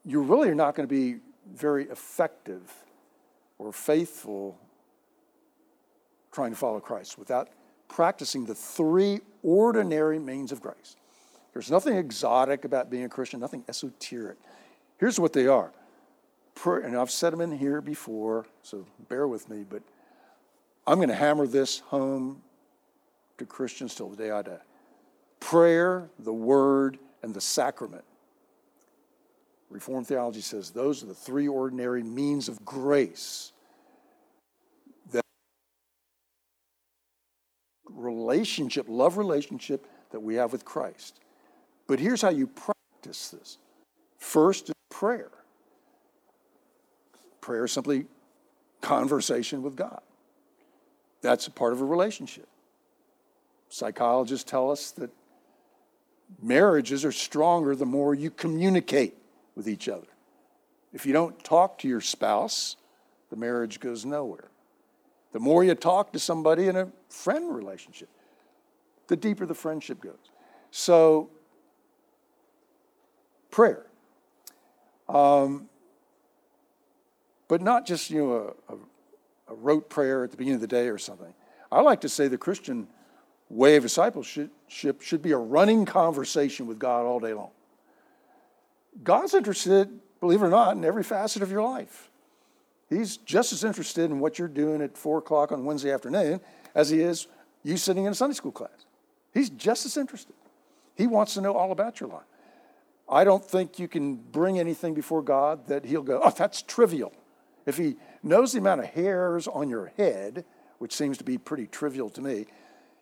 You 0.03 0.21
really 0.21 0.49
are 0.49 0.55
not 0.55 0.75
going 0.75 0.87
to 0.87 0.93
be 0.93 1.19
very 1.53 1.85
effective 1.85 2.71
or 3.57 3.71
faithful 3.71 4.59
trying 6.31 6.51
to 6.51 6.57
follow 6.57 6.79
Christ 6.79 7.17
without 7.17 7.49
practicing 7.87 8.45
the 8.45 8.55
three 8.55 9.21
ordinary 9.41 10.19
means 10.19 10.51
of 10.51 10.61
grace. 10.61 10.97
There's 11.55 11.71
nothing 11.71 11.95
exotic 11.95 12.65
about 12.65 12.89
being 12.89 13.05
a 13.05 13.09
Christian, 13.09 13.39
nothing 13.39 13.63
esoteric. 13.69 14.37
Here's 14.97 15.21
what 15.21 15.31
they 15.31 15.47
are. 15.47 15.71
And 16.65 16.97
I've 16.97 17.09
said 17.09 17.31
them 17.31 17.39
in 17.39 17.57
here 17.57 17.79
before, 17.79 18.45
so 18.61 18.85
bear 19.07 19.25
with 19.25 19.49
me, 19.49 19.63
but 19.67 19.81
I'm 20.85 20.97
going 20.97 21.07
to 21.07 21.15
hammer 21.15 21.47
this 21.47 21.79
home 21.79 22.41
to 23.37 23.45
Christians 23.45 23.95
till 23.95 24.09
the 24.09 24.17
day 24.17 24.31
I 24.31 24.41
die. 24.41 24.59
Prayer, 25.39 26.09
the 26.19 26.33
Word, 26.33 26.97
and 27.23 27.33
the 27.33 27.39
sacrament. 27.39 28.03
Reformed 29.69 30.07
theology 30.07 30.41
says 30.41 30.71
those 30.71 31.03
are 31.03 31.07
the 31.07 31.13
three 31.13 31.47
ordinary 31.47 32.03
means 32.03 32.49
of 32.49 32.65
grace 32.65 33.53
that 35.11 35.23
relationship, 37.89 38.87
love 38.89 39.17
relationship 39.17 39.87
that 40.11 40.19
we 40.19 40.35
have 40.35 40.51
with 40.51 40.65
Christ. 40.65 41.21
But 41.87 41.99
here's 41.99 42.21
how 42.21 42.29
you 42.29 42.47
practice 42.47 43.29
this 43.29 43.57
first 44.17 44.69
is 44.69 44.75
prayer. 44.89 45.31
Prayer 47.41 47.65
is 47.65 47.71
simply 47.71 48.05
conversation 48.81 49.61
with 49.61 49.75
God. 49.75 50.01
That's 51.21 51.47
a 51.47 51.51
part 51.51 51.73
of 51.73 51.81
a 51.81 51.85
relationship. 51.85 52.47
Psychologists 53.69 54.49
tell 54.49 54.71
us 54.71 54.91
that 54.91 55.09
marriages 56.41 57.03
are 57.03 57.11
stronger 57.11 57.75
the 57.75 57.85
more 57.85 58.13
you 58.13 58.29
communicate 58.29 59.15
with 59.55 59.67
each 59.67 59.89
other. 59.89 60.07
If 60.93 61.05
you 61.05 61.13
don't 61.13 61.43
talk 61.43 61.77
to 61.79 61.87
your 61.87 62.01
spouse, 62.01 62.77
the 63.29 63.35
marriage 63.35 63.79
goes 63.79 64.05
nowhere. 64.05 64.49
The 65.33 65.39
more 65.39 65.63
you 65.63 65.75
talk 65.75 66.13
to 66.13 66.19
somebody 66.19 66.67
in 66.67 66.75
a 66.75 66.87
friend 67.09 67.53
relationship, 67.53 68.09
the 69.07 69.17
deeper 69.17 69.45
the 69.45 69.53
friendship 69.53 69.99
goes. 69.99 70.31
So 70.71 71.29
prayer. 73.55 73.85
Um, 75.07 75.69
but 77.47 77.61
not 77.61 77.85
just, 77.85 78.09
you 78.09 78.21
know, 78.21 78.55
a, 78.67 78.73
a, 78.73 78.77
a 79.53 79.55
rote 79.55 79.89
prayer 79.89 80.25
at 80.25 80.31
the 80.31 80.37
beginning 80.37 80.55
of 80.55 80.61
the 80.61 80.67
day 80.67 80.89
or 80.89 80.97
something. 80.97 81.33
I 81.71 81.79
like 81.79 82.01
to 82.01 82.09
say 82.09 82.27
the 82.27 82.37
Christian 82.37 82.89
way 83.49 83.77
of 83.77 83.83
discipleship 83.83 84.51
should 84.67 85.21
be 85.21 85.31
a 85.31 85.37
running 85.37 85.85
conversation 85.85 86.67
with 86.67 86.79
God 86.79 87.05
all 87.05 87.21
day 87.21 87.31
long. 87.31 87.51
God's 89.01 89.33
interested, 89.33 90.01
believe 90.19 90.41
it 90.41 90.45
or 90.45 90.49
not, 90.49 90.75
in 90.75 90.83
every 90.83 91.03
facet 91.03 91.41
of 91.41 91.49
your 91.49 91.63
life. 91.63 92.09
He's 92.89 93.15
just 93.17 93.53
as 93.53 93.63
interested 93.63 94.11
in 94.11 94.19
what 94.19 94.37
you're 94.37 94.49
doing 94.49 94.81
at 94.81 94.97
four 94.97 95.19
o'clock 95.19 95.53
on 95.53 95.63
Wednesday 95.63 95.91
afternoon 95.91 96.41
as 96.73 96.89
he 96.89 96.99
is 96.99 97.27
you 97.63 97.77
sitting 97.77 98.03
in 98.03 98.11
a 98.11 98.15
Sunday 98.15 98.35
school 98.35 98.51
class. 98.51 98.85
He's 99.33 99.49
just 99.49 99.85
as 99.85 99.95
interested. 99.95 100.35
He 100.95 101.07
wants 101.07 101.35
to 101.35 101.41
know 101.41 101.55
all 101.55 101.71
about 101.71 102.01
your 102.01 102.09
life. 102.09 102.25
I 103.07 103.23
don't 103.23 103.43
think 103.43 103.77
you 103.79 103.87
can 103.87 104.15
bring 104.15 104.59
anything 104.59 104.93
before 104.93 105.21
God 105.21 105.67
that 105.67 105.85
He'll 105.85 106.01
go, 106.01 106.21
oh, 106.23 106.31
that's 106.31 106.61
trivial. 106.61 107.13
If 107.65 107.77
He 107.77 107.97
knows 108.23 108.53
the 108.53 108.59
amount 108.59 108.81
of 108.81 108.87
hairs 108.87 109.47
on 109.47 109.69
your 109.69 109.87
head, 109.97 110.45
which 110.79 110.93
seems 110.93 111.17
to 111.19 111.23
be 111.23 111.37
pretty 111.37 111.67
trivial 111.67 112.09
to 112.11 112.21
me, 112.21 112.45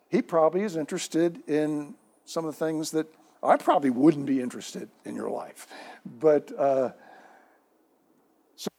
He 0.10 0.22
probably 0.22 0.64
is 0.64 0.76
interested 0.76 1.41
in 1.47 1.95
some 2.26 2.45
of 2.45 2.58
the 2.58 2.66
things 2.66 2.91
that 2.91 3.08
I 3.41 3.58
probably 3.58 3.89
wouldn't 3.89 4.26
be 4.26 4.39
interested 4.39 4.89
in 5.04 5.16
your 5.16 5.30
life. 5.30 5.68
But 6.06 6.51
uh, 6.58 6.91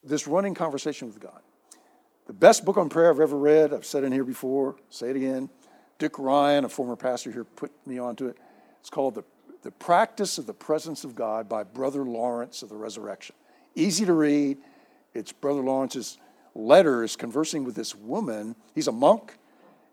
this 0.03 0.27
running 0.27 0.55
conversation 0.55 1.09
with 1.09 1.21
God. 1.21 1.41
The 2.27 2.33
best 2.33 2.65
book 2.65 2.79
on 2.79 2.89
prayer 2.89 3.11
I've 3.11 3.21
ever 3.21 3.37
read, 3.37 3.75
I've 3.75 3.85
said 3.85 4.05
in 4.05 4.13
here 4.13 4.25
before, 4.25 4.77
say 4.89 5.11
it 5.11 5.17
again. 5.17 5.51
Dick 5.99 6.19
Ryan, 6.19 6.65
a 6.65 6.69
former 6.69 6.97
pastor 6.97 7.31
here, 7.31 7.45
put 7.45 7.71
me 7.87 7.99
onto 7.99 8.27
it. 8.27 8.39
It's 8.81 8.91
called 8.91 9.15
The, 9.15 9.25
the 9.65 9.71
Practice 9.71 10.37
of 10.37 10.45
the 10.45 10.53
Presence 10.53 11.05
of 11.05 11.15
God 11.15 11.49
by 11.49 11.65
Brother 11.65 12.05
Lawrence 12.05 12.63
of 12.63 12.69
the 12.69 12.77
Resurrection. 12.77 13.35
Easy 13.75 14.05
to 14.05 14.13
read. 14.13 14.59
It's 15.15 15.33
Brother 15.33 15.63
Lawrence's 15.63 16.19
letters 16.55 17.17
conversing 17.17 17.65
with 17.65 17.75
this 17.75 17.95
woman. 17.95 18.57
He's 18.75 18.89
a 18.89 18.93
monk 18.93 19.39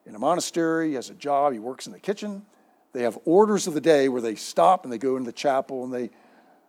in 0.05 0.13
a 0.13 0.19
monastery, 0.19 0.89
he 0.89 0.95
has 0.95 1.09
a 1.09 1.13
job, 1.13 1.53
he 1.53 1.59
works 1.59 1.88
in 1.88 1.93
the 1.93 1.99
kitchen. 1.99 2.45
They 2.91 3.03
have 3.03 3.17
orders 3.24 3.65
of 3.65 3.74
the 3.74 3.80
day 3.80 4.09
where 4.09 4.22
they 4.22 4.36
stop 4.36 4.84
and 4.84 4.91
they 4.91 4.97
go 4.97 5.15
into 5.15 5.28
the 5.28 5.32
chapel 5.32 5.86
and 5.86 5.93
they 5.93 6.09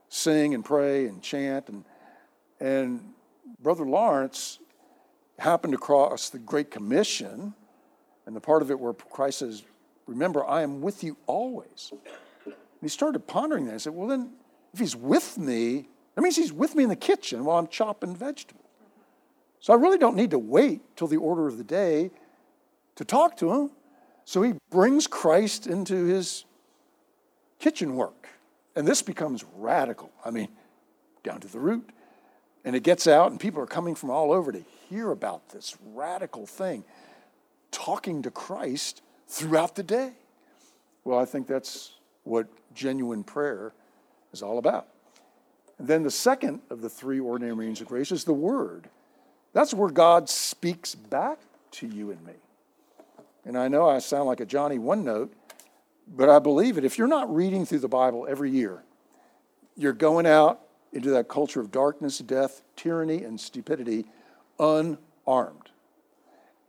sing 0.08 0.54
and 0.54 0.64
pray 0.64 1.06
and 1.06 1.20
chant. 1.20 1.68
And, 1.70 1.84
and 2.60 3.14
Brother 3.60 3.84
Lawrence 3.84 4.60
happened 5.40 5.74
across 5.74 6.30
the 6.30 6.38
Great 6.38 6.70
Commission 6.70 7.54
and 8.26 8.36
the 8.36 8.40
part 8.40 8.62
of 8.62 8.70
it 8.70 8.78
where 8.78 8.92
Christ 8.92 9.40
says, 9.40 9.64
Remember, 10.06 10.44
I 10.46 10.62
am 10.62 10.82
with 10.82 11.02
you 11.02 11.16
always. 11.26 11.92
He 12.82 12.88
started 12.88 13.26
pondering 13.26 13.66
that. 13.66 13.74
He 13.74 13.78
said, 13.78 13.94
Well, 13.94 14.08
then, 14.08 14.32
if 14.74 14.80
he's 14.80 14.96
with 14.96 15.38
me, 15.38 15.88
that 16.14 16.22
means 16.22 16.36
he's 16.36 16.52
with 16.52 16.74
me 16.74 16.82
in 16.82 16.88
the 16.88 16.96
kitchen 16.96 17.44
while 17.44 17.58
I'm 17.58 17.68
chopping 17.68 18.14
vegetables. 18.14 18.66
So 19.60 19.72
I 19.72 19.76
really 19.76 19.98
don't 19.98 20.16
need 20.16 20.32
to 20.32 20.38
wait 20.38 20.80
till 20.96 21.06
the 21.06 21.16
order 21.16 21.46
of 21.46 21.56
the 21.56 21.64
day 21.64 22.10
to 22.96 23.04
talk 23.04 23.36
to 23.38 23.52
him. 23.52 23.70
So 24.24 24.42
he 24.42 24.54
brings 24.70 25.06
Christ 25.06 25.66
into 25.66 26.04
his 26.04 26.44
kitchen 27.58 27.94
work. 27.94 28.28
And 28.74 28.86
this 28.86 29.02
becomes 29.02 29.44
radical. 29.56 30.10
I 30.24 30.30
mean, 30.30 30.48
down 31.22 31.40
to 31.40 31.48
the 31.48 31.60
root. 31.60 31.88
And 32.64 32.74
it 32.74 32.82
gets 32.82 33.06
out, 33.06 33.30
and 33.30 33.40
people 33.40 33.60
are 33.62 33.66
coming 33.66 33.94
from 33.94 34.10
all 34.10 34.32
over 34.32 34.52
to 34.52 34.64
hear 34.88 35.10
about 35.10 35.48
this 35.50 35.76
radical 35.94 36.46
thing, 36.46 36.84
talking 37.70 38.22
to 38.22 38.30
Christ 38.30 39.02
throughout 39.28 39.74
the 39.74 39.82
day. 39.82 40.12
Well, 41.04 41.18
I 41.18 41.24
think 41.24 41.46
that's 41.46 41.92
what 42.24 42.46
genuine 42.74 43.24
prayer 43.24 43.72
is 44.32 44.42
all 44.42 44.58
about. 44.58 44.88
And 45.78 45.88
then 45.88 46.02
the 46.02 46.10
second 46.10 46.60
of 46.70 46.80
the 46.80 46.88
three 46.88 47.18
ordinary 47.18 47.56
means 47.56 47.80
of 47.80 47.88
grace 47.88 48.12
is 48.12 48.24
the 48.24 48.32
Word. 48.32 48.88
That's 49.52 49.74
where 49.74 49.90
God 49.90 50.28
speaks 50.28 50.94
back 50.94 51.38
to 51.72 51.86
you 51.86 52.10
and 52.10 52.24
me. 52.24 52.34
And 53.44 53.58
I 53.58 53.68
know 53.68 53.88
I 53.88 53.98
sound 53.98 54.26
like 54.26 54.40
a 54.40 54.46
Johnny 54.46 54.78
one 54.78 55.04
note, 55.04 55.32
but 56.06 56.28
I 56.28 56.38
believe 56.38 56.78
it. 56.78 56.84
If 56.84 56.98
you're 56.98 57.08
not 57.08 57.34
reading 57.34 57.66
through 57.66 57.80
the 57.80 57.88
Bible 57.88 58.26
every 58.28 58.50
year, 58.50 58.82
you're 59.76 59.92
going 59.92 60.26
out 60.26 60.60
into 60.92 61.10
that 61.10 61.28
culture 61.28 61.60
of 61.60 61.70
darkness, 61.70 62.18
death, 62.18 62.62
tyranny, 62.76 63.24
and 63.24 63.40
stupidity 63.40 64.04
unarmed. 64.58 65.70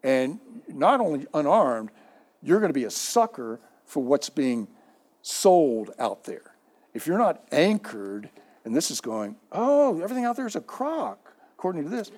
And 0.04 0.40
not 0.68 1.00
only 1.00 1.28
unarmed, 1.34 1.92
you're 2.42 2.60
going 2.60 2.70
to 2.70 2.74
be 2.74 2.86
a 2.86 2.92
sucker 2.92 3.60
for 3.86 4.04
what's 4.04 4.30
being 4.30 4.68
sold 5.24 5.92
out 5.98 6.26
there. 6.26 6.54
If 6.94 7.08
you're 7.08 7.18
not 7.18 7.44
anchored, 7.52 8.30
and 8.66 8.76
this 8.76 8.92
is 8.92 9.02
going, 9.02 9.36
oh, 9.52 10.00
everything 10.02 10.26
out 10.26 10.36
there 10.36 10.46
is 10.46 10.56
a 10.56 10.62
crock, 10.62 11.34
according 11.58 11.84
to 11.86 11.90
this. 11.90 12.12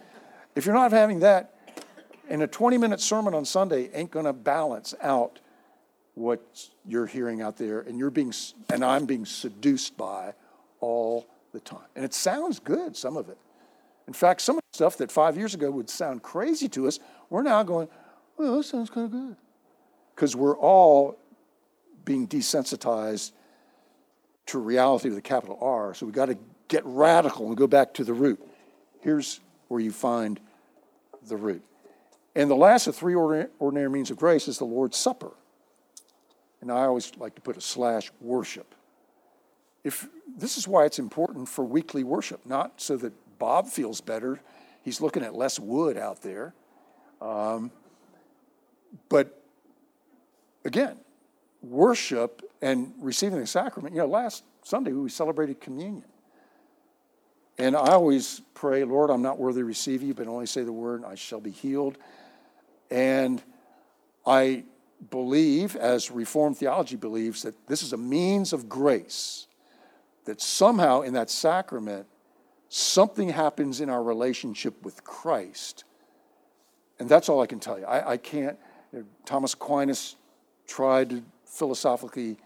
If 0.55 0.65
you're 0.65 0.75
not 0.75 0.91
having 0.91 1.19
that, 1.19 1.53
and 2.27 2.43
a 2.43 2.47
20 2.47 2.77
minute 2.77 2.99
sermon 2.99 3.33
on 3.33 3.45
Sunday 3.45 3.89
ain't 3.93 4.11
going 4.11 4.25
to 4.25 4.33
balance 4.33 4.93
out 5.01 5.39
what 6.15 6.69
you're 6.85 7.05
hearing 7.05 7.41
out 7.41 7.57
there, 7.57 7.81
and 7.81 7.97
you're 7.97 8.09
being, 8.09 8.33
and 8.69 8.83
I'm 8.83 9.05
being 9.05 9.25
seduced 9.25 9.95
by 9.95 10.33
all 10.79 11.27
the 11.51 11.59
time. 11.59 11.87
And 11.95 12.03
it 12.03 12.13
sounds 12.13 12.59
good, 12.59 12.97
some 12.97 13.17
of 13.17 13.29
it. 13.29 13.37
In 14.07 14.13
fact, 14.13 14.41
some 14.41 14.57
of 14.57 14.63
the 14.71 14.75
stuff 14.75 14.97
that 14.97 15.11
five 15.11 15.37
years 15.37 15.53
ago 15.53 15.69
would 15.71 15.89
sound 15.89 16.23
crazy 16.23 16.69
to 16.69 16.87
us, 16.87 16.99
we're 17.29 17.43
now 17.43 17.63
going, 17.63 17.87
well, 18.37 18.57
that 18.57 18.63
sounds 18.63 18.89
kind 18.89 19.05
of 19.05 19.11
good. 19.11 19.35
Because 20.15 20.35
we're 20.35 20.57
all 20.57 21.17
being 22.05 22.27
desensitized 22.27 23.31
to 24.47 24.59
reality 24.59 25.09
with 25.09 25.17
a 25.17 25.21
capital 25.21 25.57
R. 25.61 25.93
So 25.93 26.05
we've 26.05 26.15
got 26.15 26.27
to 26.27 26.37
get 26.67 26.83
radical 26.85 27.47
and 27.47 27.57
go 27.57 27.67
back 27.67 27.93
to 27.95 28.03
the 28.03 28.13
root. 28.13 28.39
Here's 29.01 29.39
where 29.67 29.79
you 29.79 29.91
find 29.91 30.39
the 31.27 31.37
root. 31.37 31.63
And 32.35 32.49
the 32.49 32.55
last 32.55 32.87
of 32.87 32.95
three 32.95 33.15
ordinary 33.15 33.89
means 33.89 34.11
of 34.11 34.17
grace 34.17 34.47
is 34.47 34.57
the 34.57 34.65
Lord's 34.65 34.97
Supper. 34.97 35.31
And 36.61 36.71
I 36.71 36.85
always 36.85 37.15
like 37.17 37.35
to 37.35 37.41
put 37.41 37.57
a 37.57 37.61
slash 37.61 38.11
worship. 38.19 38.75
If 39.83 40.07
this 40.37 40.57
is 40.57 40.67
why 40.67 40.85
it's 40.85 40.99
important 40.99 41.47
for 41.47 41.63
weekly 41.63 42.03
worship, 42.03 42.45
not 42.45 42.81
so 42.81 42.97
that 42.97 43.13
Bob 43.37 43.67
feels 43.67 44.01
better. 44.01 44.41
He's 44.81 44.99
looking 44.99 45.23
at 45.23 45.35
less 45.35 45.59
wood 45.59 45.97
out 45.97 46.21
there. 46.21 46.53
Um, 47.21 47.71
but 49.09 49.41
again, 50.63 50.97
worship 51.69 52.41
and 52.61 52.93
receiving 52.99 53.39
the 53.39 53.47
sacrament. 53.47 53.95
You 53.95 54.01
know, 54.01 54.07
last 54.07 54.43
Sunday 54.63 54.91
we 54.91 55.09
celebrated 55.09 55.59
communion. 55.59 56.05
And 57.57 57.75
I 57.75 57.93
always 57.93 58.41
pray, 58.53 58.83
Lord, 58.83 59.09
I'm 59.09 59.21
not 59.21 59.39
worthy 59.39 59.61
to 59.61 59.65
receive 59.65 60.03
you, 60.03 60.13
but 60.13 60.27
only 60.27 60.45
say 60.45 60.63
the 60.63 60.73
word, 60.73 61.01
and 61.01 61.05
I 61.05 61.15
shall 61.15 61.39
be 61.39 61.51
healed. 61.51 61.97
And 62.91 63.41
I 64.25 64.65
believe, 65.09 65.75
as 65.75 66.11
Reformed 66.11 66.57
theology 66.57 66.97
believes, 66.97 67.43
that 67.43 67.67
this 67.67 67.81
is 67.81 67.93
a 67.93 67.97
means 67.97 68.51
of 68.51 68.67
grace, 68.67 69.47
that 70.25 70.41
somehow 70.41 71.01
in 71.01 71.13
that 71.13 71.29
sacrament, 71.29 72.07
something 72.67 73.29
happens 73.29 73.79
in 73.79 73.89
our 73.89 74.03
relationship 74.03 74.83
with 74.83 75.03
Christ. 75.03 75.85
And 76.99 77.07
that's 77.07 77.29
all 77.29 77.41
I 77.41 77.45
can 77.45 77.59
tell 77.59 77.79
you. 77.79 77.85
I, 77.85 78.11
I 78.11 78.17
can't, 78.17 78.57
Thomas 79.25 79.53
Aquinas 79.53 80.15
tried 80.67 81.09
to 81.11 81.23
philosophically 81.55 82.37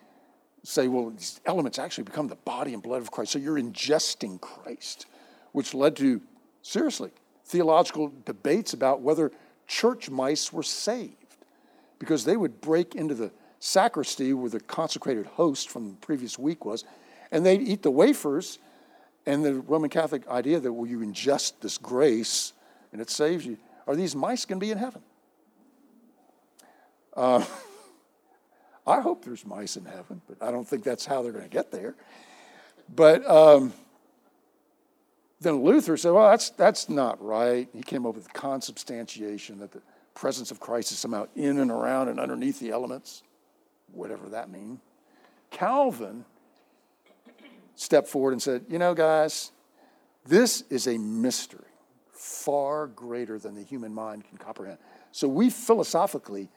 say, 0.63 0.87
well, 0.87 1.09
these 1.09 1.39
elements 1.45 1.79
actually 1.79 2.03
become 2.03 2.27
the 2.27 2.35
body 2.35 2.73
and 2.73 2.83
blood 2.83 3.01
of 3.01 3.11
Christ. 3.11 3.31
So 3.31 3.39
you're 3.39 3.59
ingesting 3.59 4.39
Christ, 4.39 5.05
which 5.51 5.73
led 5.73 5.95
to, 5.97 6.21
seriously, 6.61 7.11
theological 7.45 8.11
debates 8.25 8.73
about 8.73 9.01
whether 9.01 9.31
church 9.67 10.09
mice 10.09 10.51
were 10.51 10.63
saved 10.63 11.15
because 11.97 12.23
they 12.25 12.37
would 12.37 12.61
break 12.61 12.95
into 12.95 13.13
the 13.13 13.31
sacristy 13.59 14.33
where 14.33 14.49
the 14.49 14.59
consecrated 14.59 15.25
host 15.25 15.69
from 15.69 15.89
the 15.89 15.95
previous 15.97 16.39
week 16.39 16.65
was, 16.65 16.85
and 17.31 17.45
they'd 17.45 17.61
eat 17.61 17.81
the 17.81 17.91
wafers. 17.91 18.59
And 19.25 19.43
the 19.43 19.55
Roman 19.55 19.89
Catholic 19.89 20.27
idea 20.27 20.59
that, 20.59 20.71
well, 20.71 20.89
you 20.89 20.99
ingest 20.99 21.53
this 21.61 21.77
grace 21.77 22.53
and 22.91 23.01
it 23.01 23.09
saves 23.09 23.45
you, 23.45 23.57
are 23.85 23.95
these 23.95 24.15
mice 24.15 24.45
going 24.45 24.59
to 24.59 24.65
be 24.65 24.71
in 24.71 24.77
heaven? 24.77 25.01
Uh, 27.15 27.45
I 28.89 29.01
hope 29.01 29.23
there's 29.23 29.45
mice 29.45 29.77
in 29.77 29.85
heaven, 29.85 30.21
but 30.27 30.41
I 30.41 30.51
don't 30.51 30.67
think 30.67 30.83
that's 30.83 31.05
how 31.05 31.21
they're 31.21 31.31
going 31.31 31.43
to 31.43 31.49
get 31.49 31.71
there. 31.71 31.95
But 32.93 33.29
um, 33.29 33.73
then 35.41 35.63
Luther 35.63 35.95
said, 35.95 36.11
well, 36.11 36.29
that's, 36.29 36.49
that's 36.51 36.89
not 36.89 37.23
right. 37.23 37.69
He 37.73 37.81
came 37.81 38.05
up 38.05 38.15
with 38.15 38.31
consubstantiation, 38.33 39.59
that 39.59 39.71
the 39.71 39.81
presence 40.15 40.51
of 40.51 40.59
Christ 40.59 40.91
is 40.91 40.97
somehow 40.97 41.27
in 41.35 41.59
and 41.59 41.71
around 41.71 42.09
and 42.09 42.19
underneath 42.19 42.59
the 42.59 42.71
elements, 42.71 43.23
whatever 43.91 44.27
that 44.29 44.49
means. 44.49 44.79
Calvin 45.51 46.25
stepped 47.75 48.07
forward 48.07 48.31
and 48.31 48.41
said, 48.41 48.65
you 48.69 48.77
know, 48.77 48.93
guys, 48.93 49.51
this 50.25 50.63
is 50.69 50.87
a 50.87 50.97
mystery 50.97 51.63
far 52.11 52.87
greater 52.87 53.39
than 53.39 53.55
the 53.55 53.63
human 53.63 53.93
mind 53.93 54.27
can 54.27 54.37
comprehend. 54.37 54.77
So 55.11 55.27
we 55.27 55.49
philosophically 55.49 56.49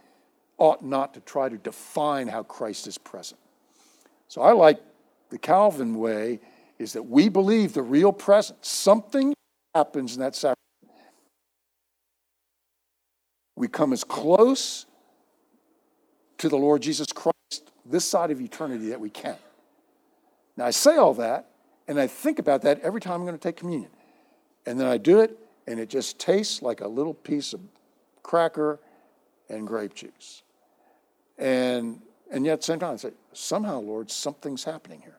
ought 0.58 0.84
not 0.84 1.14
to 1.14 1.20
try 1.20 1.48
to 1.48 1.56
define 1.56 2.28
how 2.28 2.42
Christ 2.42 2.86
is 2.86 2.98
present. 2.98 3.40
So 4.28 4.42
I 4.42 4.52
like 4.52 4.80
the 5.30 5.38
Calvin 5.38 5.98
way 5.98 6.40
is 6.78 6.92
that 6.94 7.02
we 7.02 7.28
believe 7.28 7.72
the 7.72 7.82
real 7.82 8.12
presence. 8.12 8.68
Something 8.68 9.34
happens 9.74 10.14
in 10.14 10.20
that 10.20 10.34
sacrament. 10.34 10.58
We 13.56 13.68
come 13.68 13.92
as 13.92 14.04
close 14.04 14.86
to 16.38 16.48
the 16.48 16.56
Lord 16.56 16.82
Jesus 16.82 17.06
Christ 17.12 17.32
this 17.84 18.04
side 18.04 18.30
of 18.30 18.40
eternity 18.40 18.88
that 18.88 19.00
we 19.00 19.10
can. 19.10 19.36
Now, 20.56 20.66
I 20.66 20.70
say 20.70 20.96
all 20.96 21.14
that, 21.14 21.50
and 21.88 22.00
I 22.00 22.06
think 22.06 22.38
about 22.38 22.62
that 22.62 22.80
every 22.80 23.00
time 23.00 23.14
I'm 23.14 23.26
going 23.26 23.38
to 23.38 23.42
take 23.42 23.56
communion. 23.56 23.90
And 24.66 24.78
then 24.78 24.86
I 24.86 24.98
do 24.98 25.20
it, 25.20 25.38
and 25.66 25.80
it 25.80 25.88
just 25.88 26.18
tastes 26.18 26.62
like 26.62 26.80
a 26.80 26.88
little 26.88 27.14
piece 27.14 27.52
of 27.52 27.60
cracker 28.22 28.78
and 29.52 29.66
grape 29.66 29.94
juice. 29.94 30.42
And, 31.38 32.00
and 32.30 32.44
yet, 32.44 32.64
same 32.64 32.78
time, 32.78 32.94
I 32.94 32.96
say, 32.96 33.10
somehow, 33.32 33.80
Lord, 33.80 34.10
something's 34.10 34.64
happening 34.64 35.00
here. 35.00 35.18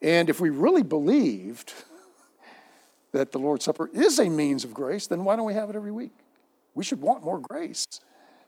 And 0.00 0.30
if 0.30 0.40
we 0.40 0.50
really 0.50 0.82
believed 0.82 1.72
that 3.12 3.32
the 3.32 3.38
Lord's 3.38 3.64
Supper 3.64 3.90
is 3.92 4.18
a 4.18 4.28
means 4.28 4.64
of 4.64 4.72
grace, 4.72 5.06
then 5.06 5.24
why 5.24 5.36
don't 5.36 5.46
we 5.46 5.54
have 5.54 5.70
it 5.70 5.76
every 5.76 5.92
week? 5.92 6.12
We 6.74 6.84
should 6.84 7.00
want 7.00 7.24
more 7.24 7.40
grace 7.40 7.84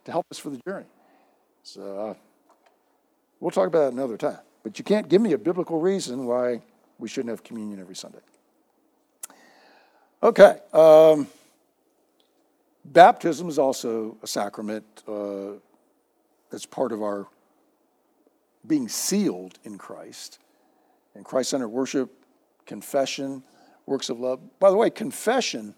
to 0.05 0.13
help 0.13 0.27
us 0.31 0.39
for 0.39 0.51
the 0.51 0.61
journey. 0.67 0.87
So 1.63 2.11
uh, 2.11 2.15
we'll 3.41 3.51
talk 3.51 3.67
about 3.67 3.87
that 3.87 3.93
another 3.93 4.17
time. 4.17 4.39
But 4.63 4.79
you 4.79 4.85
can't 4.85 5.09
give 5.09 5.21
me 5.21 5.33
a 5.33 5.39
biblical 5.39 5.81
reason 5.81 6.27
why 6.27 6.61
we 6.99 7.09
shouldn't 7.09 7.31
have 7.31 7.43
communion 7.43 7.81
every 7.81 7.97
Sunday. 7.97 8.19
Okay. 10.23 10.59
Um, 10.73 11.27
baptism 12.85 13.49
is 13.49 13.59
also 13.59 14.17
a 14.23 14.27
sacrament 14.27 14.85
uh, 15.07 15.53
that's 16.51 16.67
part 16.67 16.93
of 16.93 17.03
our 17.03 17.27
being 18.67 18.89
sealed 18.89 19.59
in 19.65 19.79
Christ. 19.79 20.39
And 21.15 21.25
Christ 21.25 21.51
centered 21.51 21.69
worship, 21.69 22.11
confession, 22.67 23.43
works 23.87 24.11
of 24.11 24.21
love. 24.21 24.41
By 24.59 24.71
the 24.71 24.77
way, 24.77 24.91
confession, 24.91 25.75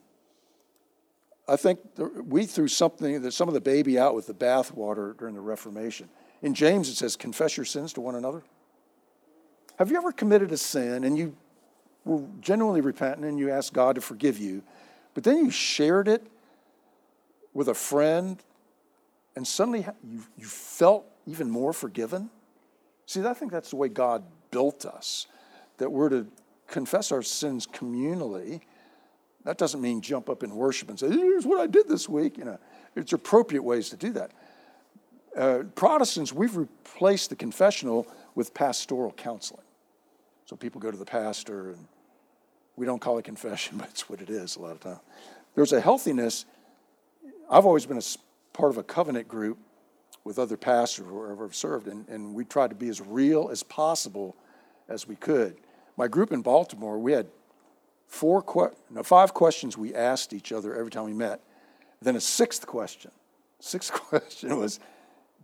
I 1.48 1.56
think 1.56 1.80
we 1.96 2.46
threw 2.46 2.68
something 2.68 3.22
that 3.22 3.32
some 3.32 3.48
of 3.48 3.54
the 3.54 3.60
baby 3.60 3.98
out 3.98 4.14
with 4.14 4.26
the 4.26 4.34
bathwater 4.34 5.16
during 5.16 5.34
the 5.34 5.40
Reformation. 5.40 6.08
In 6.42 6.54
James, 6.54 6.88
it 6.88 6.96
says, 6.96 7.16
confess 7.16 7.56
your 7.56 7.66
sins 7.66 7.92
to 7.94 8.00
one 8.00 8.14
another. 8.14 8.42
Have 9.78 9.90
you 9.90 9.96
ever 9.96 10.12
committed 10.12 10.52
a 10.52 10.56
sin 10.56 11.04
and 11.04 11.16
you 11.16 11.36
were 12.04 12.24
genuinely 12.40 12.80
repentant 12.80 13.24
and 13.24 13.38
you 13.38 13.50
asked 13.50 13.72
God 13.72 13.94
to 13.94 14.00
forgive 14.00 14.38
you, 14.38 14.62
but 15.14 15.24
then 15.24 15.38
you 15.38 15.50
shared 15.50 16.08
it 16.08 16.26
with 17.54 17.68
a 17.68 17.74
friend 17.74 18.42
and 19.36 19.46
suddenly 19.46 19.86
you, 20.02 20.22
you 20.36 20.46
felt 20.46 21.06
even 21.26 21.50
more 21.50 21.72
forgiven? 21.72 22.30
See, 23.06 23.22
I 23.22 23.34
think 23.34 23.52
that's 23.52 23.70
the 23.70 23.76
way 23.76 23.88
God 23.88 24.24
built 24.50 24.84
us, 24.84 25.26
that 25.78 25.90
we're 25.90 26.08
to 26.10 26.26
confess 26.68 27.12
our 27.12 27.22
sins 27.22 27.66
communally. 27.66 28.60
That 29.44 29.58
doesn't 29.58 29.80
mean 29.80 30.00
jump 30.00 30.28
up 30.28 30.42
in 30.42 30.54
worship 30.54 30.88
and 30.88 30.98
say, 30.98 31.08
here's 31.08 31.46
what 31.46 31.60
I 31.60 31.66
did 31.66 31.88
this 31.88 32.08
week. 32.08 32.38
You 32.38 32.44
know, 32.44 32.58
it's 32.94 33.12
appropriate 33.12 33.62
ways 33.62 33.90
to 33.90 33.96
do 33.96 34.12
that. 34.12 34.30
Uh, 35.36 35.62
Protestants, 35.74 36.32
we've 36.32 36.56
replaced 36.56 37.30
the 37.30 37.36
confessional 37.36 38.06
with 38.34 38.52
pastoral 38.54 39.12
counseling. 39.12 39.64
So 40.44 40.56
people 40.56 40.80
go 40.80 40.90
to 40.90 40.96
the 40.96 41.06
pastor, 41.06 41.70
and 41.70 41.86
we 42.76 42.84
don't 42.84 43.00
call 43.00 43.18
it 43.18 43.24
confession, 43.24 43.76
but 43.78 43.88
it's 43.88 44.08
what 44.08 44.20
it 44.20 44.30
is 44.30 44.56
a 44.56 44.60
lot 44.60 44.72
of 44.72 44.80
time. 44.80 45.00
There's 45.54 45.72
a 45.72 45.80
healthiness. 45.80 46.44
I've 47.50 47.66
always 47.66 47.86
been 47.86 47.98
a 47.98 48.02
part 48.52 48.70
of 48.70 48.78
a 48.78 48.82
covenant 48.82 49.28
group 49.28 49.58
with 50.24 50.38
other 50.38 50.56
pastors 50.56 51.06
wherever 51.06 51.44
I've 51.44 51.54
served, 51.54 51.88
and, 51.88 52.08
and 52.08 52.34
we 52.34 52.44
tried 52.44 52.70
to 52.70 52.76
be 52.76 52.88
as 52.88 53.00
real 53.00 53.48
as 53.50 53.62
possible 53.62 54.36
as 54.88 55.06
we 55.06 55.16
could. 55.16 55.56
My 55.96 56.08
group 56.08 56.32
in 56.32 56.42
Baltimore, 56.42 56.98
we 56.98 57.12
had 57.12 57.26
four, 58.06 58.42
que- 58.42 58.74
no, 58.90 59.02
five 59.02 59.34
questions 59.34 59.76
we 59.76 59.94
asked 59.94 60.32
each 60.32 60.52
other 60.52 60.74
every 60.74 60.90
time 60.90 61.04
we 61.04 61.12
met. 61.12 61.40
Then 62.00 62.16
a 62.16 62.20
sixth 62.20 62.66
question. 62.66 63.10
Sixth 63.58 63.92
question 63.92 64.56
was, 64.56 64.80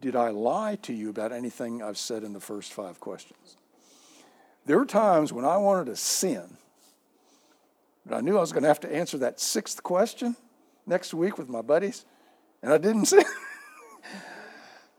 did 0.01 0.15
I 0.15 0.31
lie 0.31 0.77
to 0.83 0.93
you 0.93 1.11
about 1.11 1.33
anything 1.33 1.83
I've 1.83 1.99
said 1.99 2.23
in 2.23 2.33
the 2.33 2.41
first 2.41 2.73
five 2.73 3.01
questions? 3.01 3.57
There 4.65 4.79
were 4.79 4.87
times 4.87 5.33
when 5.33 5.45
I 5.45 5.57
wanted 5.57 5.87
to 5.87 5.97
sin, 5.97 6.57
but 8.07 8.17
I 8.17 8.21
knew 8.21 8.37
I 8.37 8.41
was 8.41 8.53
going 8.53 8.63
to 8.63 8.69
have 8.69 8.81
to 8.81 8.95
answer 8.95 9.19
that 9.19 9.41
sixth 9.41 9.83
question 9.83 10.37
next 10.89 11.15
week 11.15 11.39
with 11.39 11.49
my 11.49 11.63
buddies, 11.63 12.05
and 12.63 12.73
I 12.73 12.79
didn't 12.79 13.05
sin. 13.07 13.25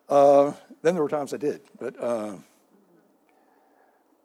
uh, 0.07 0.53
then 0.81 0.93
there 0.93 1.03
were 1.03 1.09
times 1.09 1.33
I 1.33 1.37
did, 1.37 1.61
but 1.79 2.01
uh, 2.01 2.35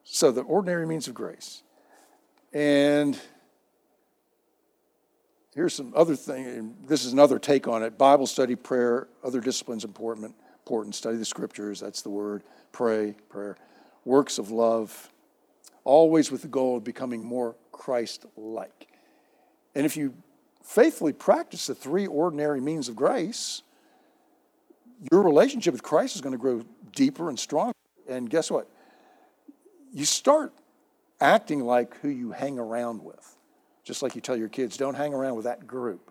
so 0.04 0.30
the 0.30 0.42
ordinary 0.42 0.86
means 0.86 1.08
of 1.08 1.14
grace, 1.14 1.62
and 2.52 3.18
here's 5.54 5.74
some 5.74 5.92
other 5.96 6.14
thing. 6.14 6.76
This 6.86 7.04
is 7.04 7.12
another 7.12 7.38
take 7.38 7.66
on 7.66 7.82
it: 7.82 7.98
Bible 7.98 8.26
study, 8.26 8.54
prayer, 8.54 9.08
other 9.24 9.40
disciplines 9.40 9.84
important 9.84 10.34
important. 10.64 10.94
Study 10.94 11.18
the 11.18 11.26
scriptures, 11.26 11.80
that's 11.80 12.00
the 12.00 12.08
word. 12.08 12.42
Pray, 12.72 13.14
prayer. 13.28 13.58
Works 14.06 14.38
of 14.38 14.50
love, 14.50 15.10
always 15.84 16.32
with 16.32 16.40
the 16.40 16.48
goal 16.48 16.78
of 16.78 16.84
becoming 16.84 17.22
more 17.22 17.54
Christ 17.70 18.24
like. 18.34 18.88
And 19.74 19.84
if 19.84 19.94
you 19.94 20.14
faithfully 20.64 21.12
practice 21.12 21.68
the 21.68 21.74
three 21.74 22.06
ordinary 22.06 22.60
means 22.60 22.88
of 22.88 22.96
grace, 22.96 23.62
your 25.12 25.22
relationship 25.22 25.72
with 25.72 25.82
Christ 25.82 26.16
is 26.16 26.22
going 26.22 26.32
to 26.32 26.38
grow 26.38 26.62
deeper 26.92 27.28
and 27.28 27.38
stronger. 27.38 27.74
And 28.08 28.28
guess 28.28 28.50
what? 28.50 28.68
You 29.92 30.04
start 30.04 30.52
acting 31.20 31.60
like 31.60 31.96
who 31.98 32.08
you 32.08 32.32
hang 32.32 32.58
around 32.58 33.04
with. 33.04 33.36
Just 33.84 34.02
like 34.02 34.14
you 34.14 34.20
tell 34.20 34.36
your 34.36 34.48
kids, 34.48 34.76
don't 34.76 34.94
hang 34.94 35.12
around 35.12 35.36
with 35.36 35.44
that 35.44 35.66
group. 35.66 36.10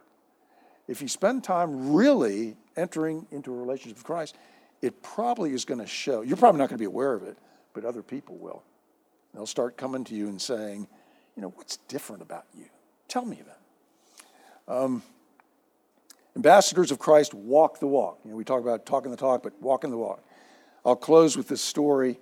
If 0.87 1.01
you 1.01 1.07
spend 1.07 1.43
time 1.43 1.93
really 1.93 2.55
entering 2.77 3.25
into 3.31 3.51
a 3.53 3.57
relationship 3.57 3.97
with 3.97 4.05
Christ, 4.05 4.35
it 4.81 5.01
probably 5.01 5.53
is 5.53 5.65
going 5.65 5.79
to 5.79 5.87
show. 5.87 6.21
You're 6.21 6.37
probably 6.37 6.59
not 6.59 6.69
going 6.69 6.77
to 6.77 6.81
be 6.81 6.85
aware 6.85 7.13
of 7.13 7.23
it, 7.23 7.37
but 7.73 7.85
other 7.85 8.03
people 8.03 8.35
will. 8.35 8.63
They'll 9.33 9.47
start 9.47 9.77
coming 9.77 10.03
to 10.05 10.15
you 10.15 10.27
and 10.27 10.39
saying, 10.39 10.87
you 11.35 11.41
know, 11.41 11.49
what's 11.55 11.77
different 11.87 12.21
about 12.21 12.45
you? 12.55 12.65
Tell 13.07 13.25
me 13.25 13.39
about 13.39 13.55
it. 13.55 13.62
Um, 14.67 15.03
ambassadors 16.35 16.91
of 16.91 16.99
Christ 16.99 17.33
walk 17.33 17.79
the 17.79 17.87
walk. 17.87 18.19
You 18.23 18.31
know, 18.31 18.37
we 18.37 18.43
talk 18.43 18.61
about 18.61 18.85
talking 18.85 19.11
the 19.11 19.17
talk, 19.17 19.43
but 19.43 19.53
walking 19.61 19.91
the 19.91 19.97
walk. 19.97 20.23
I'll 20.85 20.95
close 20.95 21.37
with 21.37 21.47
this 21.47 21.61
story. 21.61 22.19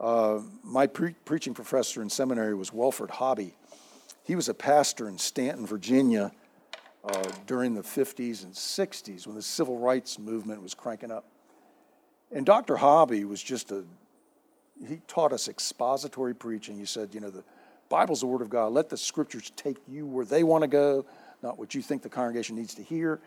Uh, 0.00 0.40
my 0.62 0.86
pre- 0.86 1.14
preaching 1.24 1.54
professor 1.54 2.02
in 2.02 2.10
seminary 2.10 2.54
was 2.54 2.72
Welford 2.72 3.10
Hobbie. 3.10 3.54
He 4.24 4.36
was 4.36 4.48
a 4.48 4.54
pastor 4.54 5.08
in 5.08 5.18
Staunton, 5.18 5.66
Virginia, 5.66 6.32
uh, 7.04 7.30
during 7.46 7.74
the 7.74 7.82
50s 7.82 8.44
and 8.44 8.52
60s 8.52 9.26
when 9.26 9.34
the 9.34 9.42
civil 9.42 9.78
rights 9.78 10.18
movement 10.18 10.62
was 10.62 10.74
cranking 10.74 11.10
up. 11.10 11.24
And 12.30 12.46
Dr. 12.46 12.76
Hobbie 12.76 13.24
was 13.24 13.42
just 13.42 13.70
a, 13.72 13.84
he 14.86 15.00
taught 15.06 15.32
us 15.32 15.48
expository 15.48 16.34
preaching. 16.34 16.78
He 16.78 16.86
said, 16.86 17.10
you 17.12 17.20
know, 17.20 17.30
the 17.30 17.44
Bible's 17.88 18.20
the 18.20 18.26
Word 18.26 18.40
of 18.40 18.48
God. 18.48 18.72
Let 18.72 18.88
the 18.88 18.96
scriptures 18.96 19.52
take 19.56 19.76
you 19.86 20.06
where 20.06 20.24
they 20.24 20.44
want 20.44 20.62
to 20.62 20.68
go, 20.68 21.04
not 21.42 21.58
what 21.58 21.74
you 21.74 21.82
think 21.82 22.02
the 22.02 22.08
congregation 22.08 22.56
needs 22.56 22.74
to 22.74 22.82
hear. 22.82 23.20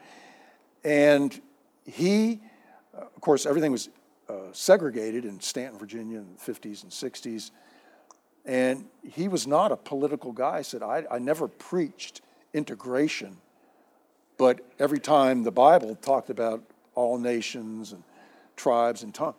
And 0.84 1.40
he, 1.86 2.42
of 2.94 3.22
course, 3.22 3.46
everything 3.46 3.72
was 3.72 3.90
uh, 4.30 4.34
segregated 4.52 5.26
in 5.26 5.40
Staunton, 5.40 5.80
Virginia 5.80 6.20
in 6.20 6.28
the 6.36 6.52
50s 6.54 6.84
and 6.84 6.92
60s. 6.92 7.52
And 8.46 8.86
he 9.04 9.28
was 9.28 9.48
not 9.48 9.72
a 9.72 9.76
political 9.76 10.32
guy. 10.32 10.60
He 10.60 10.64
said, 10.64 10.84
I, 10.84 11.06
I 11.10 11.20
never 11.20 11.48
preached 11.48 12.22
integration 12.54 13.38
but 14.38 14.62
every 14.80 15.00
time 15.00 15.44
the 15.44 15.52
Bible 15.52 15.96
talked 15.96 16.30
about 16.30 16.64
all 16.94 17.18
nations 17.18 17.94
and 17.94 18.04
tribes 18.56 19.04
and 19.04 19.14
tongues, 19.14 19.36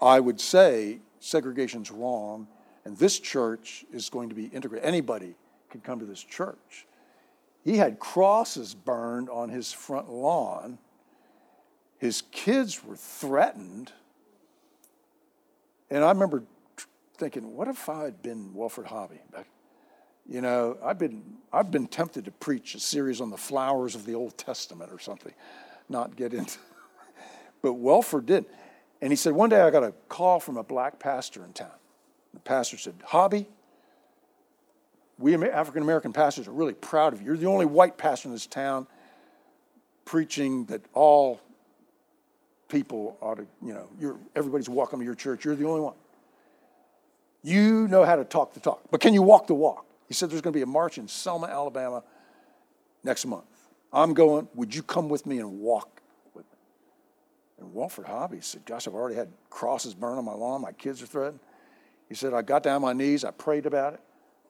I 0.00 0.20
would 0.20 0.40
say 0.40 1.00
segregation's 1.20 1.90
wrong, 1.90 2.46
and 2.84 2.96
this 2.98 3.18
church 3.18 3.84
is 3.92 4.08
going 4.10 4.28
to 4.28 4.34
be 4.34 4.46
integrated. 4.46 4.86
Anybody 4.86 5.34
can 5.70 5.80
come 5.80 5.98
to 5.98 6.04
this 6.04 6.22
church. 6.22 6.86
He 7.66 7.78
had 7.78 7.98
crosses 7.98 8.74
burned 8.74 9.28
on 9.28 9.48
his 9.48 9.72
front 9.72 10.08
lawn. 10.08 10.78
His 11.98 12.22
kids 12.30 12.84
were 12.84 12.94
threatened. 12.94 13.90
And 15.90 16.04
I 16.04 16.10
remember 16.10 16.44
thinking, 17.18 17.56
what 17.56 17.66
if 17.66 17.88
I 17.88 18.04
had 18.04 18.22
been 18.22 18.54
Welford 18.54 18.86
Hobbie 18.86 19.20
you 20.28 20.40
know, 20.40 20.76
I've 20.82 20.98
been, 20.98 21.24
I've 21.52 21.70
been 21.72 21.88
tempted 21.88 22.24
to 22.24 22.30
preach 22.30 22.76
a 22.76 22.80
series 22.80 23.20
on 23.20 23.30
the 23.30 23.36
flowers 23.36 23.96
of 23.96 24.06
the 24.06 24.14
Old 24.14 24.38
Testament 24.38 24.92
or 24.92 24.98
something, 24.98 25.32
not 25.88 26.16
get 26.16 26.34
into. 26.34 26.58
but 27.62 27.74
Welford 27.74 28.26
did. 28.26 28.44
And 29.00 29.12
he 29.12 29.16
said, 29.16 29.32
one 29.32 29.50
day 29.50 29.60
I 29.60 29.70
got 29.70 29.84
a 29.84 29.92
call 30.08 30.40
from 30.40 30.56
a 30.56 30.62
black 30.62 30.98
pastor 30.98 31.44
in 31.44 31.52
town. 31.52 31.70
The 32.32 32.40
pastor 32.40 32.78
said, 32.78 32.94
Hobbie, 33.04 33.46
we 35.18 35.34
African 35.34 35.82
American 35.82 36.12
pastors 36.12 36.46
are 36.46 36.52
really 36.52 36.74
proud 36.74 37.12
of 37.12 37.20
you. 37.20 37.26
You're 37.26 37.36
the 37.36 37.46
only 37.46 37.66
white 37.66 37.96
pastor 37.96 38.28
in 38.28 38.34
this 38.34 38.46
town 38.46 38.86
preaching 40.04 40.66
that 40.66 40.82
all 40.92 41.40
people 42.68 43.16
ought 43.20 43.36
to, 43.36 43.46
you 43.62 43.74
know, 43.74 44.18
everybody's 44.34 44.68
welcome 44.68 45.00
to 45.00 45.04
your 45.04 45.14
church. 45.14 45.44
You're 45.44 45.54
the 45.54 45.66
only 45.66 45.80
one. 45.80 45.94
You 47.42 47.86
know 47.88 48.04
how 48.04 48.16
to 48.16 48.24
talk 48.24 48.54
the 48.54 48.60
talk, 48.60 48.82
but 48.90 49.00
can 49.00 49.14
you 49.14 49.22
walk 49.22 49.46
the 49.46 49.54
walk? 49.54 49.86
He 50.08 50.14
said 50.14 50.30
there's 50.30 50.40
going 50.40 50.52
to 50.52 50.58
be 50.58 50.62
a 50.62 50.66
march 50.66 50.98
in 50.98 51.08
Selma, 51.08 51.46
Alabama 51.46 52.02
next 53.02 53.24
month. 53.26 53.44
I'm 53.92 54.14
going. 54.14 54.48
Would 54.54 54.74
you 54.74 54.82
come 54.82 55.08
with 55.08 55.26
me 55.26 55.38
and 55.38 55.60
walk 55.60 56.02
with 56.34 56.44
me? 56.44 56.58
And 57.60 57.74
Welford 57.74 58.06
Hobbie 58.06 58.40
said, 58.40 58.64
Gosh, 58.64 58.86
I've 58.86 58.94
already 58.94 59.16
had 59.16 59.28
crosses 59.48 59.94
burned 59.94 60.18
on 60.18 60.24
my 60.24 60.34
lawn. 60.34 60.60
My 60.60 60.72
kids 60.72 61.02
are 61.02 61.06
threatened. 61.06 61.40
He 62.08 62.14
said, 62.14 62.34
I 62.34 62.42
got 62.42 62.62
down 62.62 62.76
on 62.76 62.82
my 62.82 62.92
knees. 62.92 63.24
I 63.24 63.30
prayed 63.30 63.66
about 63.66 63.94
it. 63.94 64.00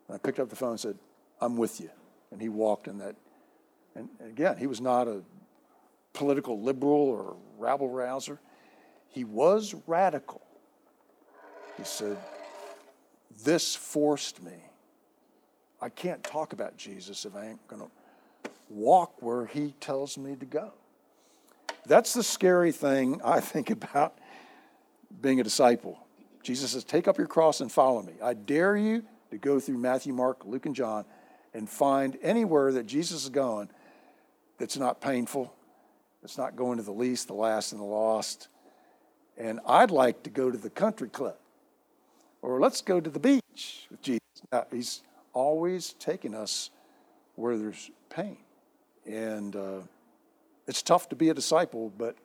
And 0.08 0.14
I 0.14 0.18
picked 0.18 0.38
up 0.38 0.48
the 0.48 0.56
phone 0.56 0.72
and 0.72 0.80
said, 0.80 0.98
I'm 1.40 1.56
with 1.56 1.80
you. 1.80 1.90
And 2.30 2.40
he 2.40 2.48
walked 2.48 2.88
in 2.88 2.98
that. 2.98 3.16
And 3.94 4.08
again, 4.24 4.56
he 4.56 4.66
was 4.66 4.80
not 4.80 5.08
a 5.08 5.22
political 6.12 6.60
liberal 6.60 6.92
or 6.92 7.36
rabble 7.58 7.88
rouser. 7.88 8.38
He 9.08 9.24
was 9.24 9.74
radical. 9.86 10.42
He 11.76 11.84
said, 11.84 12.16
This 13.44 13.74
forced 13.74 14.42
me 14.42 14.52
I 15.80 15.88
can't 15.88 16.22
talk 16.24 16.52
about 16.52 16.76
Jesus 16.76 17.24
if 17.24 17.36
I 17.36 17.46
ain't 17.46 17.68
going 17.68 17.82
to 17.82 18.50
walk 18.68 19.22
where 19.22 19.46
he 19.46 19.74
tells 19.80 20.16
me 20.16 20.34
to 20.36 20.46
go. 20.46 20.72
That's 21.86 22.14
the 22.14 22.22
scary 22.22 22.72
thing 22.72 23.20
I 23.24 23.40
think 23.40 23.70
about 23.70 24.18
being 25.20 25.40
a 25.40 25.44
disciple. 25.44 25.98
Jesus 26.42 26.72
says, 26.72 26.84
Take 26.84 27.08
up 27.08 27.18
your 27.18 27.26
cross 27.26 27.60
and 27.60 27.70
follow 27.70 28.02
me. 28.02 28.14
I 28.22 28.34
dare 28.34 28.76
you 28.76 29.04
to 29.36 29.48
go 29.48 29.60
through 29.60 29.78
Matthew, 29.78 30.12
Mark, 30.12 30.44
Luke, 30.44 30.66
and 30.66 30.74
John 30.74 31.04
and 31.52 31.68
find 31.68 32.18
anywhere 32.22 32.72
that 32.72 32.86
Jesus 32.86 33.24
is 33.24 33.30
going 33.30 33.68
that's 34.58 34.76
not 34.76 35.00
painful, 35.00 35.52
that's 36.22 36.38
not 36.38 36.56
going 36.56 36.78
to 36.78 36.82
the 36.82 36.92
least, 36.92 37.28
the 37.28 37.34
last, 37.34 37.72
and 37.72 37.80
the 37.80 37.84
lost. 37.84 38.48
And 39.36 39.60
I'd 39.66 39.90
like 39.90 40.22
to 40.22 40.30
go 40.30 40.50
to 40.50 40.56
the 40.56 40.70
country 40.70 41.08
club, 41.08 41.36
or 42.40 42.60
let's 42.60 42.80
go 42.80 43.00
to 43.00 43.10
the 43.10 43.18
beach 43.18 43.86
with 43.90 44.00
Jesus. 44.00 44.20
Now, 44.50 44.66
he's 44.72 45.02
always 45.34 45.92
taking 45.94 46.34
us 46.34 46.70
where 47.34 47.58
there's 47.58 47.90
pain. 48.08 48.38
And 49.04 49.54
uh, 49.54 49.80
it's 50.66 50.82
tough 50.82 51.10
to 51.10 51.16
be 51.16 51.28
a 51.28 51.34
disciple, 51.34 51.92
but 51.96 52.16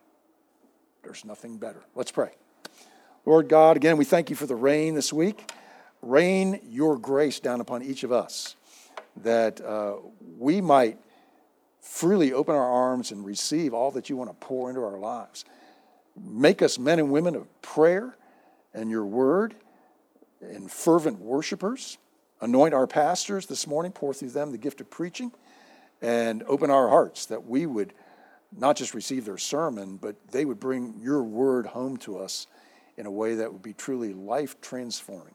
there's 1.02 1.24
nothing 1.24 1.58
better. 1.58 1.82
Let's 1.94 2.10
pray. 2.10 2.30
Lord 3.26 3.48
God, 3.48 3.76
again, 3.76 3.98
we 3.98 4.04
thank 4.04 4.30
you 4.30 4.36
for 4.36 4.46
the 4.46 4.56
rain 4.56 4.94
this 4.94 5.12
week. 5.12 5.52
Rain 6.02 6.60
your 6.68 6.98
grace 6.98 7.40
down 7.40 7.60
upon 7.60 7.82
each 7.82 8.02
of 8.02 8.12
us 8.12 8.56
that 9.16 9.60
uh, 9.60 9.94
we 10.38 10.60
might 10.60 10.98
freely 11.80 12.32
open 12.32 12.54
our 12.54 12.70
arms 12.70 13.12
and 13.12 13.24
receive 13.24 13.72
all 13.72 13.90
that 13.92 14.10
you 14.10 14.16
want 14.16 14.30
to 14.30 14.46
pour 14.46 14.68
into 14.68 14.82
our 14.82 14.98
lives. 14.98 15.44
Make 16.20 16.60
us 16.62 16.78
men 16.78 16.98
and 16.98 17.10
women 17.10 17.34
of 17.34 17.62
prayer 17.62 18.16
and 18.74 18.90
your 18.90 19.04
word 19.04 19.54
and 20.40 20.70
fervent 20.70 21.20
worshipers. 21.20 21.98
Anoint 22.40 22.74
our 22.74 22.86
pastors 22.86 23.46
this 23.46 23.66
morning, 23.66 23.92
pour 23.92 24.12
through 24.12 24.30
them 24.30 24.50
the 24.50 24.58
gift 24.58 24.80
of 24.80 24.90
preaching, 24.90 25.32
and 26.00 26.42
open 26.44 26.70
our 26.70 26.88
hearts 26.88 27.26
that 27.26 27.46
we 27.46 27.66
would 27.66 27.94
not 28.56 28.76
just 28.76 28.94
receive 28.94 29.24
their 29.24 29.38
sermon, 29.38 29.96
but 29.96 30.16
they 30.32 30.44
would 30.44 30.58
bring 30.58 30.94
your 31.00 31.22
word 31.22 31.66
home 31.66 31.96
to 31.98 32.18
us 32.18 32.46
in 32.96 33.06
a 33.06 33.10
way 33.10 33.36
that 33.36 33.52
would 33.52 33.62
be 33.62 33.72
truly 33.72 34.12
life 34.12 34.60
transforming. 34.60 35.34